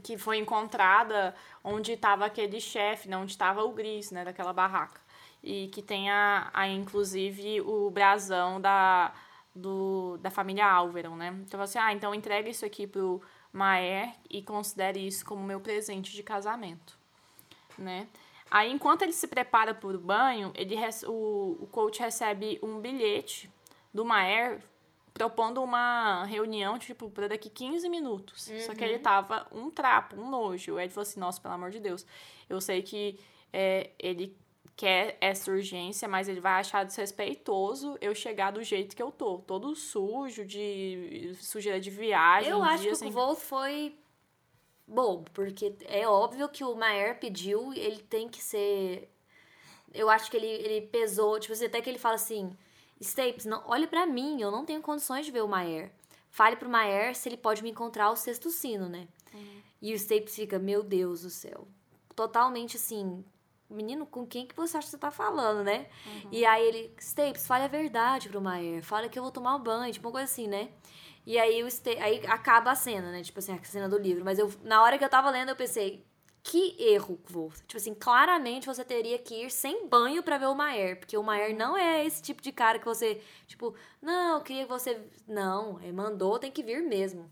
que 0.00 0.16
foi 0.16 0.38
encontrada 0.38 1.34
onde 1.64 1.92
estava 1.92 2.24
aquele 2.24 2.60
chefe, 2.60 3.08
né? 3.08 3.16
Onde 3.16 3.32
estava 3.32 3.64
o 3.64 3.72
Gris, 3.72 4.12
né? 4.12 4.24
Daquela 4.24 4.52
barraca. 4.52 5.00
E 5.42 5.66
que 5.68 5.82
tem, 5.82 6.08
a, 6.08 6.48
a 6.54 6.68
inclusive, 6.68 7.60
o 7.60 7.90
brasão 7.90 8.60
da, 8.60 9.12
do, 9.52 10.18
da 10.18 10.30
família 10.30 10.64
Álvaro, 10.64 11.16
né? 11.16 11.36
Então, 11.44 11.60
assim, 11.60 11.80
ah, 11.80 11.92
então 11.92 12.14
entrega 12.14 12.48
isso 12.48 12.64
aqui 12.64 12.86
pro 12.86 13.20
Maer 13.52 14.14
e 14.30 14.40
considere 14.40 15.04
isso 15.04 15.24
como 15.24 15.42
meu 15.42 15.58
presente 15.58 16.12
de 16.12 16.22
casamento 16.22 17.01
né? 17.78 18.06
Aí, 18.50 18.70
enquanto 18.70 19.02
ele 19.02 19.12
se 19.12 19.26
prepara 19.26 19.74
para 19.74 19.96
o 19.96 19.98
banho, 19.98 20.52
ele, 20.54 20.76
o, 21.06 21.56
o 21.60 21.66
coach 21.70 22.00
recebe 22.00 22.58
um 22.62 22.78
bilhete 22.78 23.50
do 23.92 24.04
Maer 24.04 24.60
propondo 25.12 25.62
uma 25.62 26.24
reunião, 26.24 26.78
tipo, 26.78 27.10
para 27.10 27.28
daqui 27.28 27.50
15 27.50 27.88
minutos. 27.88 28.48
Uhum. 28.48 28.60
Só 28.60 28.74
que 28.74 28.82
ele 28.82 28.96
uhum. 28.96 29.02
tava 29.02 29.46
um 29.52 29.70
trapo, 29.70 30.16
um 30.16 30.28
nojo. 30.28 30.76
Aí 30.76 30.84
ele 30.84 30.92
falou 30.92 31.02
assim, 31.02 31.20
nossa, 31.20 31.40
pelo 31.40 31.54
amor 31.54 31.70
de 31.70 31.80
Deus, 31.80 32.06
eu 32.48 32.60
sei 32.60 32.82
que 32.82 33.18
é, 33.52 33.90
ele 33.98 34.36
quer 34.74 35.16
essa 35.20 35.50
urgência, 35.50 36.08
mas 36.08 36.28
ele 36.28 36.40
vai 36.40 36.60
achar 36.60 36.84
desrespeitoso 36.84 37.96
eu 38.00 38.14
chegar 38.14 38.50
do 38.50 38.62
jeito 38.62 38.96
que 38.96 39.02
eu 39.02 39.10
tô. 39.10 39.38
Todo 39.38 39.74
sujo, 39.76 40.44
de 40.44 41.34
sujeira 41.40 41.78
de 41.78 41.90
viagem. 41.90 42.50
Eu 42.50 42.62
acho 42.62 42.84
que 42.84 42.90
assim. 42.90 43.08
o 43.08 43.10
voo 43.10 43.34
foi 43.34 43.94
bobo, 44.92 45.30
porque 45.32 45.74
é 45.86 46.06
óbvio 46.06 46.48
que 46.48 46.62
o 46.62 46.74
Maer 46.74 47.18
pediu, 47.18 47.72
ele 47.72 47.98
tem 47.98 48.28
que 48.28 48.42
ser. 48.42 49.10
Eu 49.92 50.08
acho 50.08 50.30
que 50.30 50.36
ele, 50.36 50.46
ele 50.46 50.86
pesou, 50.86 51.38
tipo 51.40 51.52
assim, 51.52 51.66
até 51.66 51.80
que 51.80 51.88
ele 51.88 51.98
fala 51.98 52.14
assim: 52.14 52.56
Stapes, 53.00 53.44
não, 53.44 53.62
olhe 53.66 53.86
para 53.86 54.06
mim, 54.06 54.40
eu 54.40 54.50
não 54.50 54.64
tenho 54.64 54.80
condições 54.80 55.26
de 55.26 55.32
ver 55.32 55.42
o 55.42 55.48
Maer. 55.48 55.90
Fale 56.30 56.56
pro 56.56 56.68
Maer 56.68 57.14
se 57.14 57.28
ele 57.28 57.36
pode 57.36 57.62
me 57.62 57.70
encontrar 57.70 58.06
ao 58.06 58.16
sexto 58.16 58.50
sino, 58.50 58.88
né? 58.88 59.08
Uhum. 59.34 59.62
E 59.82 59.92
o 59.92 59.98
Stapes 59.98 60.34
fica, 60.34 60.58
meu 60.58 60.82
Deus 60.82 61.22
do 61.22 61.30
céu. 61.30 61.66
Totalmente 62.14 62.76
assim, 62.76 63.24
menino, 63.68 64.06
com 64.06 64.26
quem 64.26 64.46
que 64.46 64.54
você 64.54 64.76
acha 64.76 64.86
que 64.86 64.92
você 64.92 64.98
tá 64.98 65.10
falando, 65.10 65.64
né? 65.64 65.88
Uhum. 66.06 66.28
E 66.30 66.44
aí 66.44 66.66
ele, 66.66 66.94
Stapes, 66.98 67.46
fale 67.46 67.64
a 67.64 67.68
verdade 67.68 68.28
pro 68.28 68.40
Maer, 68.40 68.82
fala 68.82 69.08
que 69.08 69.18
eu 69.18 69.22
vou 69.22 69.32
tomar 69.32 69.56
um 69.56 69.62
banho, 69.62 69.92
tipo 69.92 70.06
uma 70.06 70.12
coisa 70.12 70.30
assim, 70.30 70.46
né? 70.46 70.70
E 71.24 71.38
aí, 71.38 71.62
o 71.62 71.68
aí 72.00 72.26
acaba 72.26 72.72
a 72.72 72.74
cena, 72.74 73.12
né? 73.12 73.22
Tipo 73.22 73.38
assim, 73.38 73.52
a 73.52 73.64
cena 73.64 73.88
do 73.88 73.98
livro. 73.98 74.24
Mas 74.24 74.38
eu, 74.38 74.52
na 74.62 74.82
hora 74.82 74.98
que 74.98 75.04
eu 75.04 75.08
tava 75.08 75.30
lendo, 75.30 75.50
eu 75.50 75.56
pensei, 75.56 76.04
que 76.42 76.76
erro, 76.78 77.20
Wolf. 77.30 77.60
Tipo 77.60 77.76
assim, 77.76 77.94
claramente 77.94 78.66
você 78.66 78.84
teria 78.84 79.18
que 79.18 79.44
ir 79.44 79.50
sem 79.50 79.88
banho 79.88 80.22
para 80.22 80.38
ver 80.38 80.46
o 80.46 80.54
Maier. 80.54 80.98
Porque 80.98 81.16
o 81.16 81.22
Maier 81.22 81.56
não 81.56 81.76
é 81.76 82.04
esse 82.04 82.20
tipo 82.20 82.42
de 82.42 82.50
cara 82.50 82.78
que 82.78 82.84
você, 82.84 83.20
tipo, 83.46 83.74
não, 84.00 84.38
eu 84.38 84.42
queria 84.42 84.64
que 84.64 84.68
você. 84.68 85.00
Não, 85.26 85.80
ele 85.80 85.92
mandou, 85.92 86.38
tem 86.38 86.50
que 86.50 86.62
vir 86.62 86.82
mesmo. 86.82 87.30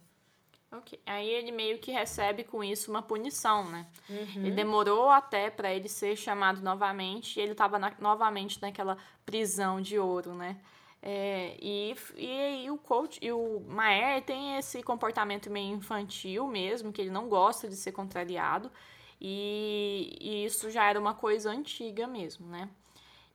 Ok. 0.72 1.00
Aí 1.04 1.28
ele 1.28 1.50
meio 1.50 1.78
que 1.78 1.90
recebe 1.90 2.44
com 2.44 2.62
isso 2.62 2.90
uma 2.90 3.02
punição, 3.02 3.68
né? 3.68 3.86
Uhum. 4.08 4.46
Ele 4.46 4.52
demorou 4.52 5.10
até 5.10 5.50
para 5.50 5.74
ele 5.74 5.88
ser 5.88 6.14
chamado 6.14 6.62
novamente 6.62 7.38
e 7.38 7.42
ele 7.42 7.56
tava 7.56 7.76
na, 7.76 7.92
novamente 7.98 8.62
naquela 8.62 8.96
prisão 9.26 9.80
de 9.80 9.98
ouro, 9.98 10.32
né? 10.32 10.60
É, 11.02 11.56
e, 11.60 11.94
e, 12.16 12.64
e, 12.64 12.70
o 12.70 12.76
coach 12.76 13.18
e 13.22 13.32
o 13.32 13.60
Maer 13.66 14.22
tem 14.22 14.58
esse 14.58 14.82
comportamento 14.82 15.50
meio 15.50 15.74
infantil 15.74 16.46
mesmo, 16.46 16.92
que 16.92 17.00
ele 17.00 17.10
não 17.10 17.28
gosta 17.28 17.68
de 17.68 17.76
ser 17.76 17.92
contrariado, 17.92 18.70
e, 19.18 20.16
e 20.20 20.44
isso 20.44 20.70
já 20.70 20.84
era 20.88 21.00
uma 21.00 21.14
coisa 21.14 21.50
antiga 21.50 22.06
mesmo, 22.06 22.46
né? 22.46 22.68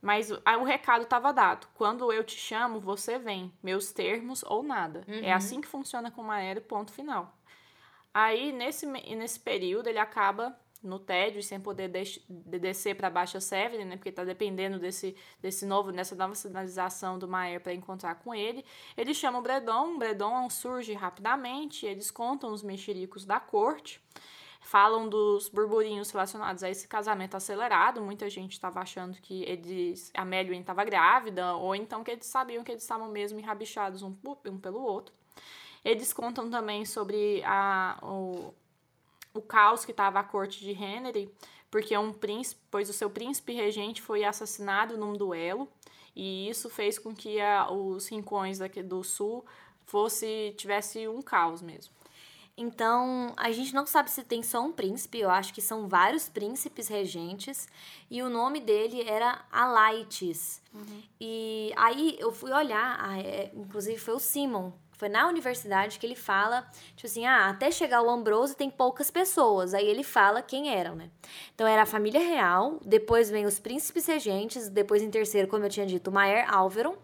Mas 0.00 0.30
o 0.30 0.64
recado 0.64 1.02
estava 1.02 1.32
dado. 1.32 1.66
Quando 1.74 2.12
eu 2.12 2.22
te 2.22 2.36
chamo, 2.36 2.78
você 2.78 3.18
vem. 3.18 3.52
Meus 3.60 3.90
termos 3.90 4.44
ou 4.44 4.62
nada. 4.62 5.04
É 5.08 5.10
uhum. 5.10 5.24
É 5.24 5.32
assim 5.32 5.60
que 5.60 5.66
funciona 5.66 6.10
com 6.10 6.20
o 6.20 6.24
Maer, 6.24 6.60
ponto 6.62 6.92
final. 6.92 7.36
Aí, 8.14 8.52
nesse, 8.52 8.86
nesse 8.86 9.40
período, 9.40 9.88
ele 9.88 9.98
acaba 9.98 10.56
no 10.86 10.98
tédio 10.98 11.42
sem 11.42 11.60
poder 11.60 11.88
de 11.88 12.58
descer 12.58 12.94
para 12.96 13.10
Baixa 13.10 13.40
Severn, 13.40 13.84
né, 13.84 13.96
porque 13.96 14.08
está 14.08 14.24
dependendo 14.24 14.78
desse, 14.78 15.16
desse 15.40 15.66
novo, 15.66 15.92
dessa 15.92 16.14
nova 16.14 16.34
sinalização 16.34 17.18
do 17.18 17.28
Maer 17.28 17.60
para 17.60 17.74
encontrar 17.74 18.14
com 18.16 18.34
ele. 18.34 18.64
Eles 18.96 19.16
chamam 19.16 19.40
o 19.40 19.42
Bredon, 19.42 19.94
o 19.94 19.98
Bredon 19.98 20.48
surge 20.48 20.92
rapidamente, 20.94 21.86
eles 21.86 22.10
contam 22.10 22.52
os 22.52 22.62
mexericos 22.62 23.24
da 23.24 23.40
corte, 23.40 24.00
falam 24.60 25.08
dos 25.08 25.48
burburinhos 25.48 26.10
relacionados 26.10 26.62
a 26.62 26.70
esse 26.70 26.88
casamento 26.88 27.36
acelerado. 27.36 28.02
Muita 28.02 28.28
gente 28.28 28.52
estava 28.52 28.80
achando 28.80 29.16
que 29.20 29.44
eles, 29.44 30.10
a 30.14 30.24
Meluin 30.24 30.60
estava 30.60 30.84
grávida, 30.84 31.54
ou 31.54 31.74
então 31.74 32.02
que 32.02 32.10
eles 32.10 32.26
sabiam 32.26 32.64
que 32.64 32.72
eles 32.72 32.82
estavam 32.82 33.08
mesmo 33.08 33.38
enrabichados 33.38 34.02
um, 34.02 34.14
um 34.46 34.58
pelo 34.58 34.82
outro. 34.82 35.14
Eles 35.84 36.12
contam 36.12 36.50
também 36.50 36.84
sobre 36.84 37.42
a, 37.44 37.96
o, 38.02 38.52
o 39.38 39.42
caos 39.42 39.84
que 39.84 39.90
estava 39.90 40.20
a 40.20 40.24
corte 40.24 40.60
de 40.60 40.72
Henry, 40.72 41.30
porque 41.70 41.96
um 41.96 42.12
príncipe, 42.12 42.60
pois 42.70 42.88
o 42.88 42.92
seu 42.92 43.10
príncipe 43.10 43.52
regente 43.52 44.00
foi 44.00 44.24
assassinado 44.24 44.96
num 44.96 45.12
duelo, 45.12 45.68
e 46.14 46.48
isso 46.48 46.70
fez 46.70 46.98
com 46.98 47.14
que 47.14 47.40
a, 47.40 47.70
os 47.70 48.08
rincões 48.08 48.58
daqui 48.58 48.82
do 48.82 49.04
sul 49.04 49.44
fosse 49.84 50.54
tivesse 50.56 51.06
um 51.06 51.20
caos 51.20 51.60
mesmo. 51.60 51.94
Então, 52.58 53.34
a 53.36 53.52
gente 53.52 53.74
não 53.74 53.84
sabe 53.86 54.10
se 54.10 54.24
tem 54.24 54.42
só 54.42 54.62
um 54.62 54.72
príncipe, 54.72 55.18
eu 55.18 55.28
acho 55.28 55.52
que 55.52 55.60
são 55.60 55.86
vários 55.86 56.26
príncipes 56.26 56.88
regentes, 56.88 57.68
e 58.10 58.22
o 58.22 58.30
nome 58.30 58.60
dele 58.60 59.02
era 59.06 59.44
Alaites. 59.52 60.62
Uhum. 60.72 61.02
E 61.20 61.70
aí 61.76 62.16
eu 62.18 62.32
fui 62.32 62.50
olhar, 62.50 63.18
é, 63.18 63.52
inclusive 63.54 63.98
foi 63.98 64.14
o 64.14 64.18
Simon 64.18 64.72
foi 64.96 65.08
na 65.10 65.28
universidade 65.28 65.98
que 65.98 66.06
ele 66.06 66.14
fala, 66.14 66.66
tipo 66.94 67.06
assim, 67.06 67.26
ah, 67.26 67.50
até 67.50 67.70
chegar 67.70 68.02
o 68.02 68.08
Ambrose 68.08 68.56
tem 68.56 68.70
poucas 68.70 69.10
pessoas. 69.10 69.74
Aí 69.74 69.86
ele 69.86 70.02
fala 70.02 70.40
quem 70.40 70.74
eram, 70.74 70.94
né? 70.94 71.10
Então 71.54 71.66
era 71.66 71.82
a 71.82 71.86
família 71.86 72.20
real, 72.20 72.80
depois 72.84 73.30
vem 73.30 73.44
os 73.44 73.58
príncipes 73.58 74.06
regentes, 74.06 74.68
depois 74.68 75.02
em 75.02 75.10
terceiro, 75.10 75.48
como 75.48 75.64
eu 75.64 75.68
tinha 75.68 75.86
dito, 75.86 76.08
o 76.08 76.12
Maier 76.12 76.46
Álvaro. 76.52 76.96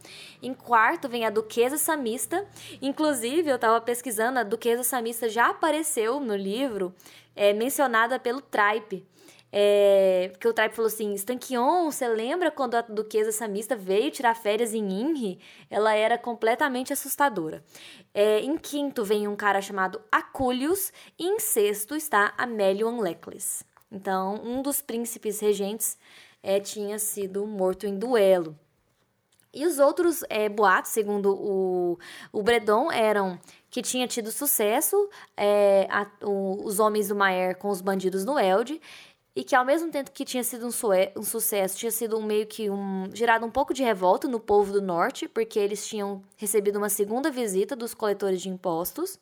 Em 0.43 0.55
quarto 0.55 1.09
vem 1.09 1.26
a 1.26 1.30
duquesa 1.30 1.76
samista. 1.76 2.47
Inclusive, 2.80 3.51
eu 3.51 3.59
tava 3.59 3.80
pesquisando, 3.80 4.38
a 4.38 4.43
duquesa 4.43 4.82
samista 4.82 5.28
já 5.28 5.51
apareceu 5.51 6.18
no 6.18 6.34
livro, 6.34 6.95
é, 7.36 7.53
mencionada 7.53 8.18
pelo 8.18 8.40
Tripe. 8.40 9.07
É, 9.55 10.30
porque 10.32 10.48
o 10.48 10.53
Tripe 10.55 10.74
falou 10.74 10.88
assim: 10.88 11.12
Stanquion, 11.12 11.90
você 11.90 12.09
lembra 12.09 12.50
quando 12.50 12.74
a 12.74 12.80
duquesa 12.80 13.30
samista 13.30 13.76
veio 13.76 14.11
tirar 14.11 14.34
férias 14.34 14.72
em 14.72 14.88
Inri? 14.88 15.38
Ela 15.68 15.94
era 15.94 16.16
completamente 16.16 16.90
assustadora. 16.90 17.62
É, 18.14 18.40
em 18.40 18.57
quinto 18.57 19.05
vem 19.05 19.28
um 19.28 19.36
cara 19.36 19.61
chamado 19.61 20.00
Aculius, 20.11 20.90
e 21.18 21.26
em 21.26 21.38
sexto 21.38 21.94
está 21.94 22.32
Amelion 22.38 22.98
Lecles. 22.98 23.62
Então, 23.90 24.40
um 24.42 24.62
dos 24.62 24.80
príncipes 24.80 25.38
regentes 25.38 25.98
é, 26.42 26.59
tinha 26.59 26.98
sido 26.98 27.46
morto 27.46 27.86
em 27.86 27.98
duelo. 27.98 28.59
E 29.55 29.66
os 29.66 29.78
outros 29.78 30.24
é, 30.30 30.48
boatos, 30.48 30.92
segundo 30.92 31.34
o, 31.34 31.98
o 32.32 32.42
Bredon, 32.42 32.90
eram 32.90 33.38
que 33.70 33.82
tinha 33.82 34.09
tido 34.09 34.30
sucesso 34.30 35.11
é, 35.36 35.86
a, 35.90 36.07
o, 36.22 36.64
os 36.64 36.78
homens 36.78 37.09
do 37.09 37.14
Maier 37.14 37.59
com 37.59 37.68
os 37.68 37.82
bandidos 37.82 38.24
no 38.24 38.38
Elde 38.38 38.80
e 39.35 39.43
que 39.43 39.57
ao 39.57 39.64
mesmo 39.64 39.91
tempo 39.91 40.11
que 40.11 40.24
tinha 40.24 40.45
sido 40.45 40.66
um, 40.66 40.70
um, 41.16 41.22
sucesso, 41.22 41.78
tinha 41.78 41.91
sido 41.91 42.18
um 42.18 42.22
meio 42.22 42.47
que 42.47 42.68
um 42.68 43.09
gerado 43.14 43.47
um 43.47 43.51
pouco 43.51 43.72
de 43.72 43.83
revolta 43.83 44.28
no 44.28 44.39
povo 44.39 44.72
do 44.72 44.83
norte, 44.83 45.26
porque 45.26 45.59
eles 45.59 45.87
tinham 45.87 46.22
recebido 46.37 46.76
uma 46.76 46.91
segunda 46.91 47.30
visita 47.30 47.74
dos 47.74 47.95
coletores 47.95 48.43
de 48.43 48.51
impostos. 48.51 49.18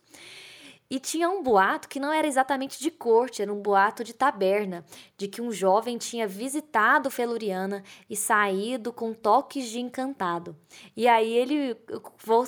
E 0.91 0.99
tinha 0.99 1.31
um 1.31 1.41
boato 1.41 1.89
que 1.89 2.01
não 2.01 2.13
era 2.13 2.27
exatamente 2.27 2.81
de 2.81 2.91
corte, 2.91 3.41
era 3.41 3.53
um 3.53 3.63
boato 3.63 4.03
de 4.03 4.13
taberna, 4.13 4.85
de 5.17 5.29
que 5.29 5.41
um 5.41 5.53
jovem 5.53 5.97
tinha 5.97 6.27
visitado 6.27 7.09
Feluriana 7.13 7.85
e 8.09 8.17
saído 8.17 8.93
com 8.93 9.15
toques 9.15 9.69
de 9.69 9.79
encantado. 9.79 10.57
E 10.97 11.07
aí 11.07 11.33
ele, 11.33 11.77
o 11.93 12.01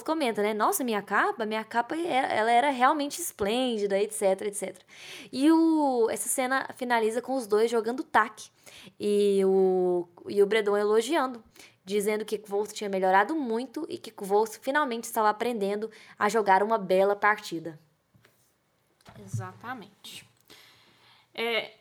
comenta, 0.05 0.43
né? 0.43 0.53
Nossa, 0.53 0.83
minha 0.83 1.01
capa, 1.01 1.47
minha 1.47 1.63
capa, 1.63 1.95
ela 1.97 2.51
era 2.51 2.71
realmente 2.71 3.21
esplêndida, 3.21 3.97
etc, 3.97 4.43
etc. 4.43 4.77
E 5.31 5.49
o, 5.53 6.09
essa 6.11 6.29
cena 6.29 6.69
finaliza 6.75 7.23
com 7.23 7.37
os 7.37 7.47
dois 7.47 7.71
jogando 7.71 8.03
taque 8.03 8.51
e 8.99 9.41
o, 9.45 10.09
e 10.29 10.43
o 10.43 10.47
Bredon 10.47 10.77
elogiando 10.77 11.43
dizendo 11.85 12.25
que 12.25 12.39
Kvolt 12.39 12.73
tinha 12.73 12.89
melhorado 12.89 13.35
muito 13.35 13.87
e 13.89 13.99
que 13.99 14.11
Kvolt 14.11 14.59
finalmente 14.61 15.05
estava 15.05 15.29
aprendendo 15.29 15.91
a 16.19 16.29
jogar 16.29 16.63
uma 16.63 16.79
bela 16.79 17.17
partida. 17.17 17.79
Exatamente. 19.19 20.29
É, 21.35 21.73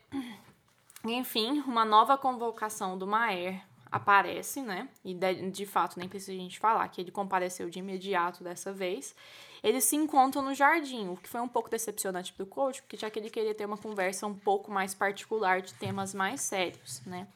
enfim, 1.03 1.59
uma 1.61 1.83
nova 1.83 2.17
convocação 2.17 2.97
do 2.97 3.07
Maer 3.07 3.63
aparece, 3.91 4.61
né? 4.61 4.87
E 5.03 5.13
de, 5.13 5.51
de, 5.51 5.65
fato 5.65 5.99
nem 5.99 6.07
precisa 6.07 6.31
a 6.31 6.35
gente 6.35 6.59
falar 6.59 6.87
que 6.87 7.01
ele 7.01 7.11
compareceu 7.11 7.69
de 7.69 7.79
imediato 7.79 8.43
dessa 8.43 8.71
vez. 8.71 9.13
Eles 9.61 9.83
se 9.83 9.95
encontram 9.95 10.41
no 10.41 10.55
jardim, 10.55 11.09
o 11.09 11.17
que 11.17 11.27
foi 11.27 11.41
um 11.41 11.47
pouco 11.47 11.69
decepcionante 11.69 12.31
para 12.31 12.43
o 12.43 12.47
coach, 12.47 12.81
porque 12.81 12.97
já 12.97 13.09
que 13.09 13.19
ele 13.19 13.29
queria 13.29 13.53
ter 13.53 13.65
uma 13.65 13.77
conversa 13.77 14.25
um 14.25 14.33
pouco 14.33 14.71
mais 14.71 14.95
particular 14.95 15.61
de 15.61 15.73
temas 15.73 16.13
mais 16.13 16.41
sérios, 16.41 17.01
né? 17.05 17.27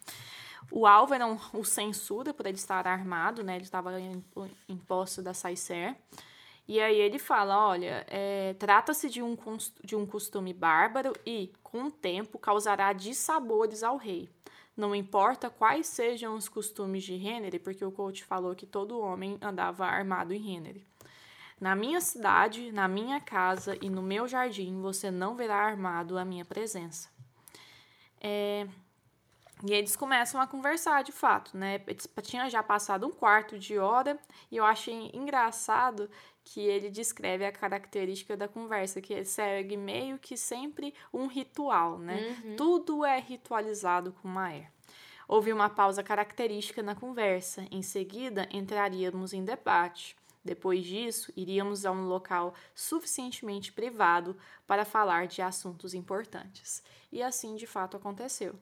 O 0.71 0.88
Álvaro 0.88 1.39
o 1.53 1.63
censura 1.63 2.33
por 2.33 2.47
ele 2.47 2.55
estar 2.55 2.88
armado, 2.88 3.43
né? 3.43 3.55
Ele 3.55 3.65
estava 3.65 3.99
em, 3.99 4.23
em 4.67 4.77
posse 4.77 5.21
da 5.21 5.33
Saicer. 5.33 5.95
E 6.68 6.80
aí 6.80 6.99
ele 6.99 7.20
fala: 7.20 7.68
olha, 7.68 8.05
é, 8.09 8.53
trata-se 8.55 9.09
de 9.09 9.22
um, 9.22 9.38
de 9.84 9.95
um 9.95 10.05
costume 10.05 10.53
bárbaro 10.53 11.13
e, 11.26 11.51
com 11.63 11.86
o 11.86 11.91
tempo, 11.91 12.39
causará 12.39 12.91
dissabores 12.93 13.84
ao 13.84 13.97
rei. 13.97 14.30
Não 14.76 14.93
importa 14.93 15.49
quais 15.49 15.88
sejam 15.88 16.36
os 16.36 16.49
costumes 16.49 17.03
de 17.03 17.16
Renner, 17.16 17.61
porque 17.61 17.86
o 17.86 17.91
coach 17.91 18.26
falou 18.26 18.53
que 18.55 18.66
todo 18.66 18.99
homem 18.99 19.38
andava 19.41 19.86
armado 19.86 20.34
em 20.34 20.39
Renner. 20.39 20.82
Na 21.59 21.74
minha 21.74 22.01
cidade, 22.01 22.72
na 22.74 22.86
minha 22.86 23.22
casa 23.22 23.78
e 23.82 23.89
no 23.89 24.01
meu 24.01 24.28
jardim, 24.28 24.82
você 24.82 25.09
não 25.09 25.36
verá 25.36 25.55
armado 25.55 26.18
a 26.18 26.26
minha 26.26 26.43
presença. 26.43 27.09
É, 28.20 28.68
e 29.64 29.74
eles 29.74 29.95
começam 29.95 30.39
a 30.41 30.47
conversar 30.47 31.03
de 31.03 31.12
fato, 31.12 31.56
né? 31.56 31.80
Tinha 32.22 32.49
já 32.49 32.62
passado 32.62 33.08
um 33.08 33.12
quarto 33.12 33.58
de 33.58 33.78
hora 33.78 34.20
e 34.51 34.58
eu 34.58 34.66
achei 34.66 35.10
engraçado 35.14 36.10
que 36.43 36.60
ele 36.60 36.89
descreve 36.89 37.45
a 37.45 37.51
característica 37.51 38.36
da 38.36 38.47
conversa, 38.47 39.01
que 39.01 39.14
ele 39.14 39.26
segue 39.26 39.78
meio 39.78 40.20
que 40.20 40.38
sempre 40.38 40.93
um 41.12 41.28
ritual, 41.28 41.97
né? 41.97 42.38
Uhum. 42.43 42.56
Tudo 42.56 43.06
é 43.06 43.20
ritualizado 43.20 44.12
com 44.22 44.28
Maer. 44.28 44.70
Houve 45.28 45.51
uma 45.51 45.70
pausa 45.70 46.03
característica 46.03 46.84
na 46.84 46.93
conversa. 46.93 47.66
Em 47.72 47.82
seguida, 47.82 48.47
entraríamos 48.51 49.34
em 49.34 49.43
debate. 49.43 50.16
Depois 50.43 50.86
disso, 50.86 51.34
iríamos 51.36 51.84
a 51.84 51.91
um 51.91 52.06
local 52.08 52.53
suficientemente 52.76 53.74
privado 53.74 54.38
para 54.68 54.86
falar 54.86 55.26
de 55.26 55.41
assuntos 55.41 55.95
importantes. 55.95 56.84
E 57.12 57.24
assim 57.24 57.56
de 57.56 57.66
fato 57.66 57.97
aconteceu. 57.97 58.53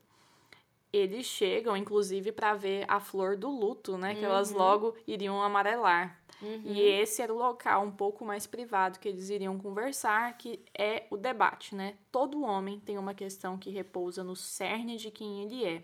Eles 0.93 1.25
chegam, 1.25 1.75
inclusive, 1.75 2.31
para 2.31 2.53
ver 2.53 2.85
a 2.87 2.99
flor 2.99 3.35
do 3.35 3.49
luto, 3.49 3.97
né? 3.97 4.13
Que 4.13 4.21
uhum. 4.21 4.27
elas 4.27 4.51
logo 4.51 4.95
iriam 5.07 5.41
amarelar. 5.41 6.21
Uhum. 6.39 6.61
E 6.65 6.81
esse 6.81 7.21
era 7.21 7.33
o 7.33 7.37
local 7.37 7.83
um 7.83 7.91
pouco 7.91 8.23
mais 8.23 8.45
privado 8.45 8.99
que 8.99 9.09
eles 9.09 9.29
iriam 9.29 9.57
conversar, 9.57 10.37
que 10.37 10.63
é 10.77 11.07
o 11.09 11.17
debate, 11.17 11.73
né? 11.73 11.95
Todo 12.11 12.43
homem 12.43 12.79
tem 12.79 12.97
uma 12.97 13.13
questão 13.13 13.57
que 13.57 13.71
repousa 13.71 14.23
no 14.23 14.35
cerne 14.35 14.97
de 14.97 15.09
quem 15.09 15.43
ele 15.43 15.65
é. 15.65 15.83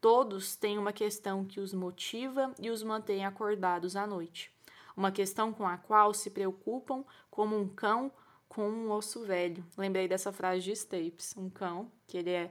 Todos 0.00 0.54
têm 0.54 0.78
uma 0.78 0.92
questão 0.92 1.44
que 1.44 1.58
os 1.58 1.74
motiva 1.74 2.54
e 2.60 2.70
os 2.70 2.84
mantém 2.84 3.26
acordados 3.26 3.96
à 3.96 4.06
noite. 4.06 4.52
Uma 4.96 5.10
questão 5.10 5.52
com 5.52 5.66
a 5.66 5.76
qual 5.76 6.14
se 6.14 6.30
preocupam 6.30 7.04
como 7.30 7.58
um 7.58 7.68
cão 7.68 8.12
com 8.48 8.68
um 8.68 8.90
osso 8.90 9.24
velho. 9.24 9.64
Lembrei 9.76 10.06
dessa 10.08 10.32
frase 10.32 10.62
de 10.62 10.72
Stapes, 10.72 11.34
um 11.36 11.50
cão, 11.50 11.90
que 12.06 12.16
ele 12.16 12.30
é, 12.30 12.50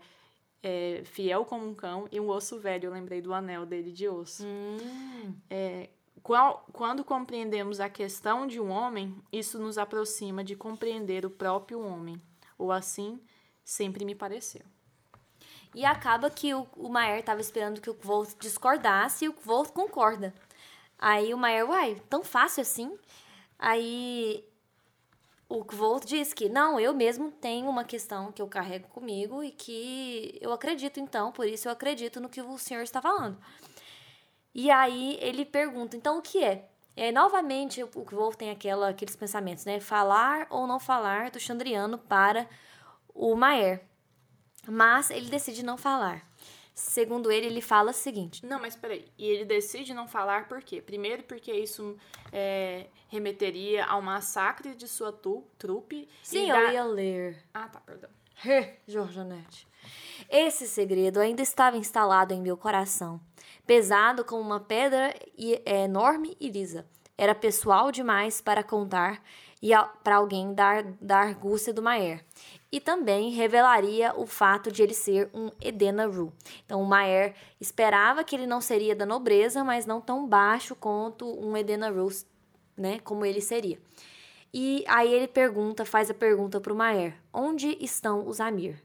é 0.68 1.04
fiel 1.06 1.46
como 1.46 1.68
um 1.68 1.74
cão, 1.74 2.08
e 2.12 2.20
um 2.20 2.30
osso 2.30 2.60
velho, 2.60 2.88
eu 2.88 2.92
lembrei 2.92 3.22
do 3.22 3.34
anel 3.34 3.66
dele 3.66 3.92
de 3.92 4.08
osso. 4.08 4.44
Hum. 4.46 5.34
É, 5.50 5.90
quando 6.74 7.04
compreendemos 7.04 7.80
a 7.80 7.90
questão 7.90 8.46
de 8.46 8.60
um 8.60 8.70
homem, 8.70 9.16
isso 9.32 9.58
nos 9.60 9.78
aproxima 9.78 10.44
de 10.44 10.56
compreender 10.56 11.26
o 11.26 11.30
próprio 11.30 11.80
homem, 11.80 12.22
ou 12.58 12.72
assim 12.72 13.22
sempre 13.64 14.04
me 14.04 14.14
pareceu. 14.14 14.64
E 15.74 15.86
acaba 15.86 16.30
que 16.30 16.54
o, 16.54 16.68
o 16.76 16.90
Maier 16.90 17.20
estava 17.20 17.40
esperando 17.40 17.80
que 17.80 17.90
o 17.90 17.94
Kvolt 17.94 18.34
discordasse 18.40 19.26
e 19.26 19.30
o 19.30 19.34
Kvolt 19.34 19.72
concorda. 19.72 20.34
Aí 20.98 21.34
o 21.34 21.38
Maier, 21.38 21.70
uai, 21.70 22.02
tão 22.10 22.24
fácil 22.24 22.62
assim? 22.62 22.98
Aí 23.60 24.44
o 25.50 25.64
Kvolt 25.64 26.06
diz 26.06 26.34
que 26.34 26.50
não, 26.50 26.80
eu 26.80 26.94
mesmo 26.94 27.32
tenho 27.32 27.70
uma 27.70 27.84
questão 27.84 28.32
que 28.32 28.42
eu 28.42 28.48
carrego 28.48 28.88
comigo 28.90 29.44
e 29.44 29.52
que 29.52 30.38
eu 30.42 30.52
acredito 30.52 31.00
então, 31.00 31.32
por 31.32 31.48
isso 31.48 31.68
eu 31.68 31.72
acredito 31.72 32.20
no 32.20 32.30
que 32.30 32.42
o 32.42 32.58
senhor 32.58 32.84
está 32.84 33.02
falando. 33.02 33.38
E 34.54 34.70
aí 34.70 35.18
ele 35.22 35.46
pergunta, 35.46 35.96
então 35.96 36.18
o 36.18 36.22
que 36.22 36.44
é? 36.44 36.68
E 36.96 37.02
aí, 37.04 37.12
novamente, 37.12 37.84
o 37.84 37.90
Wolf 38.12 38.36
tem 38.36 38.50
aquela, 38.50 38.90
aqueles 38.90 39.16
pensamentos, 39.16 39.66
né? 39.66 39.80
Falar 39.80 40.48
ou 40.50 40.66
não 40.66 40.80
falar 40.80 41.30
do 41.30 41.40
Chandriano 41.40 42.00
para 42.00 42.48
o 43.14 43.36
Maer. 43.36 43.84
Mas 44.68 45.12
ele 45.12 45.30
decide 45.30 45.64
não 45.64 45.78
falar. 45.78 46.27
Segundo 46.80 47.32
ele, 47.32 47.48
ele 47.48 47.62
fala 47.62 47.90
o 47.90 47.94
seguinte. 47.94 48.46
Não, 48.46 48.60
mas 48.60 48.76
peraí. 48.76 49.06
E 49.18 49.26
ele 49.26 49.46
decide 49.46 49.96
não 49.96 50.08
falar 50.08 50.48
por 50.48 50.62
quê? 50.62 50.80
Primeiro, 50.80 51.24
porque 51.24 51.52
isso 51.52 51.98
é, 52.32 52.86
remeteria 53.08 53.84
ao 53.86 54.00
massacre 54.00 54.76
de 54.76 54.88
sua 54.88 55.12
tu, 55.12 55.44
trupe. 55.58 56.08
Sim, 56.22 56.50
eu 56.50 56.56
da... 56.56 56.72
ia 56.74 56.84
ler. 56.84 57.44
Ah, 57.52 57.68
tá, 57.68 57.80
perdão. 57.80 58.12
Jorjanete. 58.88 59.68
Esse 60.30 60.68
segredo 60.68 61.20
ainda 61.20 61.42
estava 61.42 61.78
instalado 61.78 62.34
em 62.34 62.42
meu 62.42 62.56
coração 62.56 63.20
pesado 63.68 64.24
como 64.24 64.42
uma 64.42 64.62
pedra 64.62 65.14
é, 65.66 65.84
enorme 65.84 66.38
e 66.40 66.50
lisa. 66.50 66.88
Era 67.18 67.36
pessoal 67.36 67.92
demais 67.92 68.40
para 68.40 68.64
contar 68.64 69.22
e 69.62 69.72
para 70.04 70.16
alguém 70.16 70.54
dar 70.54 70.84
da 71.02 71.18
argúcia 71.18 71.74
do 71.74 71.82
Maer. 71.82 72.24
E 72.72 72.82
também 72.82 73.30
revelaria 73.32 74.14
o 74.16 74.26
fato 74.26 74.72
de 74.72 74.84
ele 74.84 74.94
ser 74.94 75.30
um 75.34 75.50
Edena 75.62 76.06
Ru. 76.06 76.34
Então, 76.66 76.82
o 76.82 76.86
Maer 76.86 77.34
esperava 77.62 78.24
que 78.24 78.36
ele 78.36 78.46
não 78.46 78.60
seria 78.60 78.96
da 78.96 79.06
nobreza, 79.06 79.64
mas 79.64 79.86
não 79.86 80.02
tão 80.02 80.28
baixo 80.28 80.76
quanto 80.76 81.26
um 81.40 81.56
Edena 81.56 81.90
Ru, 81.90 82.10
né, 82.76 83.00
como 83.00 83.26
ele 83.26 83.40
seria. 83.40 83.80
E 84.54 84.84
aí 84.88 85.14
ele 85.14 85.28
pergunta, 85.28 85.86
faz 85.86 86.10
a 86.10 86.14
pergunta 86.14 86.60
para 86.60 86.74
o 86.74 86.76
Maer: 86.76 87.16
onde 87.34 87.78
estão 87.80 88.28
os 88.28 88.40
Amir? 88.40 88.82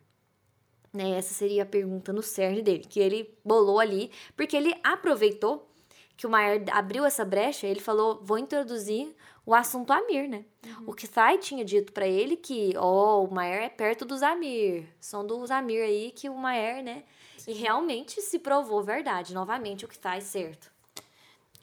Né? 0.92 1.12
Essa 1.12 1.32
seria 1.32 1.62
a 1.62 1.66
pergunta 1.66 2.12
no 2.12 2.22
cerne 2.22 2.62
dele, 2.62 2.84
que 2.88 3.00
ele 3.00 3.34
bolou 3.44 3.80
ali, 3.80 4.10
porque 4.36 4.56
ele 4.56 4.74
aproveitou 4.84 5.68
que 6.16 6.26
o 6.26 6.30
Maier 6.30 6.64
abriu 6.70 7.04
essa 7.04 7.24
brecha, 7.24 7.66
ele 7.66 7.80
falou: 7.80 8.20
vou 8.22 8.38
introduzir 8.38 9.14
o 9.44 9.54
assunto 9.54 9.92
Amir, 9.92 10.28
né? 10.28 10.44
Uhum. 10.64 10.84
O 10.88 10.94
Kisai 10.94 11.38
tinha 11.38 11.64
dito 11.64 11.92
para 11.92 12.06
ele 12.06 12.36
que, 12.36 12.74
ó, 12.76 13.20
oh, 13.20 13.24
o 13.24 13.34
Maier 13.34 13.64
é 13.64 13.68
perto 13.68 14.04
dos 14.04 14.22
Amir, 14.22 14.88
são 15.00 15.26
dos 15.26 15.50
Amir 15.50 15.82
aí 15.82 16.12
que 16.12 16.28
o 16.28 16.36
Maier, 16.36 16.82
né? 16.82 17.04
Sim. 17.36 17.50
E 17.50 17.54
realmente 17.54 18.20
se 18.22 18.38
provou 18.38 18.82
verdade, 18.82 19.34
novamente 19.34 19.84
o 19.84 19.88
Kisai 19.88 20.20
certo. 20.20 20.70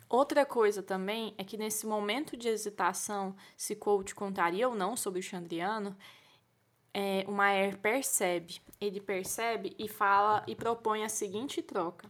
Outra 0.09 0.43
coisa 0.45 0.81
também 0.81 1.35
é 1.37 1.43
que 1.43 1.55
nesse 1.55 1.85
momento 1.85 2.35
de 2.35 2.49
hesitação, 2.49 3.35
se 3.55 3.75
Coach 3.75 4.15
contaria 4.15 4.67
ou 4.67 4.73
não 4.73 4.97
sobre 4.97 5.19
o 5.19 5.23
Chandriano, 5.23 5.95
é, 6.91 7.23
o 7.27 7.31
Maier 7.31 7.77
percebe. 7.77 8.59
Ele 8.81 8.99
percebe 8.99 9.75
e 9.77 9.87
fala 9.87 10.43
e 10.47 10.55
propõe 10.55 11.03
a 11.03 11.09
seguinte 11.09 11.61
troca. 11.61 12.09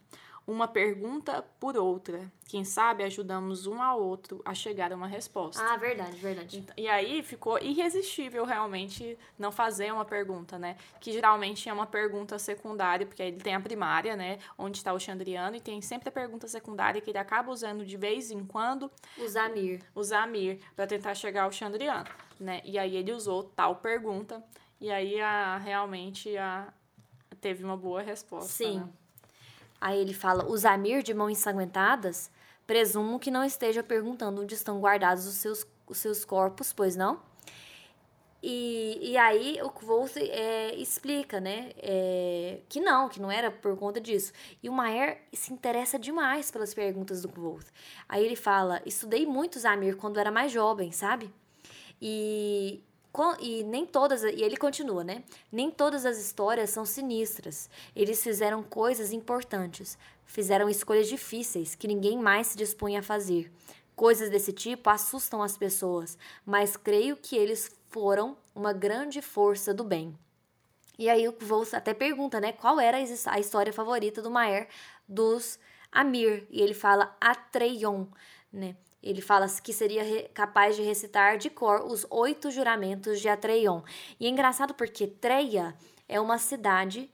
Uma 0.49 0.67
pergunta 0.67 1.43
por 1.59 1.77
outra. 1.77 2.31
Quem 2.47 2.65
sabe 2.65 3.03
ajudamos 3.03 3.67
um 3.67 3.79
ao 3.79 4.01
outro 4.01 4.41
a 4.43 4.55
chegar 4.55 4.91
a 4.91 4.95
uma 4.95 5.05
resposta. 5.05 5.61
Ah, 5.63 5.77
verdade, 5.77 6.17
verdade. 6.17 6.65
E 6.75 6.87
aí 6.87 7.21
ficou 7.21 7.59
irresistível 7.59 8.43
realmente 8.43 9.15
não 9.37 9.51
fazer 9.51 9.93
uma 9.93 10.03
pergunta, 10.03 10.57
né? 10.57 10.75
Que 10.99 11.11
geralmente 11.11 11.69
é 11.69 11.73
uma 11.73 11.85
pergunta 11.85 12.39
secundária, 12.39 13.05
porque 13.05 13.21
ele 13.21 13.37
tem 13.37 13.53
a 13.53 13.59
primária, 13.59 14.15
né? 14.15 14.39
Onde 14.57 14.77
está 14.77 14.91
o 14.91 14.99
Chandriano, 14.99 15.55
e 15.55 15.61
tem 15.61 15.79
sempre 15.81 16.09
a 16.09 16.11
pergunta 16.11 16.47
secundária 16.47 16.99
que 16.99 17.11
ele 17.11 17.19
acaba 17.19 17.51
usando 17.51 17.85
de 17.85 17.95
vez 17.95 18.31
em 18.31 18.43
quando. 18.43 18.91
O 19.19 19.27
Zamir. 19.27 19.83
O 19.93 20.03
Zamir, 20.03 20.59
para 20.75 20.87
tentar 20.87 21.13
chegar 21.13 21.43
ao 21.43 21.51
Chandriano, 21.51 22.09
né? 22.39 22.61
E 22.65 22.79
aí 22.79 22.95
ele 22.95 23.13
usou 23.13 23.43
tal 23.43 23.75
pergunta, 23.75 24.43
e 24.81 24.89
aí 24.89 25.21
a, 25.21 25.57
realmente 25.57 26.35
a, 26.35 26.73
teve 27.39 27.63
uma 27.63 27.77
boa 27.77 28.01
resposta. 28.01 28.49
Sim. 28.51 28.79
Né? 28.79 28.89
Aí 29.79 29.99
ele 29.99 30.13
fala: 30.13 30.45
os 30.45 30.65
Amir 30.65 31.03
de 31.03 31.13
mãos 31.13 31.31
ensanguentadas, 31.31 32.31
presumo 32.67 33.19
que 33.19 33.31
não 33.31 33.43
esteja 33.43 33.81
perguntando 33.81 34.41
onde 34.41 34.53
estão 34.53 34.79
guardados 34.79 35.25
os 35.25 35.35
seus, 35.35 35.65
os 35.87 35.97
seus 35.97 36.23
corpos, 36.25 36.73
pois 36.73 36.95
não? 36.95 37.19
E, 38.41 39.11
e 39.11 39.17
aí 39.17 39.59
o 39.61 39.69
Kvoth 39.69 40.15
é, 40.15 40.73
explica, 40.75 41.41
né, 41.41 41.71
é, 41.75 42.61
que 42.69 42.79
não, 42.79 43.09
que 43.09 43.21
não 43.21 43.29
era 43.29 43.51
por 43.51 43.75
conta 43.77 43.99
disso. 43.99 44.31
E 44.63 44.69
o 44.69 44.73
Maer 44.73 45.23
se 45.33 45.51
interessa 45.51 45.99
demais 45.99 46.49
pelas 46.49 46.73
perguntas 46.73 47.21
do 47.21 47.27
Kvoth. 47.27 47.67
Aí 48.07 48.25
ele 48.25 48.37
fala, 48.37 48.81
estudei 48.85 49.25
muito 49.25 49.59
Zamir 49.59 49.97
quando 49.97 50.19
era 50.19 50.31
mais 50.31 50.51
jovem, 50.53 50.91
sabe? 50.93 51.33
E, 52.01 52.81
e 53.39 53.63
nem 53.63 53.85
todas, 53.85 54.23
e 54.23 54.43
ele 54.43 54.55
continua, 54.55 55.03
né? 55.03 55.23
Nem 55.51 55.69
todas 55.69 56.05
as 56.05 56.17
histórias 56.17 56.69
são 56.69 56.85
sinistras. 56.85 57.69
Eles 57.95 58.23
fizeram 58.23 58.63
coisas 58.63 59.11
importantes, 59.11 59.97
fizeram 60.25 60.69
escolhas 60.69 61.07
difíceis 61.07 61.75
que 61.75 61.87
ninguém 61.87 62.17
mais 62.17 62.47
se 62.47 62.57
dispunha 62.57 62.99
a 62.99 63.03
fazer. 63.03 63.51
Coisas 63.95 64.29
desse 64.29 64.53
tipo 64.53 64.89
assustam 64.89 65.43
as 65.43 65.57
pessoas, 65.57 66.17
mas 66.45 66.77
creio 66.77 67.17
que 67.17 67.35
eles 67.35 67.69
foram 67.89 68.37
uma 68.55 68.71
grande 68.71 69.21
força 69.21 69.73
do 69.73 69.83
bem. 69.83 70.17
E 70.97 71.09
aí 71.09 71.27
o 71.27 71.35
Volz 71.39 71.73
até 71.73 71.93
pergunta, 71.93 72.39
né, 72.39 72.51
qual 72.51 72.79
era 72.79 72.97
a 72.97 73.39
história 73.39 73.73
favorita 73.73 74.21
do 74.21 74.29
Maer 74.29 74.67
dos 75.07 75.57
Amir? 75.91 76.45
E 76.49 76.61
ele 76.61 76.73
fala 76.73 77.15
Atreion, 77.19 78.05
né? 78.51 78.75
Ele 79.01 79.21
fala 79.21 79.47
que 79.47 79.71
seria 79.71 80.27
capaz 80.29 80.75
de 80.75 80.81
recitar 80.81 81.37
de 81.37 81.49
cor 81.49 81.83
os 81.85 82.05
oito 82.09 82.51
juramentos 82.51 83.21
de 83.21 83.29
Atreion. 83.29 83.81
E 84.19 84.25
é 84.25 84.29
engraçado 84.29 84.73
porque 84.73 85.07
Treia 85.07 85.75
é 86.07 86.19
uma 86.19 86.37
cidade 86.37 87.09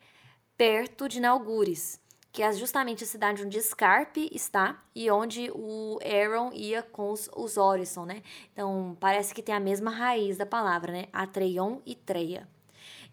perto 0.57 1.07
de 1.07 1.19
Nalgures, 1.19 1.99
que 2.31 2.41
é 2.41 2.51
justamente 2.51 3.03
a 3.03 3.07
cidade 3.07 3.45
onde 3.45 3.61
Scarpe 3.61 4.29
está 4.31 4.83
e 4.95 5.09
onde 5.11 5.51
o 5.53 5.99
Aaron 6.03 6.51
ia 6.53 6.81
com 6.81 7.11
os, 7.11 7.29
os 7.35 7.57
Orison, 7.57 8.05
né? 8.05 8.23
Então, 8.51 8.97
parece 8.99 9.33
que 9.33 9.43
tem 9.43 9.53
a 9.53 9.59
mesma 9.59 9.91
raiz 9.91 10.37
da 10.37 10.45
palavra, 10.45 10.91
né? 10.91 11.05
Atreion 11.13 11.79
e 11.85 11.95
Treia. 11.95 12.47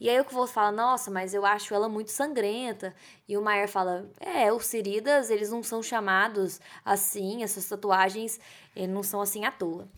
E 0.02 0.10
aí 0.10 0.18
o 0.18 0.24
que 0.24 0.34
você 0.34 0.52
fala, 0.52 0.72
nossa, 0.72 1.12
mas 1.12 1.32
eu 1.32 1.46
acho 1.46 1.72
ela 1.72 1.88
muito 1.88 2.10
sangrenta. 2.10 2.92
E 3.28 3.36
o 3.36 3.40
Maier 3.40 3.68
fala, 3.68 4.10
é, 4.18 4.52
os 4.52 4.66
Siridas, 4.66 5.30
eles 5.30 5.52
não 5.52 5.62
são 5.62 5.80
chamados 5.80 6.60
assim, 6.84 7.44
essas 7.44 7.68
tatuagens, 7.68 8.40
eles 8.74 8.90
não 8.90 9.02
são 9.02 9.20
assim 9.20 9.44
à 9.44 9.50
toa. 9.50 9.88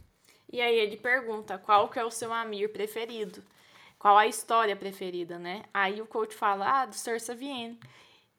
E 0.52 0.60
aí 0.60 0.78
ele 0.78 0.96
pergunta, 0.96 1.58
qual 1.58 1.88
que 1.88 1.98
é 1.98 2.04
o 2.04 2.10
seu 2.10 2.32
Amir 2.32 2.72
preferido? 2.72 3.42
Qual 3.98 4.16
a 4.16 4.26
história 4.26 4.76
preferida, 4.76 5.38
né? 5.38 5.62
Aí 5.72 6.00
o 6.00 6.06
coach 6.06 6.34
fala, 6.34 6.82
ah, 6.82 6.86
do 6.86 6.94
Sir 6.94 7.20
Savien 7.20 7.78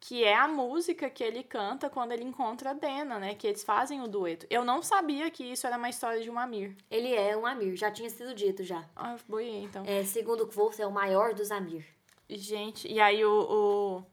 que 0.00 0.22
é 0.22 0.36
a 0.36 0.46
música 0.46 1.10
que 1.10 1.24
ele 1.24 1.42
canta 1.42 1.90
quando 1.90 2.12
ele 2.12 2.22
encontra 2.22 2.70
a 2.70 2.72
Dena, 2.72 3.18
né? 3.18 3.34
Que 3.34 3.48
eles 3.48 3.64
fazem 3.64 4.00
o 4.00 4.06
dueto. 4.06 4.46
Eu 4.48 4.64
não 4.64 4.82
sabia 4.82 5.30
que 5.30 5.42
isso 5.42 5.66
era 5.66 5.76
uma 5.76 5.88
história 5.88 6.22
de 6.22 6.30
um 6.30 6.38
Amir. 6.38 6.76
Ele 6.88 7.12
é 7.12 7.36
um 7.36 7.44
Amir, 7.44 7.76
já 7.76 7.90
tinha 7.90 8.08
sido 8.08 8.34
dito 8.34 8.62
já. 8.62 8.84
Ah, 8.94 9.16
boiei, 9.28 9.64
então. 9.64 9.82
É, 9.84 10.04
segundo 10.04 10.48
Wolf, 10.48 10.78
é 10.78 10.86
o 10.86 10.92
maior 10.92 11.34
dos 11.34 11.50
Amir. 11.50 11.84
Gente, 12.28 12.86
e 12.86 13.00
aí 13.00 13.24
o, 13.24 14.04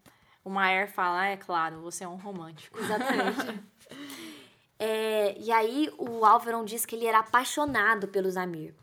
o, 0.43 0.49
o 0.49 0.49
Maer 0.49 0.91
fala, 0.91 1.21
ah, 1.21 1.27
é 1.27 1.37
claro, 1.37 1.81
você 1.81 2.03
é 2.03 2.07
um 2.07 2.15
romântico. 2.15 2.79
Exatamente. 2.79 3.63
é, 4.83 5.35
e 5.39 5.51
aí 5.51 5.89
o 5.97 6.25
Álvaro 6.25 6.63
diz 6.65 6.85
que 6.85 6.95
ele 6.95 7.05
era 7.05 7.19
apaixonado 7.19 8.07
pelos 8.07 8.37
Amir. 8.37 8.73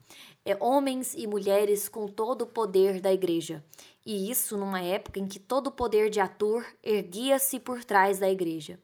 É, 0.44 0.56
homens 0.58 1.14
e 1.14 1.26
mulheres 1.26 1.88
com 1.88 2.06
todo 2.06 2.42
o 2.42 2.46
poder 2.46 3.00
da 3.00 3.12
igreja 3.12 3.62
e 4.04 4.30
isso 4.30 4.56
numa 4.56 4.80
época 4.80 5.20
em 5.20 5.26
que 5.26 5.38
todo 5.38 5.68
o 5.68 5.72
poder 5.72 6.10
de 6.10 6.20
ator 6.20 6.64
erguia-se 6.82 7.60
por 7.60 7.84
trás 7.84 8.18
da 8.18 8.30
igreja. 8.30 8.78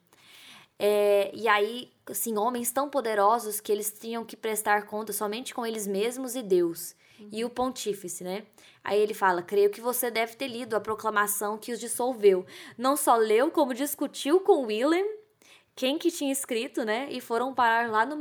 É, 0.79 1.31
e 1.35 1.49
aí, 1.49 1.91
assim, 2.07 2.37
homens 2.37 2.71
tão 2.71 2.91
poderosos 2.91 3.61
que 3.61 3.73
eles 3.73 3.91
tinham 3.91 4.25
que 4.25 4.37
prestar 4.37 4.85
conta 4.85 5.13
somente 5.13 5.55
com 5.55 5.65
eles 5.65 5.87
mesmos 5.87 6.37
e 6.37 6.43
Deus. 6.43 6.95
Uhum. 7.19 7.29
E 7.33 7.45
o 7.45 7.51
pontífice, 7.51 8.23
né? 8.23 8.45
Aí 8.85 9.01
ele 9.01 9.15
fala: 9.15 9.43
Creio 9.43 9.71
que 9.71 9.81
você 9.81 10.11
deve 10.11 10.37
ter 10.37 10.49
lido 10.49 10.77
a 10.77 10.81
proclamação 10.81 11.57
que 11.57 11.73
os 11.73 11.81
dissolveu. 11.81 12.45
Não 12.77 12.95
só 12.95 13.17
leu, 13.17 13.51
como 13.51 13.73
discutiu 13.73 14.41
com 14.41 14.67
Willem 14.67 15.16
quem 15.77 15.99
que 15.99 16.11
tinha 16.11 16.33
escrito, 16.33 16.85
né? 16.85 17.07
E 17.11 17.21
foram 17.21 17.55
parar 17.55 17.91
lá 17.91 18.07
no 18.07 18.17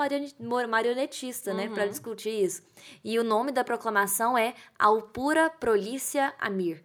marionetista, 0.67 1.53
né? 1.53 1.69
Para 1.69 1.83
uhum. 1.85 1.89
discutir 1.89 2.43
isso. 2.43 2.61
E 3.01 3.17
o 3.17 3.23
nome 3.23 3.53
da 3.53 3.63
proclamação 3.63 4.37
é 4.37 4.53
Alpura 4.77 5.49
Prolícia 5.49 6.33
Amir. 6.37 6.83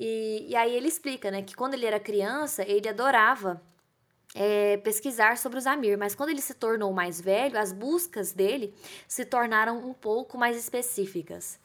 E, 0.00 0.46
e 0.48 0.56
aí 0.56 0.74
ele 0.74 0.88
explica, 0.88 1.30
né? 1.30 1.42
Que 1.42 1.54
quando 1.54 1.74
ele 1.74 1.84
era 1.84 2.00
criança, 2.00 2.64
ele 2.66 2.88
adorava 2.88 3.62
é, 4.34 4.78
pesquisar 4.78 5.36
sobre 5.36 5.58
os 5.58 5.66
Amir, 5.66 5.98
mas 5.98 6.14
quando 6.14 6.30
ele 6.30 6.40
se 6.40 6.54
tornou 6.54 6.90
mais 6.90 7.20
velho, 7.20 7.58
as 7.58 7.70
buscas 7.70 8.32
dele 8.32 8.74
se 9.06 9.24
tornaram 9.26 9.86
um 9.86 9.92
pouco 9.92 10.38
mais 10.38 10.56
específicas. 10.56 11.60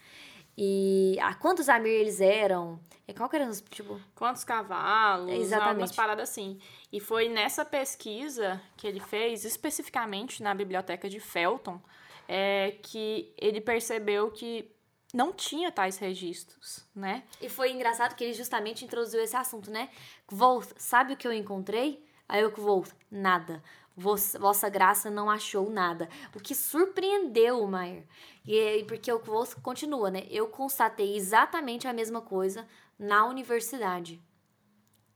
E 0.62 1.18
a 1.22 1.34
quantos 1.36 1.70
Amir 1.70 1.94
eles 1.94 2.20
eram? 2.20 2.82
E 3.08 3.14
qual 3.14 3.30
que 3.30 3.38
era, 3.38 3.50
tipo... 3.70 3.98
Quantos 4.14 4.44
cavalos? 4.44 5.32
Exatamente. 5.32 5.70
Algumas 5.70 5.96
paradas 5.96 6.30
assim. 6.30 6.60
E 6.92 7.00
foi 7.00 7.30
nessa 7.30 7.64
pesquisa 7.64 8.62
que 8.76 8.86
ele 8.86 9.00
fez, 9.00 9.46
especificamente 9.46 10.44
na 10.44 10.54
biblioteca 10.54 11.08
de 11.08 11.18
Felton, 11.18 11.80
é, 12.28 12.76
que 12.84 13.34
ele 13.38 13.62
percebeu 13.62 14.30
que 14.32 14.70
não 15.14 15.32
tinha 15.32 15.72
tais 15.72 15.98
registros, 15.98 16.86
né? 16.94 17.24
E 17.42 17.48
foi 17.48 17.72
engraçado 17.72 18.14
que 18.14 18.24
ele 18.26 18.34
justamente 18.34 18.84
introduziu 18.84 19.22
esse 19.22 19.38
assunto, 19.38 19.72
né? 19.72 19.90
Volt, 20.28 20.74
sabe 20.76 21.14
o 21.14 21.18
que 21.18 21.26
eu 21.26 21.32
encontrei? 21.32 22.06
Aí 22.28 22.42
eu 22.42 22.52
Volt, 22.52 22.92
nada. 23.10 23.64
Vossa 23.96 24.70
graça 24.70 25.10
não 25.10 25.30
achou 25.30 25.70
nada. 25.70 26.08
O 26.34 26.40
que 26.40 26.56
surpreendeu 26.56 27.62
o 27.62 27.68
Maier. 27.68 28.06
E 28.52 28.84
porque 28.86 29.14
o 29.14 29.20
Volt 29.20 29.54
continua, 29.62 30.10
né? 30.10 30.26
Eu 30.28 30.48
constatei 30.48 31.16
exatamente 31.16 31.88
a 31.88 31.94
mesma 31.94 32.20
coisa 32.20 32.68
na 32.98 33.28
universidade. 33.28 34.20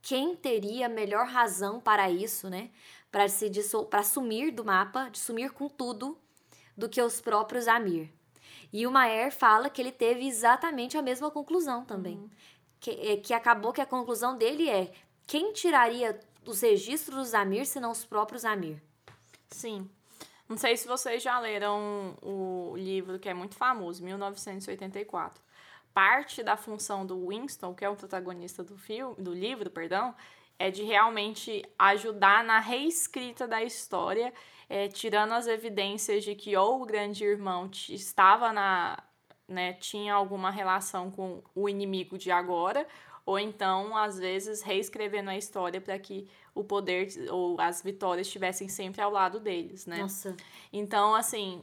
Quem 0.00 0.36
teria 0.36 0.88
melhor 0.88 1.26
razão 1.26 1.80
para 1.80 2.08
isso, 2.08 2.48
né? 2.48 2.70
Para 3.10 3.28
se 3.28 3.50
para 3.90 4.04
sumir 4.04 4.52
do 4.52 4.64
mapa, 4.64 5.08
de 5.08 5.18
sumir 5.18 5.50
com 5.50 5.68
tudo, 5.68 6.16
do 6.76 6.88
que 6.88 7.02
os 7.02 7.20
próprios 7.20 7.66
Amir. 7.66 8.08
E 8.72 8.86
o 8.86 8.90
Maier 8.92 9.32
fala 9.32 9.68
que 9.68 9.82
ele 9.82 9.90
teve 9.90 10.28
exatamente 10.28 10.96
a 10.96 11.02
mesma 11.02 11.28
conclusão 11.28 11.84
também. 11.84 12.18
Uhum. 12.18 12.30
Que, 12.78 12.90
é, 12.90 13.16
que 13.16 13.34
acabou 13.34 13.72
que 13.72 13.80
a 13.80 13.86
conclusão 13.86 14.38
dele 14.38 14.70
é: 14.70 14.92
quem 15.26 15.52
tiraria 15.52 16.20
os 16.46 16.60
registros 16.60 17.16
dos 17.16 17.34
Amir 17.34 17.66
senão 17.66 17.90
os 17.90 18.04
próprios 18.04 18.44
Amir. 18.44 18.80
Sim. 19.48 19.90
Não 20.54 20.58
sei 20.58 20.76
se 20.76 20.86
vocês 20.86 21.20
já 21.20 21.36
leram 21.40 22.16
o 22.22 22.74
livro 22.76 23.18
que 23.18 23.28
é 23.28 23.34
muito 23.34 23.56
famoso, 23.56 24.04
1984. 24.04 25.42
Parte 25.92 26.44
da 26.44 26.56
função 26.56 27.04
do 27.04 27.26
Winston, 27.26 27.74
que 27.74 27.84
é 27.84 27.88
o 27.88 27.96
protagonista 27.96 28.62
do 28.62 28.78
filme, 28.78 29.16
do 29.18 29.34
livro, 29.34 29.68
perdão, 29.68 30.14
é 30.56 30.70
de 30.70 30.84
realmente 30.84 31.64
ajudar 31.76 32.44
na 32.44 32.60
reescrita 32.60 33.48
da 33.48 33.64
história, 33.64 34.32
é, 34.68 34.86
tirando 34.86 35.32
as 35.32 35.48
evidências 35.48 36.22
de 36.22 36.36
que 36.36 36.56
ou 36.56 36.82
o 36.82 36.86
grande 36.86 37.24
irmão 37.24 37.68
estava 37.88 38.52
na, 38.52 39.02
né, 39.48 39.72
tinha 39.72 40.14
alguma 40.14 40.52
relação 40.52 41.10
com 41.10 41.42
o 41.52 41.68
inimigo 41.68 42.16
de 42.16 42.30
agora, 42.30 42.86
ou 43.26 43.38
então, 43.38 43.96
às 43.96 44.18
vezes, 44.18 44.62
reescrevendo 44.62 45.30
a 45.30 45.36
história 45.36 45.80
para 45.80 45.98
que 45.98 46.28
o 46.54 46.62
poder 46.62 47.08
ou 47.30 47.58
as 47.58 47.82
vitórias 47.82 48.26
estivessem 48.26 48.68
sempre 48.68 49.00
ao 49.00 49.10
lado 49.10 49.40
deles, 49.40 49.86
né? 49.86 49.98
Nossa. 49.98 50.36
Então, 50.72 51.14
assim, 51.14 51.62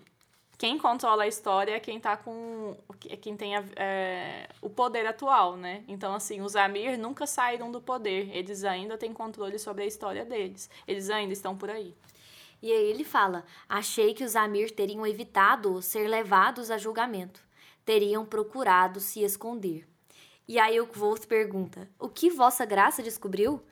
quem 0.57 0.78
controla 0.78 1.24
a 1.24 1.28
história 1.28 1.74
é 1.74 1.80
quem 1.80 1.99
tá 1.99 2.18
com. 2.18 2.76
É 3.09 3.16
quem 3.16 3.38
tem 3.38 3.55
a, 3.55 3.64
é, 3.76 4.47
o 4.62 4.70
poder 4.70 5.05
atual, 5.05 5.55
né? 5.55 5.84
Então, 5.88 6.14
assim, 6.16 6.41
os 6.41 6.55
Amir 6.55 6.97
nunca 6.97 7.28
saíram 7.28 7.72
do 7.72 7.80
poder. 7.80 8.30
Eles 8.36 8.64
ainda 8.64 8.97
têm 8.97 9.14
controle 9.14 9.57
sobre 9.59 9.84
a 9.84 9.88
história 9.88 10.26
deles. 10.26 10.70
Eles 10.88 11.09
ainda 11.09 11.34
estão 11.34 11.55
por 11.55 11.70
aí. 11.70 11.95
E 12.62 12.72
aí 12.72 12.89
ele 12.89 13.03
fala: 13.03 13.43
Achei 13.70 14.14
que 14.14 14.24
os 14.24 14.36
Amir 14.36 14.72
teriam 14.72 15.05
evitado 15.05 15.82
ser 15.82 16.07
levados 16.07 16.72
a 16.72 16.78
julgamento. 16.78 17.39
Teriam 17.86 18.26
procurado 18.26 18.99
se 18.99 19.24
esconder. 19.24 19.91
E 20.52 20.60
aí 20.60 20.82
o 20.82 20.86
Kvoth 20.86 21.26
pergunta: 21.28 21.88
O 21.97 22.10
que 22.10 22.30
vossa 22.30 22.66
graça 22.66 23.02
descobriu? 23.02 23.64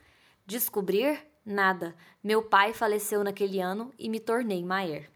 Descobrir? 0.45 1.19
Nada. 1.45 1.93
Meu 2.23 2.41
pai 2.41 2.71
faleceu 2.73 3.21
naquele 3.21 3.59
ano 3.59 3.91
e 3.99 4.07
me 4.07 4.17
tornei 4.17 4.63
Maier. 4.63 5.09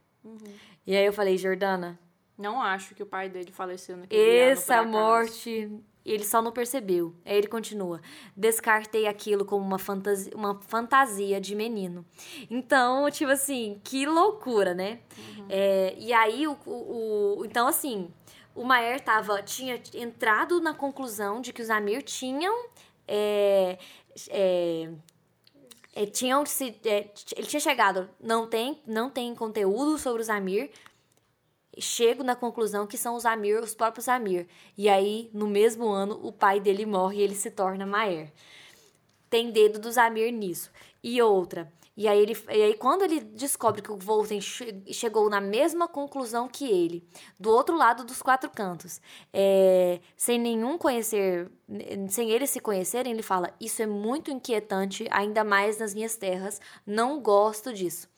E 0.85 0.93
aí 0.93 1.05
eu 1.05 1.13
falei, 1.13 1.37
Jordana, 1.37 1.97
Não 2.37 2.61
acho 2.61 2.93
que 2.93 3.01
o 3.01 3.05
pai 3.05 3.29
dele 3.29 3.49
faleceu 3.49 3.95
naquele 3.95 4.21
ano. 4.21 4.29
por 4.55 4.61
essa 4.61 4.83
morte. 4.83 5.71
Ele 6.05 6.25
só 6.25 6.41
não 6.41 6.51
percebeu. 6.51 7.15
Aí 7.23 7.37
ele 7.37 7.47
continua. 7.47 8.01
Descartei 8.35 9.07
aquilo 9.07 9.45
como 9.45 9.63
uma 9.65 9.79
fantasia, 9.79 10.33
uma 10.35 10.59
fantasia 10.67 11.39
de 11.39 11.55
menino. 11.55 12.05
Então, 12.49 13.09
tipo 13.09 13.31
assim, 13.31 13.79
que 13.85 14.05
loucura, 14.05 14.73
né? 14.73 14.99
É, 15.47 15.95
e 15.97 16.11
aí, 16.11 16.45
o, 16.45 16.57
o, 16.65 17.39
o- 17.39 17.45
Então, 17.45 17.67
assim, 17.67 18.11
o 18.55 18.63
Maier 18.63 19.01
tava, 19.01 19.41
tinha 19.41 19.81
entrado 19.93 20.61
na 20.61 20.73
conclusão 20.73 21.41
de 21.41 21.51
que 21.51 21.61
os 21.61 21.69
Amir 21.69 22.03
tinham. 22.03 22.67
é, 23.07 23.77
é, 24.29 24.89
é, 25.95 26.05
tinham 26.07 26.45
se, 26.45 26.75
é, 26.85 27.09
ele 27.35 27.47
tinha 27.47 27.59
chegado, 27.59 28.09
não 28.19 28.47
tem, 28.47 28.81
não 28.85 29.09
tem 29.09 29.33
conteúdo 29.35 29.97
sobre 29.97 30.21
os 30.21 30.29
Amir, 30.29 30.71
chego 31.77 32.23
na 32.23 32.35
conclusão 32.35 32.87
que 32.87 32.97
são 32.97 33.15
os 33.15 33.25
Amir, 33.25 33.59
os 33.61 33.75
próprios 33.75 34.07
Amir. 34.07 34.47
E 34.77 34.89
aí, 34.89 35.29
no 35.33 35.47
mesmo 35.47 35.89
ano, 35.89 36.19
o 36.23 36.31
pai 36.31 36.59
dele 36.59 36.85
morre 36.85 37.17
e 37.17 37.21
ele 37.21 37.35
se 37.35 37.51
torna 37.51 37.85
Maer. 37.85 38.31
Tem 39.29 39.51
dedo 39.51 39.79
dos 39.79 39.97
Amir 39.97 40.31
nisso. 40.31 40.71
E 41.03 41.21
outra. 41.21 41.71
E 41.95 42.07
aí, 42.07 42.19
ele, 42.19 42.35
e 42.49 42.61
aí 42.63 42.73
quando 42.73 43.03
ele 43.03 43.19
descobre 43.19 43.81
que 43.81 43.91
o 43.91 43.97
Volten 43.97 44.41
che- 44.41 44.81
chegou 44.91 45.29
na 45.29 45.39
mesma 45.39 45.87
conclusão 45.87 46.47
que 46.47 46.65
ele, 46.65 47.07
do 47.39 47.51
outro 47.51 47.75
lado 47.77 48.03
dos 48.03 48.19
quatro 48.21 48.49
cantos, 48.49 48.99
é, 49.31 49.99
sem 50.17 50.39
nenhum 50.39 50.75
conhecer, 50.77 51.51
sem 52.09 52.31
eles 52.31 52.49
se 52.49 52.59
conhecerem, 52.59 53.13
ele 53.13 53.21
fala: 53.21 53.53
Isso 53.61 53.81
é 53.81 53.85
muito 53.85 54.31
inquietante, 54.31 55.07
ainda 55.11 55.43
mais 55.43 55.77
nas 55.77 55.93
minhas 55.93 56.15
terras, 56.15 56.59
não 56.85 57.21
gosto 57.21 57.71
disso. 57.71 58.09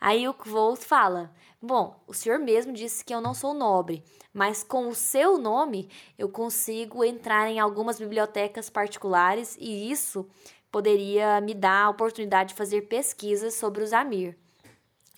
Aí 0.00 0.28
o 0.28 0.34
Kvolt 0.34 0.80
fala: 0.80 1.32
Bom, 1.60 2.00
o 2.06 2.14
senhor 2.14 2.38
mesmo 2.38 2.72
disse 2.72 3.04
que 3.04 3.12
eu 3.12 3.20
não 3.20 3.34
sou 3.34 3.52
nobre, 3.52 4.04
mas 4.32 4.62
com 4.62 4.86
o 4.88 4.94
seu 4.94 5.38
nome 5.38 5.88
eu 6.16 6.28
consigo 6.28 7.02
entrar 7.04 7.50
em 7.50 7.58
algumas 7.58 7.98
bibliotecas 7.98 8.70
particulares 8.70 9.56
e 9.58 9.90
isso 9.90 10.24
poderia 10.70 11.40
me 11.40 11.54
dar 11.54 11.84
a 11.84 11.90
oportunidade 11.90 12.50
de 12.50 12.54
fazer 12.54 12.82
pesquisas 12.82 13.54
sobre 13.54 13.82
os 13.82 13.92
Amir. 13.92 14.36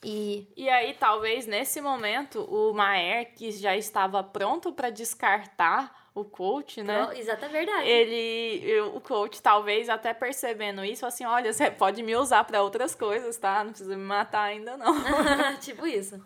E 0.03 0.49
E 0.57 0.69
aí, 0.69 0.95
talvez 0.95 1.47
nesse 1.47 1.81
momento, 1.81 2.41
o 2.43 2.73
Maer, 2.73 3.35
que 3.35 3.51
já 3.51 3.77
estava 3.77 4.23
pronto 4.23 4.73
para 4.73 4.91
descartar 4.91 6.10
o 6.15 6.25
coach, 6.25 6.83
né? 6.83 7.09
exata 7.17 7.49
verdade. 7.49 7.89
Ele, 7.89 8.65
eu- 8.69 8.97
o 8.97 9.01
coach, 9.01 9.41
talvez 9.41 9.89
até 9.89 10.13
percebendo 10.13 10.85
isso, 10.85 11.07
assim: 11.07 11.25
olha, 11.25 11.53
você 11.53 11.71
pode 11.71 12.03
me 12.03 12.17
usar 12.17 12.45
para 12.45 12.63
outras 12.63 12.95
coisas, 12.95 13.37
tá? 13.37 13.63
Não 13.63 13.71
precisa 13.71 13.97
me 13.97 14.03
matar 14.03 14.43
ainda, 14.43 14.77
não. 14.77 14.93
tipo 15.61 15.87
isso. 15.87 16.21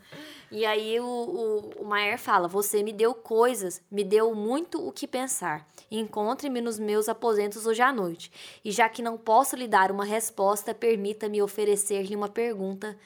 E 0.50 0.64
aí 0.64 0.98
o, 1.00 1.04
o, 1.04 1.82
o 1.82 1.84
Maier 1.84 2.18
fala: 2.18 2.48
Você 2.48 2.82
me 2.82 2.92
deu 2.92 3.14
coisas, 3.14 3.82
me 3.90 4.04
deu 4.04 4.34
muito 4.34 4.86
o 4.86 4.92
que 4.92 5.06
pensar. 5.06 5.66
Encontre-me 5.90 6.60
nos 6.60 6.78
meus 6.78 7.08
aposentos 7.08 7.66
hoje 7.66 7.82
à 7.82 7.92
noite. 7.92 8.32
E 8.64 8.70
já 8.70 8.88
que 8.88 9.02
não 9.02 9.16
posso 9.16 9.54
lhe 9.54 9.68
dar 9.68 9.90
uma 9.90 10.04
resposta, 10.04 10.74
permita-me 10.74 11.42
oferecer-lhe 11.42 12.16
uma 12.16 12.28
pergunta 12.28 12.96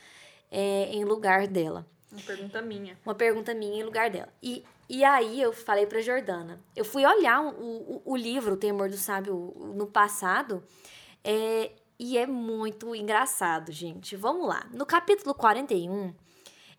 é, 0.50 0.84
em 0.92 1.04
lugar 1.04 1.46
dela. 1.46 1.86
Uma 2.10 2.22
pergunta 2.22 2.62
minha. 2.62 2.98
Uma 3.04 3.14
pergunta 3.14 3.52
minha 3.52 3.80
em 3.80 3.84
lugar 3.84 4.08
dela. 4.10 4.28
E, 4.42 4.64
e 4.88 5.04
aí 5.04 5.40
eu 5.40 5.52
falei 5.52 5.86
pra 5.86 6.00
Jordana. 6.00 6.60
Eu 6.74 6.84
fui 6.84 7.04
olhar 7.04 7.42
o, 7.42 7.50
o, 7.50 8.02
o 8.04 8.16
livro, 8.16 8.54
O 8.54 8.56
Temor 8.56 8.88
do 8.88 8.96
Sábio, 8.96 9.54
no 9.74 9.86
passado. 9.86 10.62
é, 11.22 11.72
e 11.98 12.16
é 12.16 12.26
muito 12.26 12.94
engraçado, 12.94 13.72
gente. 13.72 14.14
Vamos 14.16 14.46
lá. 14.46 14.66
No 14.72 14.86
capítulo 14.86 15.34
41, 15.34 16.14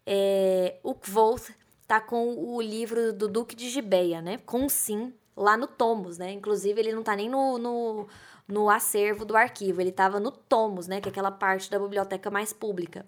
é, 0.06 0.80
o 0.82 0.96
Kvoth 0.96 1.52
tá 1.86 2.00
com 2.00 2.36
o 2.36 2.62
livro 2.62 3.12
do 3.12 3.28
Duque 3.28 3.56
de 3.56 3.70
Gibeia, 3.70 4.22
né? 4.22 4.38
Com 4.46 4.70
Sim, 4.70 5.14
lá 5.36 5.58
no 5.58 5.68
Tomos, 5.68 6.18
né? 6.18 6.32
Inclusive, 6.32 6.80
ele 6.80 6.94
não 6.94 7.04
tá 7.04 7.16
nem 7.16 7.30
no, 7.30 7.58
no, 7.58 8.08
no 8.48 8.70
acervo 8.70 9.26
do 9.26 9.36
arquivo. 9.36 9.82
Ele 9.82 9.92
tava 9.92 10.20
no 10.20 10.32
Tomos, 10.32 10.88
né? 10.88 11.02
Que 11.02 11.10
é 11.10 11.12
aquela 11.12 11.32
parte 11.32 11.70
da 11.70 11.78
biblioteca 11.78 12.32
mais 12.32 12.54
pública. 12.54 13.06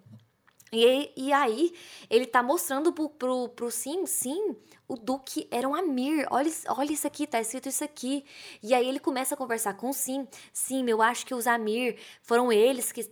E, 0.72 1.12
e 1.16 1.32
aí, 1.32 1.74
ele 2.10 2.26
tá 2.26 2.43
mostrando 2.43 2.91
pro, 2.91 3.10
pro, 3.10 3.49
pro 3.49 3.72
Sim, 3.72 4.06
sim, 4.06 4.56
o 4.94 4.96
Duque 4.98 5.48
era 5.52 5.68
um 5.68 5.76
Amir. 5.76 6.28
Olha, 6.32 6.52
olha 6.70 6.92
isso 6.94 7.08
aqui, 7.08 7.26
tá 7.28 7.39
escrito 7.42 7.70
isso 7.70 7.84
aqui. 7.84 8.26
E 8.62 8.74
aí 8.74 8.88
ele 8.88 9.00
começa 9.00 9.36
a 9.36 9.38
conversar 9.38 9.74
com 9.76 9.89
o 9.89 9.94
Sim. 9.94 10.28
Sim, 10.54 10.86
eu 10.89 11.02
acho 11.02 11.26
que 11.26 11.34
os 11.36 11.48
Amir 11.48 11.98
foram 12.22 12.52
eles 12.52 12.92
que. 12.92 13.10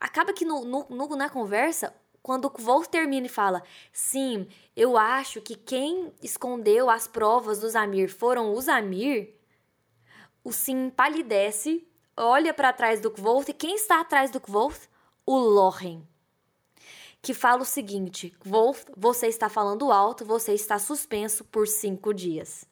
Acaba 0.00 0.32
que 0.32 0.44
no, 0.44 0.64
no, 0.64 0.86
no- 0.90 1.16
na 1.16 1.28
conversa, 1.28 1.94
quando 2.22 2.44
o 2.46 2.50
Kvolt 2.50 2.86
termina 2.88 3.26
e 3.26 3.30
fala: 3.30 3.62
Sim, 3.92 4.46
eu 4.76 4.96
acho 4.96 5.40
que 5.40 5.54
quem 5.56 6.12
escondeu 6.22 6.88
as 6.90 7.06
provas 7.08 7.58
dos 7.60 7.74
Amir 7.76 8.08
foram 8.12 8.54
os 8.54 8.68
Amir. 8.68 9.34
O 10.44 10.52
Sim 10.52 10.90
palidece, 10.90 11.86
olha 12.16 12.54
pra 12.54 12.72
trás 12.72 13.00
do 13.00 13.10
Kvolt 13.10 13.48
e 13.48 13.52
quem 13.52 13.74
está 13.74 14.00
atrás 14.00 14.30
do 14.30 14.40
Kvolt? 14.40 14.76
O 15.26 15.36
Loren 15.36 16.07
que 17.22 17.34
fala 17.34 17.62
o 17.62 17.66
seguinte: 17.66 18.34
Wolf, 18.44 18.84
você 18.96 19.26
está 19.26 19.48
falando 19.48 19.92
alto, 19.92 20.24
você 20.24 20.52
está 20.52 20.78
suspenso 20.78 21.44
por 21.44 21.66
cinco 21.66 22.12
dias. 22.12 22.64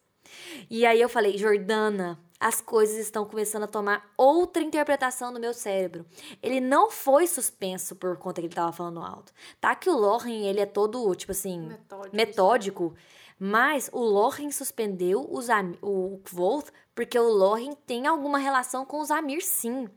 E 0.68 0.84
aí 0.84 1.00
eu 1.00 1.08
falei, 1.08 1.38
Jordana, 1.38 2.18
as 2.38 2.60
coisas 2.60 2.96
estão 2.96 3.24
começando 3.24 3.62
a 3.62 3.68
tomar 3.68 4.12
outra 4.16 4.62
interpretação 4.62 5.30
no 5.30 5.40
meu 5.40 5.54
cérebro. 5.54 6.04
Ele 6.42 6.60
não 6.60 6.90
foi 6.90 7.26
suspenso 7.26 7.94
por 7.94 8.16
conta 8.16 8.40
que 8.40 8.46
ele 8.46 8.52
estava 8.52 8.72
falando 8.72 9.00
alto. 9.00 9.32
Tá 9.60 9.74
que 9.74 9.88
o 9.88 9.96
Loren, 9.96 10.46
ele 10.46 10.60
é 10.60 10.66
todo, 10.66 11.14
tipo 11.14 11.32
assim, 11.32 11.68
Metódico, 11.68 12.16
metódico 12.16 12.96
mas 13.38 13.90
o 13.92 14.00
Loren 14.00 14.50
suspendeu 14.50 15.26
os 15.30 15.48
o 15.82 16.18
Kvoth 16.24 16.70
porque 16.94 17.18
o 17.18 17.28
Loren 17.28 17.74
tem 17.86 18.06
alguma 18.06 18.38
relação 18.38 18.84
com 18.86 19.00
os 19.00 19.10
Amir, 19.10 19.42
sim. 19.42 19.88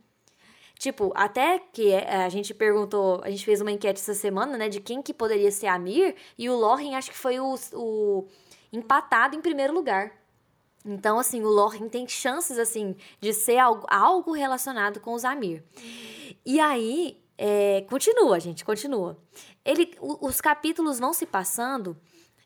Tipo, 0.79 1.11
até 1.13 1.59
que 1.59 1.91
é, 1.91 2.23
a 2.23 2.29
gente 2.29 2.53
perguntou, 2.53 3.19
a 3.21 3.29
gente 3.29 3.43
fez 3.43 3.59
uma 3.59 3.69
enquete 3.69 3.99
essa 3.99 4.13
semana, 4.13 4.55
né, 4.55 4.69
de 4.69 4.79
quem 4.79 5.01
que 5.01 5.13
poderia 5.13 5.51
ser 5.51 5.67
Amir, 5.67 6.15
e 6.37 6.49
o 6.49 6.55
Loren 6.55 6.95
acho 6.95 7.11
que 7.11 7.17
foi 7.17 7.37
o, 7.37 7.53
o 7.73 8.25
empatado 8.71 9.35
em 9.35 9.41
primeiro 9.41 9.73
lugar. 9.73 10.13
Então, 10.85 11.19
assim, 11.19 11.43
o 11.43 11.49
Loren 11.49 11.89
tem 11.89 12.07
chances, 12.07 12.57
assim, 12.57 12.95
de 13.19 13.33
ser 13.33 13.57
algo, 13.57 13.85
algo 13.89 14.31
relacionado 14.31 15.01
com 15.01 15.13
os 15.13 15.25
Amir. 15.25 15.61
E 16.45 16.61
aí, 16.61 17.21
é, 17.37 17.81
continua, 17.89 18.39
gente, 18.39 18.63
continua. 18.63 19.17
Ele, 19.65 19.97
os 19.99 20.39
capítulos 20.39 20.97
vão 20.97 21.11
se 21.11 21.25
passando, 21.25 21.97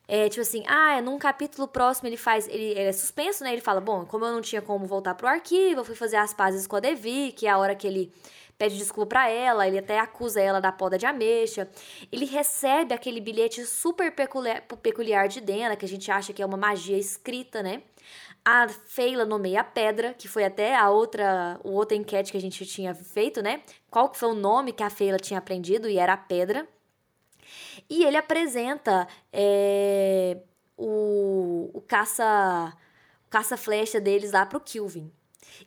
é, 0.08 0.28
tipo 0.28 0.41
assim, 0.41 0.64
ah, 0.68 1.01
num 1.01 1.18
capítulo 1.18 1.68
próximo 1.68 2.10
ele 2.10 2.18
faz, 2.18 2.47
ele, 2.47 2.72
ele 2.72 2.89
é 2.89 2.91
suspenso, 2.91 3.43
né? 3.43 3.54
Ele 3.54 3.62
fala, 3.62 3.80
bom, 3.80 4.06
como 4.06 4.26
eu 4.26 4.34
não 4.34 4.41
tinha 4.41 4.62
como 4.62 4.86
voltar 4.86 5.16
pro 5.16 5.28
arquivo, 5.28 5.82
eu 5.82 5.86
fui 5.86 5.95
fazer 5.95 6.18
as 6.18 6.34
pazes 6.34 6.68
com 6.68 6.76
a 6.76 6.80
Devi, 6.80 7.32
que 7.32 7.47
é 7.47 7.49
a 7.49 7.58
hora 7.58 7.74
que 7.76 7.88
ele 7.88 8.12
pede 8.58 8.78
desculpa 8.78 9.08
pra 9.08 9.30
ela, 9.30 9.68
ele 9.68 9.80
até 9.80 9.99
acusa 9.99 10.41
ela 10.41 10.60
da 10.60 10.72
poda 10.72 10.97
de 10.97 11.06
ameixa. 11.06 11.70
Ele 12.12 12.26
recebe 12.26 12.93
aquele 12.93 13.20
bilhete 13.20 13.66
super 13.66 14.12
peculiar, 14.14 14.62
peculiar 14.82 15.28
de 15.28 15.41
Dena, 15.41 15.76
que 15.76 15.86
a 15.86 15.88
gente 15.88 16.12
acha 16.12 16.34
que 16.34 16.41
é 16.41 16.45
uma 16.45 16.58
magia 16.58 16.97
escrita, 16.97 17.64
né? 17.64 17.82
A 18.45 18.68
Feila 18.68 19.26
nomeia 19.26 19.62
a 19.62 19.64
pedra, 19.64 20.14
que 20.14 20.28
foi 20.28 20.43
até 20.43 20.76
a 20.76 20.89
outra, 20.89 21.60
o 21.64 21.72
outra 21.72 21.95
enquete 21.97 22.32
que 22.32 22.38
a 22.38 22.41
gente 22.41 22.66
tinha 22.66 22.93
feito, 22.93 23.41
né? 23.41 23.64
Qual 23.89 24.10
que 24.10 24.18
foi 24.18 24.30
o 24.30 24.34
nome 24.34 24.74
que 24.74 24.84
a 24.84 24.89
Feila 24.89 25.18
tinha 25.18 25.39
aprendido 25.39 25.89
e 25.89 25.97
era 25.97 26.14
a 26.14 26.18
pedra. 26.18 26.68
E 27.90 28.04
ele 28.04 28.18
apresenta 28.18 29.08
é, 29.32 30.38
o, 30.78 31.70
o 31.74 31.82
caça 31.82 32.74
o 33.26 33.30
caça-flecha 33.30 34.00
deles 34.00 34.32
lá 34.32 34.46
pro 34.46 34.60
Kilvin. 34.60 35.12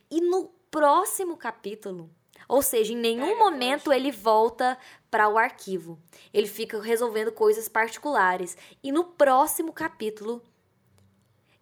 E 0.09 0.21
no 0.21 0.49
próximo 0.71 1.35
capítulo, 1.35 2.09
ou 2.47 2.61
seja, 2.61 2.93
em 2.93 2.97
nenhum 2.97 3.35
a 3.35 3.37
momento 3.37 3.91
ele 3.91 4.11
volta 4.11 4.77
para 5.11 5.27
o 5.27 5.37
arquivo. 5.37 5.99
Ele 6.33 6.47
fica 6.47 6.81
resolvendo 6.81 7.31
coisas 7.31 7.67
particulares. 7.67 8.55
E 8.81 8.91
no 8.91 9.03
próximo 9.03 9.73
capítulo, 9.73 10.41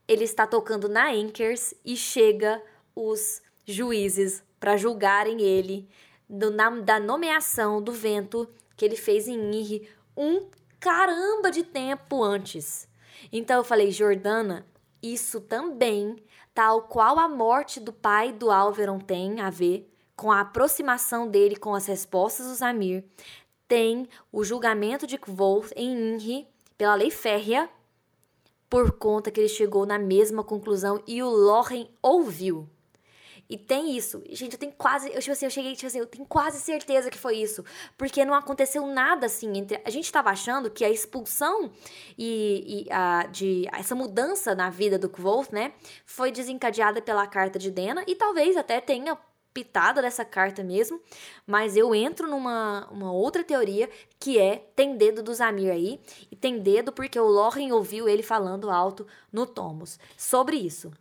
ele 0.07 0.23
está 0.23 0.45
tocando 0.45 0.87
na 0.87 1.09
Anchors 1.11 1.73
e 1.83 1.95
chega 1.97 2.61
os 2.95 3.41
juízes 3.65 4.43
para 4.59 4.77
julgarem 4.77 5.41
ele 5.41 5.87
do, 6.29 6.51
na- 6.51 6.69
da 6.69 6.99
nomeação 6.99 7.81
do 7.81 7.91
vento 7.91 8.47
que 8.75 8.85
ele 8.85 8.95
fez 8.95 9.27
em 9.27 9.55
Inri 9.55 9.89
um 10.15 10.49
caramba 10.79 11.51
de 11.51 11.63
tempo 11.63 12.23
antes. 12.23 12.87
Então 13.31 13.57
eu 13.57 13.63
falei, 13.63 13.91
Jordana, 13.91 14.65
isso 15.01 15.41
também, 15.41 16.15
tal 16.53 16.83
qual 16.83 17.19
a 17.19 17.27
morte 17.27 17.79
do 17.79 17.93
pai 17.93 18.31
do 18.31 18.51
Alveron 18.51 18.99
tem 18.99 19.41
a 19.41 19.49
ver 19.49 19.91
com 20.15 20.31
a 20.31 20.41
aproximação 20.41 21.27
dele 21.27 21.55
com 21.55 21.75
as 21.75 21.85
respostas 21.85 22.47
dos 22.47 22.61
Amir, 22.61 23.03
tem 23.67 24.07
o 24.31 24.43
julgamento 24.43 25.05
de 25.05 25.17
Kvoth 25.17 25.71
em 25.75 26.13
Inri 26.13 26.47
pela 26.77 26.95
lei 26.95 27.11
férrea 27.11 27.69
por 28.69 28.91
conta 28.93 29.31
que 29.31 29.39
ele 29.39 29.49
chegou 29.49 29.85
na 29.85 29.99
mesma 29.99 30.43
conclusão 30.43 31.01
e 31.07 31.21
o 31.21 31.29
Loren 31.29 31.89
ouviu. 32.01 32.69
E 33.49 33.57
tem 33.57 33.95
isso. 33.95 34.23
Gente, 34.29 34.53
eu 34.53 34.59
tenho 34.59 34.71
quase. 34.71 35.09
Eu, 35.11 35.19
tipo 35.19 35.31
assim, 35.31 35.45
eu 35.45 35.51
cheguei, 35.51 35.73
tipo 35.75 35.87
assim, 35.87 35.99
eu 35.99 36.07
tenho 36.07 36.25
quase 36.25 36.59
certeza 36.59 37.11
que 37.11 37.17
foi 37.17 37.37
isso. 37.37 37.63
Porque 37.97 38.25
não 38.25 38.33
aconteceu 38.33 38.85
nada 38.87 39.27
assim 39.27 39.55
entre. 39.57 39.79
A 39.85 39.89
gente 39.89 40.11
tava 40.11 40.31
achando 40.31 40.69
que 40.69 40.83
a 40.83 40.89
expulsão 40.89 41.71
e, 42.17 42.85
e 42.87 42.91
a, 42.91 43.27
de 43.27 43.67
essa 43.71 43.93
mudança 43.93 44.55
na 44.55 44.69
vida 44.69 44.97
do 44.97 45.09
Kvolt, 45.09 45.51
né? 45.51 45.73
Foi 46.05 46.31
desencadeada 46.31 47.01
pela 47.01 47.27
carta 47.27 47.59
de 47.59 47.69
Dena 47.69 48.03
e 48.07 48.15
talvez 48.15 48.57
até 48.57 48.81
tenha 48.81 49.17
pitada 49.55 50.01
dessa 50.01 50.25
carta 50.25 50.61
mesmo, 50.61 50.99
mas 51.47 51.77
eu 51.77 51.95
entro 51.95 52.27
numa 52.27 52.89
uma 52.91 53.13
outra 53.13 53.41
teoria 53.41 53.89
que 54.19 54.37
é 54.37 54.57
tem 54.75 54.97
dedo 54.97 55.23
do 55.23 55.33
Zamir 55.33 55.71
aí, 55.71 55.97
e 56.29 56.35
tem 56.35 56.59
dedo 56.59 56.91
porque 56.91 57.17
o 57.17 57.25
Loren 57.25 57.71
ouviu 57.71 58.09
ele 58.09 58.21
falando 58.21 58.69
alto 58.69 59.07
no 59.31 59.47
Tomos 59.47 59.97
sobre 60.17 60.57
isso. 60.57 60.91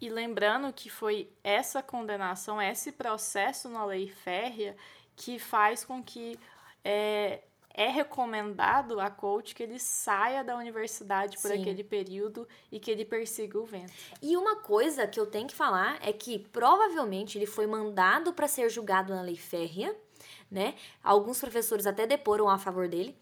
E 0.00 0.08
lembrando 0.08 0.72
que 0.72 0.88
foi 0.88 1.30
essa 1.44 1.82
condenação, 1.82 2.60
esse 2.60 2.92
processo 2.92 3.68
na 3.68 3.84
lei 3.84 4.08
férrea 4.08 4.76
que 5.14 5.38
faz 5.38 5.84
com 5.84 6.02
que 6.02 6.38
é, 6.82 7.42
é 7.74 7.88
recomendado 7.88 8.98
a 8.98 9.10
coach 9.10 9.54
que 9.54 9.62
ele 9.62 9.78
saia 9.78 10.42
da 10.42 10.56
universidade 10.56 11.36
por 11.36 11.50
Sim. 11.50 11.60
aquele 11.60 11.84
período 11.84 12.48
e 12.72 12.80
que 12.80 12.90
ele 12.90 13.04
persiga 13.04 13.58
o 13.58 13.66
vento. 13.66 13.92
E 14.22 14.36
uma 14.36 14.56
coisa 14.56 15.06
que 15.06 15.20
eu 15.20 15.26
tenho 15.26 15.46
que 15.46 15.54
falar 15.54 15.98
é 16.00 16.12
que 16.12 16.38
provavelmente 16.50 17.36
ele 17.36 17.46
foi 17.46 17.66
mandado 17.66 18.32
para 18.32 18.48
ser 18.48 18.70
julgado 18.70 19.14
na 19.14 19.20
lei 19.20 19.36
férrea, 19.36 19.94
né? 20.50 20.74
Alguns 21.02 21.38
professores 21.40 21.86
até 21.86 22.06
deporam 22.06 22.48
a 22.48 22.58
favor 22.58 22.88
dele. 22.88 23.16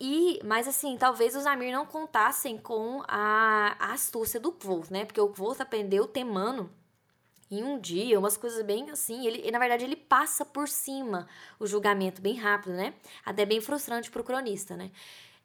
E, 0.00 0.40
mas 0.44 0.66
assim, 0.66 0.96
talvez 0.96 1.36
os 1.36 1.44
Amir 1.44 1.72
não 1.72 1.84
contassem 1.84 2.56
com 2.56 3.02
a, 3.06 3.76
a 3.78 3.92
astúcia 3.92 4.40
do 4.40 4.50
Kvoth, 4.50 4.90
né? 4.90 5.04
Porque 5.04 5.20
o 5.20 5.28
Kvoth 5.28 5.60
aprendeu 5.60 6.06
temano 6.06 6.70
em 7.50 7.62
um 7.62 7.78
dia, 7.78 8.18
umas 8.18 8.36
coisas 8.36 8.64
bem 8.64 8.90
assim. 8.90 9.26
Ele, 9.26 9.50
na 9.50 9.58
verdade, 9.58 9.84
ele 9.84 9.96
passa 9.96 10.44
por 10.44 10.68
cima 10.68 11.28
o 11.58 11.66
julgamento 11.66 12.22
bem 12.22 12.34
rápido, 12.34 12.72
né? 12.72 12.94
Até 13.24 13.44
bem 13.44 13.60
frustrante 13.60 14.10
pro 14.10 14.24
cronista, 14.24 14.74
né? 14.74 14.90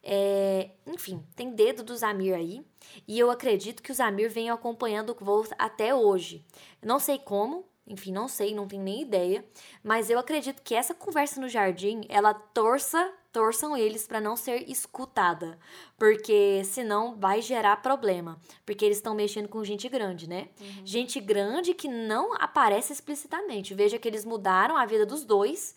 É, 0.01 0.69
enfim, 0.87 1.21
tem 1.35 1.51
dedo 1.51 1.83
do 1.83 1.97
Zamir 1.97 2.35
aí. 2.35 2.63
E 3.05 3.19
eu 3.19 3.29
acredito 3.29 3.83
que 3.83 3.91
o 3.91 3.95
Zamir 3.95 4.29
vem 4.31 4.49
acompanhando 4.49 5.09
o 5.09 5.15
Kvoth 5.15 5.51
até 5.57 5.93
hoje. 5.93 6.45
Não 6.81 6.99
sei 6.99 7.17
como, 7.17 7.65
enfim, 7.87 8.11
não 8.11 8.27
sei, 8.27 8.53
não 8.53 8.67
tenho 8.67 8.81
nem 8.83 9.01
ideia. 9.01 9.45
Mas 9.83 10.09
eu 10.09 10.17
acredito 10.19 10.61
que 10.63 10.73
essa 10.73 10.93
conversa 10.93 11.39
no 11.39 11.47
jardim, 11.47 12.01
ela 12.09 12.33
torça, 12.33 13.13
torçam 13.31 13.77
eles 13.77 14.07
para 14.07 14.19
não 14.19 14.35
ser 14.35 14.69
escutada. 14.69 15.59
Porque 15.97 16.63
senão 16.63 17.15
vai 17.15 17.41
gerar 17.41 17.77
problema. 17.81 18.39
Porque 18.65 18.83
eles 18.85 18.97
estão 18.97 19.13
mexendo 19.13 19.47
com 19.47 19.63
gente 19.63 19.87
grande, 19.87 20.27
né? 20.27 20.49
Gente 20.83 21.19
grande 21.19 21.73
que 21.73 21.87
não 21.87 22.33
aparece 22.35 22.91
explicitamente. 22.91 23.73
Veja 23.73 23.99
que 23.99 24.07
eles 24.07 24.25
mudaram 24.25 24.75
a 24.77 24.85
vida 24.85 25.05
dos 25.05 25.23
dois 25.23 25.75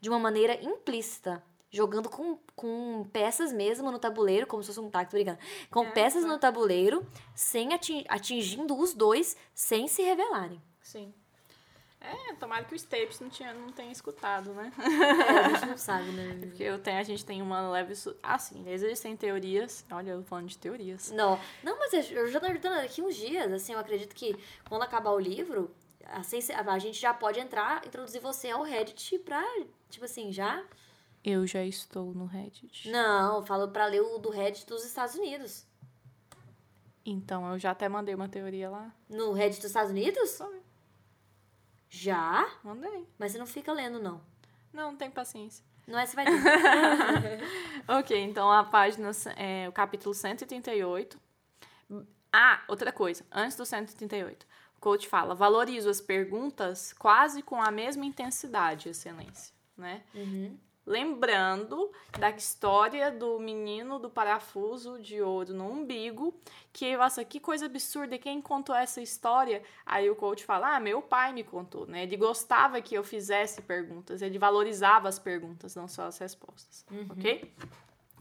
de 0.00 0.08
uma 0.08 0.18
maneira 0.18 0.54
implícita. 0.62 1.42
Jogando 1.72 2.08
com, 2.08 2.36
com 2.56 3.06
peças 3.12 3.52
mesmo 3.52 3.92
no 3.92 3.98
tabuleiro, 4.00 4.44
como 4.46 4.60
se 4.62 4.68
fosse 4.68 4.80
um 4.80 4.90
taco, 4.90 5.10
tô 5.10 5.16
brincando. 5.16 5.38
Com 5.70 5.84
É, 5.84 5.90
peças 5.92 6.22
tá. 6.24 6.28
no 6.28 6.36
tabuleiro, 6.36 7.06
sem 7.32 7.72
atin- 7.72 8.04
atingindo 8.08 8.76
os 8.76 8.92
dois, 8.92 9.36
sem 9.54 9.86
se 9.86 10.02
revelarem. 10.02 10.60
Sim. 10.82 11.14
É, 12.00 12.34
tomara 12.34 12.64
que 12.64 12.74
o 12.74 12.78
Stapes 12.78 13.20
não, 13.20 13.28
tinha, 13.28 13.52
não 13.52 13.70
tenha 13.72 13.92
escutado, 13.92 14.52
né? 14.54 14.72
É, 14.78 15.38
a 15.38 15.48
gente 15.50 15.66
não 15.66 15.76
sabe, 15.76 16.10
né? 16.12 16.38
Porque 16.40 16.62
eu 16.62 16.78
tenho, 16.78 16.98
a 16.98 17.02
gente 17.02 17.24
tem 17.24 17.42
uma 17.42 17.68
leve. 17.70 17.94
su- 17.94 18.16
Assim, 18.22 18.66
existem 18.70 19.14
teorias. 19.16 19.84
Olha, 19.90 20.12
eu 20.12 20.22
falando 20.24 20.48
de 20.48 20.56
teorias. 20.56 21.10
Não, 21.10 21.38
não, 21.62 21.78
mas 21.78 21.92
eu 22.10 22.26
já 22.28 22.40
tô 22.40 22.46
acreditando 22.46 22.76
daqui 22.76 23.02
uns 23.02 23.14
dias, 23.16 23.52
assim, 23.52 23.74
eu 23.74 23.78
acredito 23.78 24.14
que 24.14 24.34
quando 24.68 24.82
acabar 24.82 25.10
o 25.10 25.18
livro, 25.20 25.70
a 26.06 26.78
gente 26.78 26.98
já 26.98 27.12
pode 27.12 27.38
entrar, 27.38 27.86
introduzir 27.86 28.20
você 28.20 28.48
ao 28.50 28.62
Reddit 28.62 29.18
pra, 29.18 29.44
tipo 29.90 30.04
assim, 30.06 30.32
já... 30.32 30.64
Eu 31.22 31.46
já 31.46 31.62
estou 31.62 32.14
no 32.14 32.24
Reddit. 32.24 32.90
Não, 32.90 33.36
eu 33.36 33.42
falo 33.42 33.68
pra 33.68 33.84
ler 33.84 34.00
o 34.00 34.16
do 34.16 34.30
Reddit 34.30 34.64
dos 34.66 34.86
Estados 34.86 35.14
Unidos. 35.16 35.66
Então, 37.04 37.50
eu 37.52 37.58
já 37.58 37.72
até 37.72 37.88
mandei 37.90 38.14
uma 38.14 38.28
teoria 38.28 38.70
lá. 38.70 38.90
No 39.08 39.32
Reddit 39.32 39.60
dos 39.60 39.66
Estados 39.70 39.90
Unidos? 39.90 40.30
Só 40.30 40.50
Já? 41.90 42.48
Mandei. 42.62 43.06
Mas 43.18 43.32
você 43.32 43.38
não 43.38 43.46
fica 43.46 43.72
lendo, 43.72 44.00
não. 44.00 44.20
Não, 44.72 44.92
não 44.92 44.96
tem 44.96 45.10
paciência. 45.10 45.64
Não 45.86 45.98
é 45.98 46.06
você 46.06 46.14
vai 46.14 46.24
ter. 46.24 46.32
Ok, 47.88 48.16
então 48.16 48.50
a 48.50 48.62
página, 48.62 49.10
é, 49.36 49.68
o 49.68 49.72
capítulo 49.72 50.14
138. 50.14 51.20
Ah, 52.32 52.62
outra 52.68 52.92
coisa, 52.92 53.26
antes 53.32 53.56
do 53.56 53.66
138. 53.66 54.46
O 54.76 54.80
coach 54.80 55.08
fala: 55.08 55.34
valorizo 55.34 55.90
as 55.90 56.00
perguntas 56.00 56.92
quase 56.92 57.42
com 57.42 57.60
a 57.60 57.72
mesma 57.72 58.06
intensidade, 58.06 58.88
excelência, 58.88 59.52
né? 59.76 60.04
Uhum. 60.14 60.56
Lembrando 60.90 61.92
da 62.18 62.30
história 62.30 63.12
do 63.12 63.38
menino 63.38 64.00
do 64.00 64.10
parafuso 64.10 64.98
de 64.98 65.22
ouro 65.22 65.54
no 65.54 65.70
umbigo, 65.70 66.34
que, 66.72 66.96
nossa, 66.96 67.24
que 67.24 67.38
coisa 67.38 67.66
absurda, 67.66 68.18
quem 68.18 68.42
contou 68.42 68.74
essa 68.74 69.00
história? 69.00 69.62
Aí 69.86 70.10
o 70.10 70.16
coach 70.16 70.44
fala, 70.44 70.74
ah, 70.74 70.80
meu 70.80 71.00
pai 71.00 71.32
me 71.32 71.44
contou, 71.44 71.86
né? 71.86 72.02
Ele 72.02 72.16
gostava 72.16 72.82
que 72.82 72.96
eu 72.96 73.04
fizesse 73.04 73.62
perguntas, 73.62 74.20
ele 74.20 74.36
valorizava 74.36 75.08
as 75.08 75.16
perguntas, 75.16 75.76
não 75.76 75.86
só 75.86 76.06
as 76.06 76.18
respostas, 76.18 76.84
ok? 77.08 77.54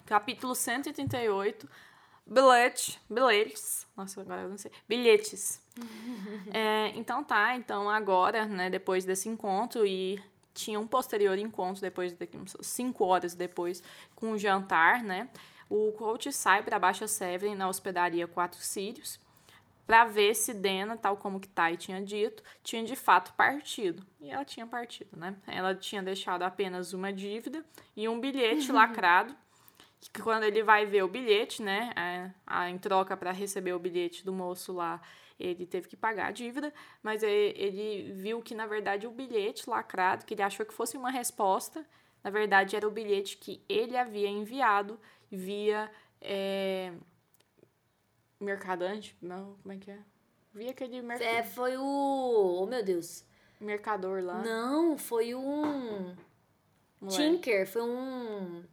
Capítulo 0.05 0.53
138, 0.53 1.67
bilhete, 2.23 3.01
bilhetes, 3.09 3.87
nossa, 3.97 4.21
agora 4.21 4.41
eu 4.41 4.49
não 4.49 4.59
sei, 4.59 4.71
bilhetes. 4.87 5.59
É, 6.53 6.87
então 6.95 7.23
tá, 7.23 7.55
então 7.55 7.89
agora, 7.89 8.45
né, 8.45 8.69
depois 8.69 9.05
desse 9.05 9.29
encontro 9.29 9.85
e 9.85 10.21
tinha 10.59 10.79
um 10.79 10.87
posterior 10.87 11.37
encontro 11.37 11.81
depois 11.81 12.15
uns 12.35 12.55
cinco 12.61 13.05
horas 13.05 13.33
depois 13.33 13.81
com 14.15 14.31
o 14.31 14.37
jantar, 14.37 15.03
né? 15.03 15.29
O 15.69 15.91
coach 15.93 16.31
sai 16.33 16.63
para 16.63 16.79
Baixa 16.79 17.07
Severin 17.07 17.55
na 17.55 17.69
hospedaria 17.69 18.27
Quatro 18.27 18.59
Sírios 18.59 19.19
para 19.85 20.05
ver 20.05 20.35
se 20.35 20.53
Dena, 20.53 20.97
tal 20.97 21.17
como 21.17 21.39
que 21.39 21.47
Tai 21.47 21.75
tinha 21.75 22.01
dito, 22.01 22.43
tinha 22.63 22.83
de 22.83 22.95
fato 22.95 23.33
partido. 23.33 24.05
E 24.19 24.29
ela 24.29 24.45
tinha 24.45 24.67
partido, 24.67 25.17
né? 25.17 25.35
Ela 25.47 25.73
tinha 25.73 26.03
deixado 26.03 26.43
apenas 26.43 26.93
uma 26.93 27.11
dívida 27.11 27.65
e 27.95 28.07
um 28.07 28.19
bilhete 28.19 28.71
lacrado 28.71 29.35
que 30.13 30.21
quando 30.21 30.43
ele 30.43 30.63
vai 30.63 30.85
ver 30.85 31.03
o 31.03 31.07
bilhete, 31.07 31.61
né, 31.61 31.91
é, 31.95 32.69
em 32.69 32.77
troca 32.77 33.17
para 33.17 33.31
receber 33.31 33.73
o 33.73 33.79
bilhete 33.79 34.23
do 34.23 34.31
moço 34.31 34.71
lá, 34.71 35.01
ele 35.39 35.65
teve 35.65 35.87
que 35.87 35.95
pagar 35.95 36.27
a 36.27 36.31
dívida, 36.31 36.73
mas 37.01 37.23
e- 37.23 37.53
ele 37.55 38.11
viu 38.13 38.41
que 38.41 38.53
na 38.53 38.67
verdade 38.67 39.07
o 39.07 39.11
bilhete 39.11 39.69
lacrado, 39.69 40.25
que 40.25 40.33
ele 40.33 40.41
achou 40.43 40.65
que 40.65 40.73
fosse 40.73 40.97
uma 40.97 41.09
resposta, 41.09 41.85
na 42.23 42.29
verdade 42.29 42.75
era 42.75 42.87
o 42.87 42.91
bilhete 42.91 43.37
que 43.37 43.63
ele 43.69 43.95
havia 43.97 44.27
enviado 44.27 44.99
via 45.31 45.89
é, 46.21 46.91
mercadante, 48.39 49.15
não, 49.21 49.55
como 49.61 49.73
é 49.73 49.77
que 49.77 49.91
é? 49.91 49.99
Via 50.53 50.71
aquele 50.71 51.01
merc- 51.01 51.21
É, 51.21 51.43
foi 51.43 51.77
o... 51.77 51.83
Oh, 51.83 52.65
meu 52.65 52.83
Deus. 52.83 53.23
mercador 53.59 54.23
lá, 54.23 54.41
Não, 54.41 54.97
foi 54.97 55.35
um... 55.35 56.15
moleque. 56.99 57.17
Tinker, 57.17 57.67
foi 57.67 57.81
um... 57.83 58.63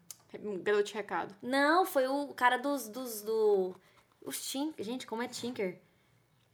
um 0.43 0.59
garoto 0.62 0.85
de 0.85 0.95
recado. 0.95 1.35
Não, 1.43 1.85
foi 1.85 2.07
o 2.09 2.29
cara 2.35 2.57
dos... 2.57 2.89
dos 2.89 3.23
do... 3.23 3.75
Os 4.23 4.51
Tinker... 4.51 4.85
Gente, 4.85 5.07
como 5.07 5.23
é 5.23 5.29
Tinker? 5.29 5.81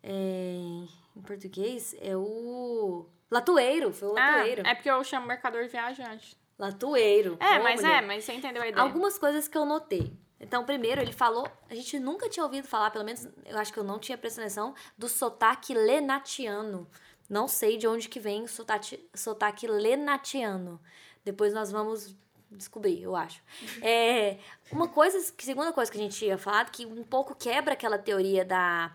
É... 0.03 0.83
Em 1.15 1.21
português, 1.23 1.95
é 2.01 2.17
o... 2.17 3.07
Latueiro, 3.31 3.93
foi 3.93 4.09
o 4.09 4.13
Latueiro. 4.13 4.63
Ah, 4.65 4.71
é 4.71 4.75
porque 4.75 4.91
eu 4.91 5.03
chamo 5.05 5.27
mercador 5.27 5.67
viajante. 5.69 6.37
Latueiro. 6.59 7.37
É, 7.41 7.59
mas 7.59 7.81
mulher. 7.81 8.03
é, 8.03 8.07
mas 8.07 8.25
você 8.25 8.33
entendeu 8.35 8.63
a 8.63 8.69
ideia. 8.69 8.83
Algumas 8.83 9.19
coisas 9.19 9.49
que 9.49 9.57
eu 9.57 9.65
notei. 9.65 10.13
Então, 10.39 10.65
primeiro, 10.65 11.01
ele 11.01 11.13
falou. 11.13 11.47
A 11.71 11.75
gente 11.75 11.99
nunca 11.99 12.29
tinha 12.29 12.45
ouvido 12.45 12.67
falar, 12.67 12.91
pelo 12.91 13.05
menos 13.05 13.27
eu 13.47 13.59
acho 13.59 13.73
que 13.73 13.79
eu 13.79 13.85
não 13.85 13.99
tinha 13.99 14.19
prestado 14.19 14.45
atenção, 14.45 14.75
do 14.99 15.09
sotaque 15.09 15.73
lenatiano. 15.73 16.87
Não 17.29 17.49
sei 17.49 17.79
de 17.79 17.87
onde 17.87 18.09
que 18.09 18.21
vem 18.21 18.43
o 18.43 18.49
sotaque, 18.49 19.09
sotaque 19.15 19.67
lenatiano. 19.67 20.81
Depois 21.25 21.55
nós 21.55 21.73
vamos 21.73 22.15
descobrir, 22.51 23.03
eu 23.03 23.17
acho. 23.17 23.43
É, 23.83 24.39
uma 24.71 24.89
coisa, 24.89 25.19
segunda 25.39 25.73
coisa 25.73 25.91
que 25.91 25.99
a 25.99 26.01
gente 26.01 26.17
tinha 26.17 26.37
falado, 26.37 26.71
que 26.71 26.85
um 26.85 27.03
pouco 27.03 27.35
quebra 27.35 27.73
aquela 27.73 27.99
teoria 27.99 28.45
da, 28.45 28.93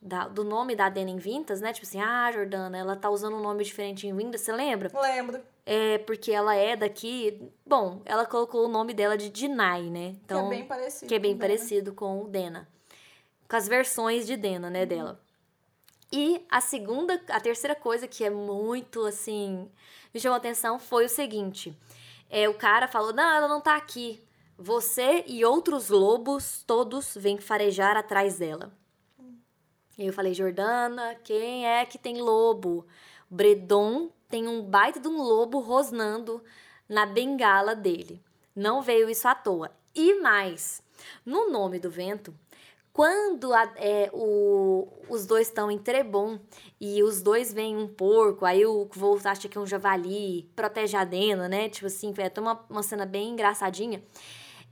da- 0.00 0.28
do 0.28 0.42
nome 0.44 0.74
da 0.74 0.88
Dena 0.88 1.10
em 1.10 1.18
Vintas, 1.18 1.60
né? 1.60 1.72
Tipo 1.72 1.86
assim, 1.86 2.00
ah, 2.00 2.30
Jordana, 2.32 2.76
ela 2.78 2.96
tá 2.96 3.10
usando 3.10 3.36
um 3.36 3.40
nome 3.42 3.64
diferente 3.64 4.06
em 4.06 4.16
Vintas, 4.16 4.40
você 4.40 4.52
lembra? 4.52 4.90
Lembro. 5.00 5.40
É 5.66 5.98
porque 5.98 6.32
ela 6.32 6.54
é 6.54 6.74
daqui. 6.76 7.40
Bom, 7.66 8.00
ela 8.04 8.24
colocou 8.26 8.64
o 8.64 8.68
nome 8.68 8.94
dela 8.94 9.16
de 9.16 9.28
Dinai, 9.28 9.82
né? 9.82 10.16
Então, 10.24 10.48
que 10.48 10.54
é 10.54 10.58
bem 10.58 10.66
parecido. 10.66 11.08
que 11.08 11.14
é 11.14 11.18
bem 11.18 11.32
com 11.32 11.38
Dena. 11.38 11.48
parecido 11.54 11.92
com 11.92 12.22
o 12.22 12.28
Dena. 12.28 12.68
Com 13.48 13.56
as 13.56 13.68
versões 13.68 14.26
de 14.26 14.36
Dena, 14.36 14.70
né, 14.70 14.86
dela. 14.86 15.20
E 16.12 16.44
a 16.50 16.60
segunda, 16.60 17.20
a 17.28 17.40
terceira 17.40 17.74
coisa 17.76 18.08
que 18.08 18.24
é 18.24 18.30
muito 18.30 19.04
assim, 19.06 19.70
me 20.12 20.18
chamou 20.18 20.34
a 20.34 20.38
atenção 20.38 20.78
foi 20.78 21.04
o 21.04 21.08
seguinte: 21.08 21.76
é, 22.28 22.48
o 22.48 22.54
cara 22.54 22.88
falou: 22.88 23.12
não, 23.12 23.30
ela 23.36 23.46
não 23.46 23.60
tá 23.60 23.76
aqui. 23.76 24.20
Você 24.58 25.24
e 25.26 25.44
outros 25.44 25.88
lobos 25.88 26.64
todos 26.66 27.14
vêm 27.16 27.38
farejar 27.38 27.96
atrás 27.96 28.38
dela. 28.38 28.72
E 30.00 30.06
eu 30.06 30.14
falei, 30.14 30.32
Jordana, 30.32 31.14
quem 31.22 31.66
é 31.66 31.84
que 31.84 31.98
tem 31.98 32.22
lobo? 32.22 32.86
Bredon 33.28 34.08
tem 34.30 34.48
um 34.48 34.62
baita 34.62 34.98
de 34.98 35.06
um 35.06 35.20
lobo 35.20 35.60
rosnando 35.60 36.42
na 36.88 37.04
bengala 37.04 37.76
dele. 37.76 38.22
Não 38.56 38.80
veio 38.80 39.10
isso 39.10 39.28
à 39.28 39.34
toa. 39.34 39.70
E 39.94 40.18
mais, 40.22 40.82
no 41.22 41.50
nome 41.50 41.78
do 41.78 41.90
vento, 41.90 42.34
quando 42.94 43.52
a, 43.52 43.70
é, 43.76 44.08
o, 44.14 44.88
os 45.06 45.26
dois 45.26 45.48
estão 45.48 45.70
em 45.70 45.76
Trebon 45.76 46.38
e 46.80 47.02
os 47.02 47.20
dois 47.20 47.52
veem 47.52 47.76
um 47.76 47.86
porco, 47.86 48.46
aí 48.46 48.64
o 48.64 48.88
Volt 48.90 49.26
acha 49.26 49.50
que 49.50 49.58
é 49.58 49.60
um 49.60 49.66
javali, 49.66 50.50
protege 50.56 50.96
a 50.96 51.04
Dena, 51.04 51.46
né? 51.46 51.68
Tipo 51.68 51.88
assim, 51.88 52.14
é 52.16 52.40
uma, 52.40 52.64
uma 52.70 52.82
cena 52.82 53.04
bem 53.04 53.28
engraçadinha. 53.28 54.02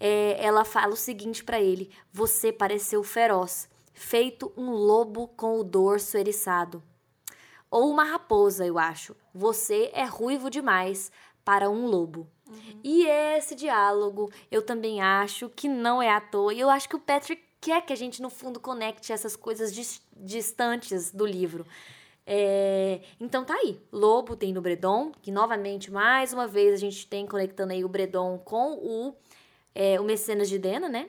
É, 0.00 0.42
ela 0.42 0.64
fala 0.64 0.94
o 0.94 0.96
seguinte 0.96 1.44
para 1.44 1.60
ele: 1.60 1.90
Você 2.14 2.50
pareceu 2.50 3.02
feroz, 3.02 3.68
feito 3.98 4.52
um 4.56 4.70
lobo 4.70 5.28
com 5.28 5.58
o 5.58 5.64
dorso 5.64 6.16
eriçado. 6.16 6.82
Ou 7.70 7.90
uma 7.90 8.04
raposa, 8.04 8.64
eu 8.64 8.78
acho. 8.78 9.14
Você 9.34 9.90
é 9.92 10.04
ruivo 10.04 10.48
demais 10.48 11.10
para 11.44 11.68
um 11.68 11.86
lobo. 11.86 12.26
Uhum. 12.48 12.80
E 12.82 13.04
esse 13.06 13.54
diálogo, 13.54 14.30
eu 14.50 14.62
também 14.62 15.02
acho 15.02 15.48
que 15.50 15.68
não 15.68 16.00
é 16.00 16.10
à 16.10 16.20
toa. 16.20 16.54
E 16.54 16.60
eu 16.60 16.70
acho 16.70 16.88
que 16.88 16.96
o 16.96 17.00
Patrick 17.00 17.42
quer 17.60 17.84
que 17.84 17.92
a 17.92 17.96
gente, 17.96 18.22
no 18.22 18.30
fundo, 18.30 18.60
conecte 18.60 19.12
essas 19.12 19.36
coisas 19.36 19.74
distantes 20.16 21.12
do 21.12 21.26
livro. 21.26 21.66
É, 22.24 23.00
então 23.18 23.44
tá 23.44 23.54
aí, 23.54 23.80
Lobo 23.90 24.36
tem 24.36 24.52
no 24.52 24.60
Bredon, 24.60 25.12
que 25.22 25.30
novamente, 25.30 25.90
mais 25.90 26.32
uma 26.32 26.46
vez, 26.46 26.74
a 26.74 26.76
gente 26.76 27.06
tem 27.06 27.26
conectando 27.26 27.72
aí 27.72 27.82
o 27.82 27.88
Bredon 27.88 28.38
com 28.38 28.74
o, 28.74 29.14
é, 29.74 29.98
o 29.98 30.04
Mecenas 30.04 30.48
de 30.48 30.58
Dena, 30.58 30.88
né? 30.88 31.08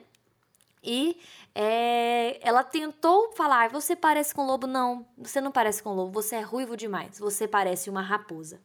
E 0.82 1.20
é, 1.54 2.38
ela 2.46 2.64
tentou 2.64 3.32
falar: 3.32 3.70
você 3.70 3.94
parece 3.94 4.34
com 4.34 4.46
lobo? 4.46 4.66
Não, 4.66 5.06
você 5.16 5.40
não 5.40 5.52
parece 5.52 5.82
com 5.82 5.92
lobo, 5.92 6.12
você 6.12 6.36
é 6.36 6.40
ruivo 6.40 6.76
demais, 6.76 7.18
você 7.18 7.46
parece 7.46 7.90
uma 7.90 8.02
raposa. 8.02 8.60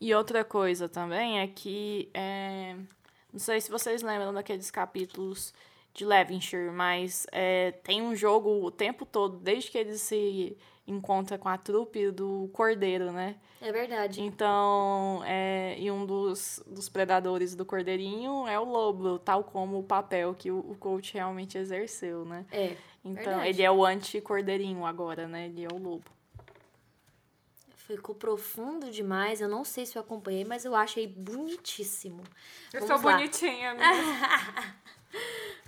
E 0.00 0.14
outra 0.14 0.44
coisa 0.44 0.88
também 0.88 1.40
é 1.40 1.46
que, 1.46 2.10
é, 2.12 2.74
não 3.32 3.38
sei 3.38 3.60
se 3.60 3.70
vocês 3.70 4.02
lembram 4.02 4.32
daqueles 4.32 4.70
capítulos 4.70 5.54
de 5.94 6.04
Levinshire, 6.04 6.70
mas 6.70 7.26
é, 7.30 7.72
tem 7.82 8.00
um 8.00 8.16
jogo 8.16 8.64
o 8.64 8.70
tempo 8.70 9.04
todo, 9.04 9.38
desde 9.38 9.70
que 9.70 9.78
ele 9.78 9.98
se 9.98 10.56
encontra 10.86 11.38
com 11.38 11.48
a 11.48 11.58
trupe 11.58 12.10
do 12.10 12.50
Cordeiro, 12.52 13.12
né? 13.12 13.36
É 13.60 13.70
verdade. 13.70 14.20
Então, 14.20 15.22
é, 15.24 15.76
e 15.78 15.90
um 15.90 16.04
dos, 16.04 16.60
dos 16.66 16.88
predadores 16.88 17.54
do 17.54 17.64
Cordeirinho 17.64 18.46
é 18.48 18.58
o 18.58 18.64
lobo, 18.64 19.18
tal 19.18 19.44
como 19.44 19.78
o 19.78 19.82
papel 19.84 20.34
que 20.34 20.50
o, 20.50 20.58
o 20.58 20.76
coach 20.76 21.14
realmente 21.14 21.56
exerceu, 21.56 22.24
né? 22.24 22.44
É. 22.50 22.76
Então, 23.04 23.24
verdade. 23.24 23.48
ele 23.48 23.62
é 23.62 23.70
o 23.70 23.84
anti-cordeirinho 23.84 24.84
agora, 24.84 25.28
né? 25.28 25.46
Ele 25.46 25.64
é 25.64 25.68
o 25.72 25.78
lobo. 25.78 26.04
Ficou 27.76 28.14
profundo 28.14 28.90
demais. 28.90 29.40
Eu 29.40 29.48
não 29.48 29.64
sei 29.64 29.86
se 29.86 29.96
eu 29.96 30.02
acompanhei, 30.02 30.44
mas 30.44 30.64
eu 30.64 30.74
achei 30.74 31.06
bonitíssimo. 31.06 32.22
Eu 32.72 32.80
Vamos 32.80 33.00
sou 33.00 33.10
lá. 33.10 33.16
bonitinha, 33.16 33.76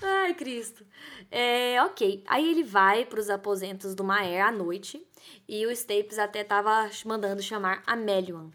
Ai, 0.04 0.34
Cristo. 0.34 0.84
É, 1.30 1.82
ok. 1.82 2.22
Aí 2.26 2.50
ele 2.50 2.62
vai 2.62 3.04
para 3.04 3.20
os 3.20 3.30
aposentos 3.30 3.94
do 3.94 4.04
Maer 4.04 4.46
à 4.46 4.52
noite 4.52 5.04
e 5.48 5.64
o 5.66 5.70
Stapes 5.74 6.18
até 6.18 6.44
tava 6.44 6.90
mandando 7.04 7.42
chamar 7.42 7.82
a 7.86 7.96
Melian. 7.96 8.50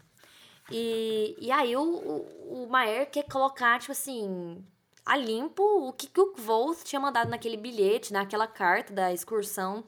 E, 0.70 1.36
e 1.40 1.50
aí 1.50 1.76
o, 1.76 1.82
o, 1.82 2.64
o 2.64 2.68
Maer 2.70 3.10
quer 3.10 3.24
colocar, 3.24 3.80
tipo 3.80 3.92
assim, 3.92 4.64
a 5.04 5.16
limpo 5.16 5.62
o 5.62 5.92
que, 5.92 6.06
que 6.06 6.20
o 6.20 6.34
Volt 6.36 6.84
tinha 6.84 7.00
mandado 7.00 7.28
naquele 7.28 7.56
bilhete, 7.56 8.12
naquela 8.12 8.46
carta 8.46 8.92
da 8.92 9.12
excursão 9.12 9.84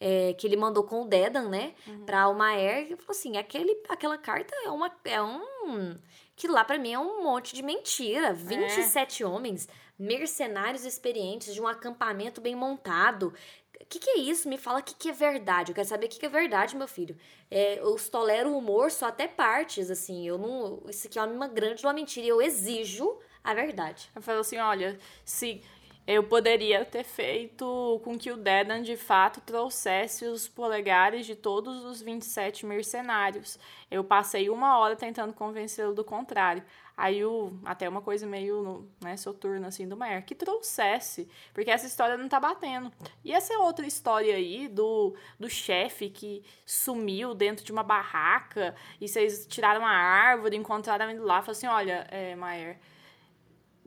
é, 0.00 0.34
que 0.34 0.46
ele 0.46 0.56
mandou 0.56 0.84
com 0.84 1.02
o 1.02 1.06
Dedan, 1.06 1.48
né? 1.48 1.74
Uhum. 1.86 2.04
Pra 2.04 2.28
o 2.28 2.34
Maer. 2.34 2.90
E 2.90 2.96
falou 2.96 3.10
assim: 3.10 3.36
aquele, 3.36 3.80
aquela 3.88 4.18
carta 4.18 4.54
é, 4.64 4.70
uma, 4.70 4.90
é 5.04 5.22
um. 5.22 5.98
Que 6.36 6.48
lá 6.48 6.64
para 6.64 6.78
mim 6.78 6.92
é 6.92 6.98
um 6.98 7.22
monte 7.22 7.54
de 7.54 7.62
mentira. 7.62 8.32
27 8.32 9.22
é. 9.22 9.26
homens 9.26 9.68
mercenários 9.98 10.84
experientes 10.84 11.54
de 11.54 11.60
um 11.60 11.66
acampamento 11.66 12.40
bem 12.40 12.54
montado. 12.54 13.32
O 13.80 13.86
que, 13.86 13.98
que, 13.98 14.10
é 14.10 14.18
isso? 14.18 14.48
Me 14.48 14.56
fala 14.56 14.80
o 14.80 14.82
que, 14.82 14.94
que 14.94 15.10
é 15.10 15.12
verdade. 15.12 15.70
Eu 15.70 15.74
quero 15.74 15.86
saber 15.86 16.06
o 16.06 16.08
que, 16.08 16.18
que 16.18 16.26
é 16.26 16.28
verdade, 16.28 16.76
meu 16.76 16.88
filho. 16.88 17.16
É, 17.50 17.78
eu 17.78 17.96
tolero 18.10 18.50
o 18.50 18.58
humor 18.58 18.90
só 18.90 19.06
até 19.06 19.28
partes, 19.28 19.90
assim. 19.90 20.26
Eu 20.26 20.38
não. 20.38 20.82
Isso 20.88 21.06
aqui 21.06 21.18
é 21.18 21.22
uma 21.22 21.48
grande 21.48 21.84
uma 21.84 21.92
mentira. 21.92 22.26
Eu 22.26 22.40
exijo 22.40 23.18
a 23.42 23.52
verdade. 23.52 24.10
Eu 24.14 24.22
falo 24.22 24.40
assim: 24.40 24.56
olha, 24.56 24.98
se 25.24 25.62
eu 26.06 26.22
poderia 26.22 26.84
ter 26.84 27.02
feito 27.02 28.00
com 28.04 28.18
que 28.18 28.30
o 28.30 28.36
Dedan 28.36 28.82
de 28.82 28.94
fato 28.94 29.40
trouxesse 29.40 30.26
os 30.26 30.46
polegares 30.46 31.24
de 31.24 31.34
todos 31.34 31.82
os 31.82 32.02
27 32.02 32.66
mercenários. 32.66 33.58
Eu 33.90 34.04
passei 34.04 34.50
uma 34.50 34.78
hora 34.78 34.96
tentando 34.96 35.32
convencê-lo 35.32 35.94
do 35.94 36.04
contrário. 36.04 36.62
Aí 36.96 37.24
o, 37.24 37.52
até 37.64 37.88
uma 37.88 38.00
coisa 38.00 38.24
meio 38.24 38.88
né, 39.02 39.16
soturna 39.16 39.66
assim 39.66 39.88
do 39.88 39.96
Maer, 39.96 40.24
que 40.24 40.34
trouxesse, 40.34 41.28
porque 41.52 41.70
essa 41.70 41.86
história 41.86 42.16
não 42.16 42.28
tá 42.28 42.38
batendo. 42.38 42.92
E 43.24 43.32
essa 43.32 43.52
é 43.52 43.58
outra 43.58 43.84
história 43.84 44.36
aí 44.36 44.68
do, 44.68 45.14
do 45.38 45.50
chefe 45.50 46.08
que 46.08 46.44
sumiu 46.64 47.34
dentro 47.34 47.64
de 47.64 47.72
uma 47.72 47.82
barraca 47.82 48.76
e 49.00 49.08
vocês 49.08 49.44
tiraram 49.46 49.84
a 49.84 49.90
árvore, 49.90 50.56
encontraram 50.56 51.10
ele 51.10 51.18
lá, 51.18 51.42
falaram 51.42 51.50
assim: 51.50 51.66
olha, 51.66 52.06
é, 52.10 52.36
Maer, 52.36 52.78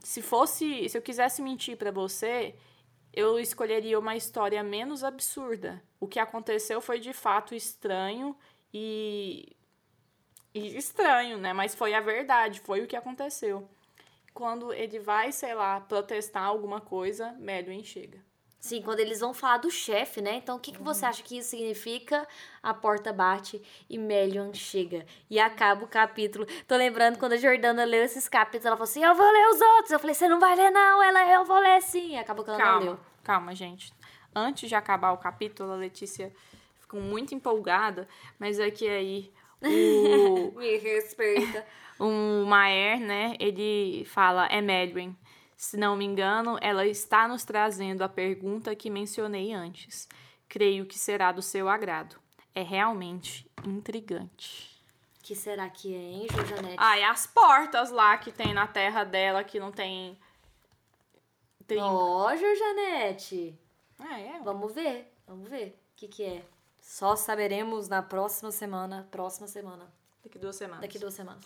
se 0.03 0.21
fosse, 0.21 0.89
se 0.89 0.97
eu 0.97 1.01
quisesse 1.01 1.41
mentir 1.41 1.77
para 1.77 1.91
você, 1.91 2.55
eu 3.13 3.39
escolheria 3.39 3.97
uma 3.97 4.15
história 4.15 4.61
menos 4.63 5.03
absurda. 5.03 5.81
O 5.99 6.07
que 6.07 6.19
aconteceu 6.19 6.79
foi 6.79 6.99
de 6.99 7.13
fato 7.13 7.55
estranho 7.55 8.37
e 8.73 9.56
estranho, 10.57 11.37
né? 11.37 11.53
Mas 11.53 11.75
foi 11.75 11.93
a 11.93 12.01
verdade, 12.01 12.59
foi 12.59 12.81
o 12.81 12.87
que 12.87 12.95
aconteceu. 12.95 13.67
Quando 14.33 14.73
ele 14.73 14.99
vai, 14.99 15.31
sei 15.31 15.53
lá, 15.53 15.79
protestar 15.81 16.43
alguma 16.43 16.79
coisa, 16.79 17.33
Medwin 17.39 17.83
chega. 17.83 18.19
Sim, 18.59 18.81
quando 18.81 18.99
eles 18.99 19.19
vão 19.19 19.33
falar 19.33 19.57
do 19.57 19.69
chefe, 19.69 20.19
né? 20.19 20.35
Então, 20.35 20.57
o 20.57 20.59
que, 20.59 20.71
que 20.71 20.81
você 20.81 21.05
uhum. 21.05 21.09
acha 21.09 21.23
que 21.23 21.37
isso 21.37 21.51
significa? 21.51 22.27
A 22.61 22.73
porta 22.73 23.13
bate 23.13 23.61
e 23.89 23.97
Melion 23.97 24.51
chega. 24.53 25.05
E 25.29 25.39
acaba 25.39 25.85
o 25.85 25.87
capítulo. 25.87 26.45
Tô 26.67 26.75
lembrando 26.75 27.17
quando 27.17 27.33
a 27.33 27.37
Jordana 27.37 27.85
leu 27.85 28.03
esses 28.03 28.27
capítulos, 28.27 28.65
ela 28.65 28.75
falou 28.75 28.89
assim: 28.89 29.03
Eu 29.03 29.15
vou 29.15 29.25
ler 29.31 29.47
os 29.47 29.61
outros. 29.61 29.91
Eu 29.91 29.99
falei: 29.99 30.13
Você 30.13 30.27
não 30.27 30.39
vai 30.39 30.55
ler, 30.55 30.71
não. 30.71 31.01
Ela, 31.01 31.31
eu 31.31 31.45
vou 31.45 31.59
ler 31.59 31.81
sim. 31.81 32.17
Acabou 32.17 32.43
que 32.43 32.49
ela 32.49 32.59
calma, 32.59 32.79
não 32.79 32.85
leu. 32.87 32.99
Calma, 33.23 33.55
gente. 33.55 33.93
Antes 34.35 34.67
de 34.67 34.75
acabar 34.75 35.13
o 35.13 35.17
capítulo, 35.17 35.71
a 35.71 35.75
Letícia 35.75 36.33
ficou 36.79 36.99
muito 36.99 37.33
empolgada, 37.33 38.07
mas 38.39 38.59
é 38.59 38.69
que 38.69 38.87
aí 38.87 39.31
o... 39.61 40.51
Me 40.57 40.77
respeita. 40.77 41.65
O 41.99 42.45
Maer, 42.45 42.99
né, 42.99 43.35
ele 43.39 44.05
fala, 44.05 44.45
é 44.47 44.61
Medwin. 44.61 45.15
Se 45.55 45.75
não 45.75 45.95
me 45.95 46.05
engano, 46.05 46.59
ela 46.61 46.85
está 46.85 47.27
nos 47.27 47.43
trazendo 47.43 48.03
a 48.03 48.09
pergunta 48.09 48.75
que 48.75 48.91
mencionei 48.91 49.51
antes. 49.51 50.07
Creio 50.47 50.85
que 50.85 50.97
será 50.97 51.31
do 51.31 51.41
seu 51.41 51.67
agrado. 51.67 52.15
É 52.53 52.61
realmente 52.61 53.49
intrigante. 53.65 54.77
Que 55.23 55.35
será 55.35 55.67
que 55.69 55.93
é, 55.93 55.97
hein, 55.97 56.27
Janete? 56.47 56.75
Ah, 56.77 56.97
e 56.97 57.03
as 57.03 57.25
portas 57.25 57.89
lá 57.89 58.17
que 58.17 58.31
tem 58.31 58.53
na 58.53 58.67
terra 58.67 59.03
dela 59.03 59.43
que 59.43 59.59
não 59.59 59.71
tem. 59.71 60.17
tem... 61.65 61.79
Ó, 61.81 62.31
oh, 62.31 62.35
Janete. 62.35 63.59
Ah, 63.99 64.19
é? 64.19 64.39
Vamos 64.39 64.73
ver, 64.73 65.11
vamos 65.27 65.49
ver. 65.49 65.77
O 65.93 65.95
que, 65.97 66.07
que 66.07 66.23
é? 66.23 66.45
Só 66.87 67.17
saberemos 67.17 67.89
na 67.89 68.01
próxima 68.01 68.49
semana. 68.49 69.05
Próxima 69.11 69.45
semana. 69.45 69.91
Daqui 70.23 70.39
duas 70.39 70.55
semanas. 70.55 70.81
Daqui 70.81 70.97
duas 70.97 71.13
semanas. 71.13 71.43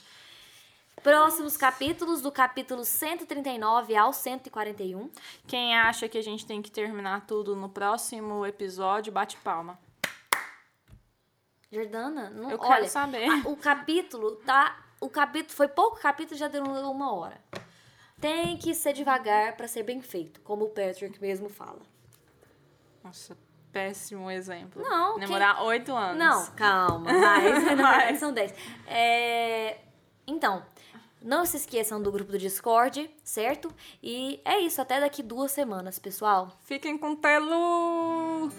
Próximos 1.02 1.58
capítulos, 1.58 2.22
do 2.22 2.32
capítulo 2.32 2.86
139 2.86 3.96
ao 3.96 4.14
141. 4.14 5.10
Quem 5.48 5.76
acha 5.76 6.08
que 6.08 6.20
a 6.20 6.22
gente 6.22 6.46
tem 6.46 6.62
que 6.62 6.70
terminar 6.70 7.26
tudo 7.26 7.56
no 7.56 7.68
próximo 7.68 8.46
episódio, 8.46 9.12
bate 9.12 9.36
palma. 9.38 9.80
Jordana, 11.72 12.30
não, 12.30 12.52
Eu 12.52 12.60
olha, 12.60 12.76
quero 12.76 12.88
saber. 12.88 13.28
o 13.48 13.58
capítulo 13.58 14.36
tá. 14.36 14.86
O 15.02 15.10
capítulo 15.10 15.56
foi 15.56 15.68
pouco 15.68 16.00
capítulo, 16.00 16.38
já 16.38 16.48
deu 16.48 16.64
uma 16.64 17.16
hora. 17.16 17.44
Tem 18.20 18.56
que 18.58 18.76
ser 18.76 18.94
devagar 18.94 19.58
para 19.58 19.68
ser 19.68 19.82
bem 19.82 20.04
feito, 20.04 20.40
como 20.42 20.66
o 20.66 20.70
Patrick 20.70 21.20
mesmo 21.20 21.50
fala. 21.50 21.82
Nossa, 23.04 23.36
péssimo 23.72 24.30
exemplo. 24.30 24.82
Não. 24.82 25.20
Demorar 25.20 25.64
oito 25.64 25.96
anos. 25.96 26.18
Não, 26.18 26.46
calma. 26.56 27.12
Mais, 27.12 27.76
mais. 27.78 28.20
são 28.20 28.34
dez. 28.34 28.54
É... 28.88 29.78
Então, 30.28 30.64
não 31.22 31.46
se 31.46 31.58
esqueçam 31.58 32.02
do 32.02 32.12
grupo 32.12 32.32
do 32.32 32.38
Discord, 32.38 33.10
certo? 33.24 33.74
E 34.02 34.42
é 34.44 34.60
isso, 34.60 34.82
até 34.82 35.00
daqui 35.00 35.22
duas 35.22 35.52
semanas, 35.52 36.00
pessoal. 36.00 36.58
Fiquem 36.64 36.98
com 36.98 37.16
telo! 37.16 38.50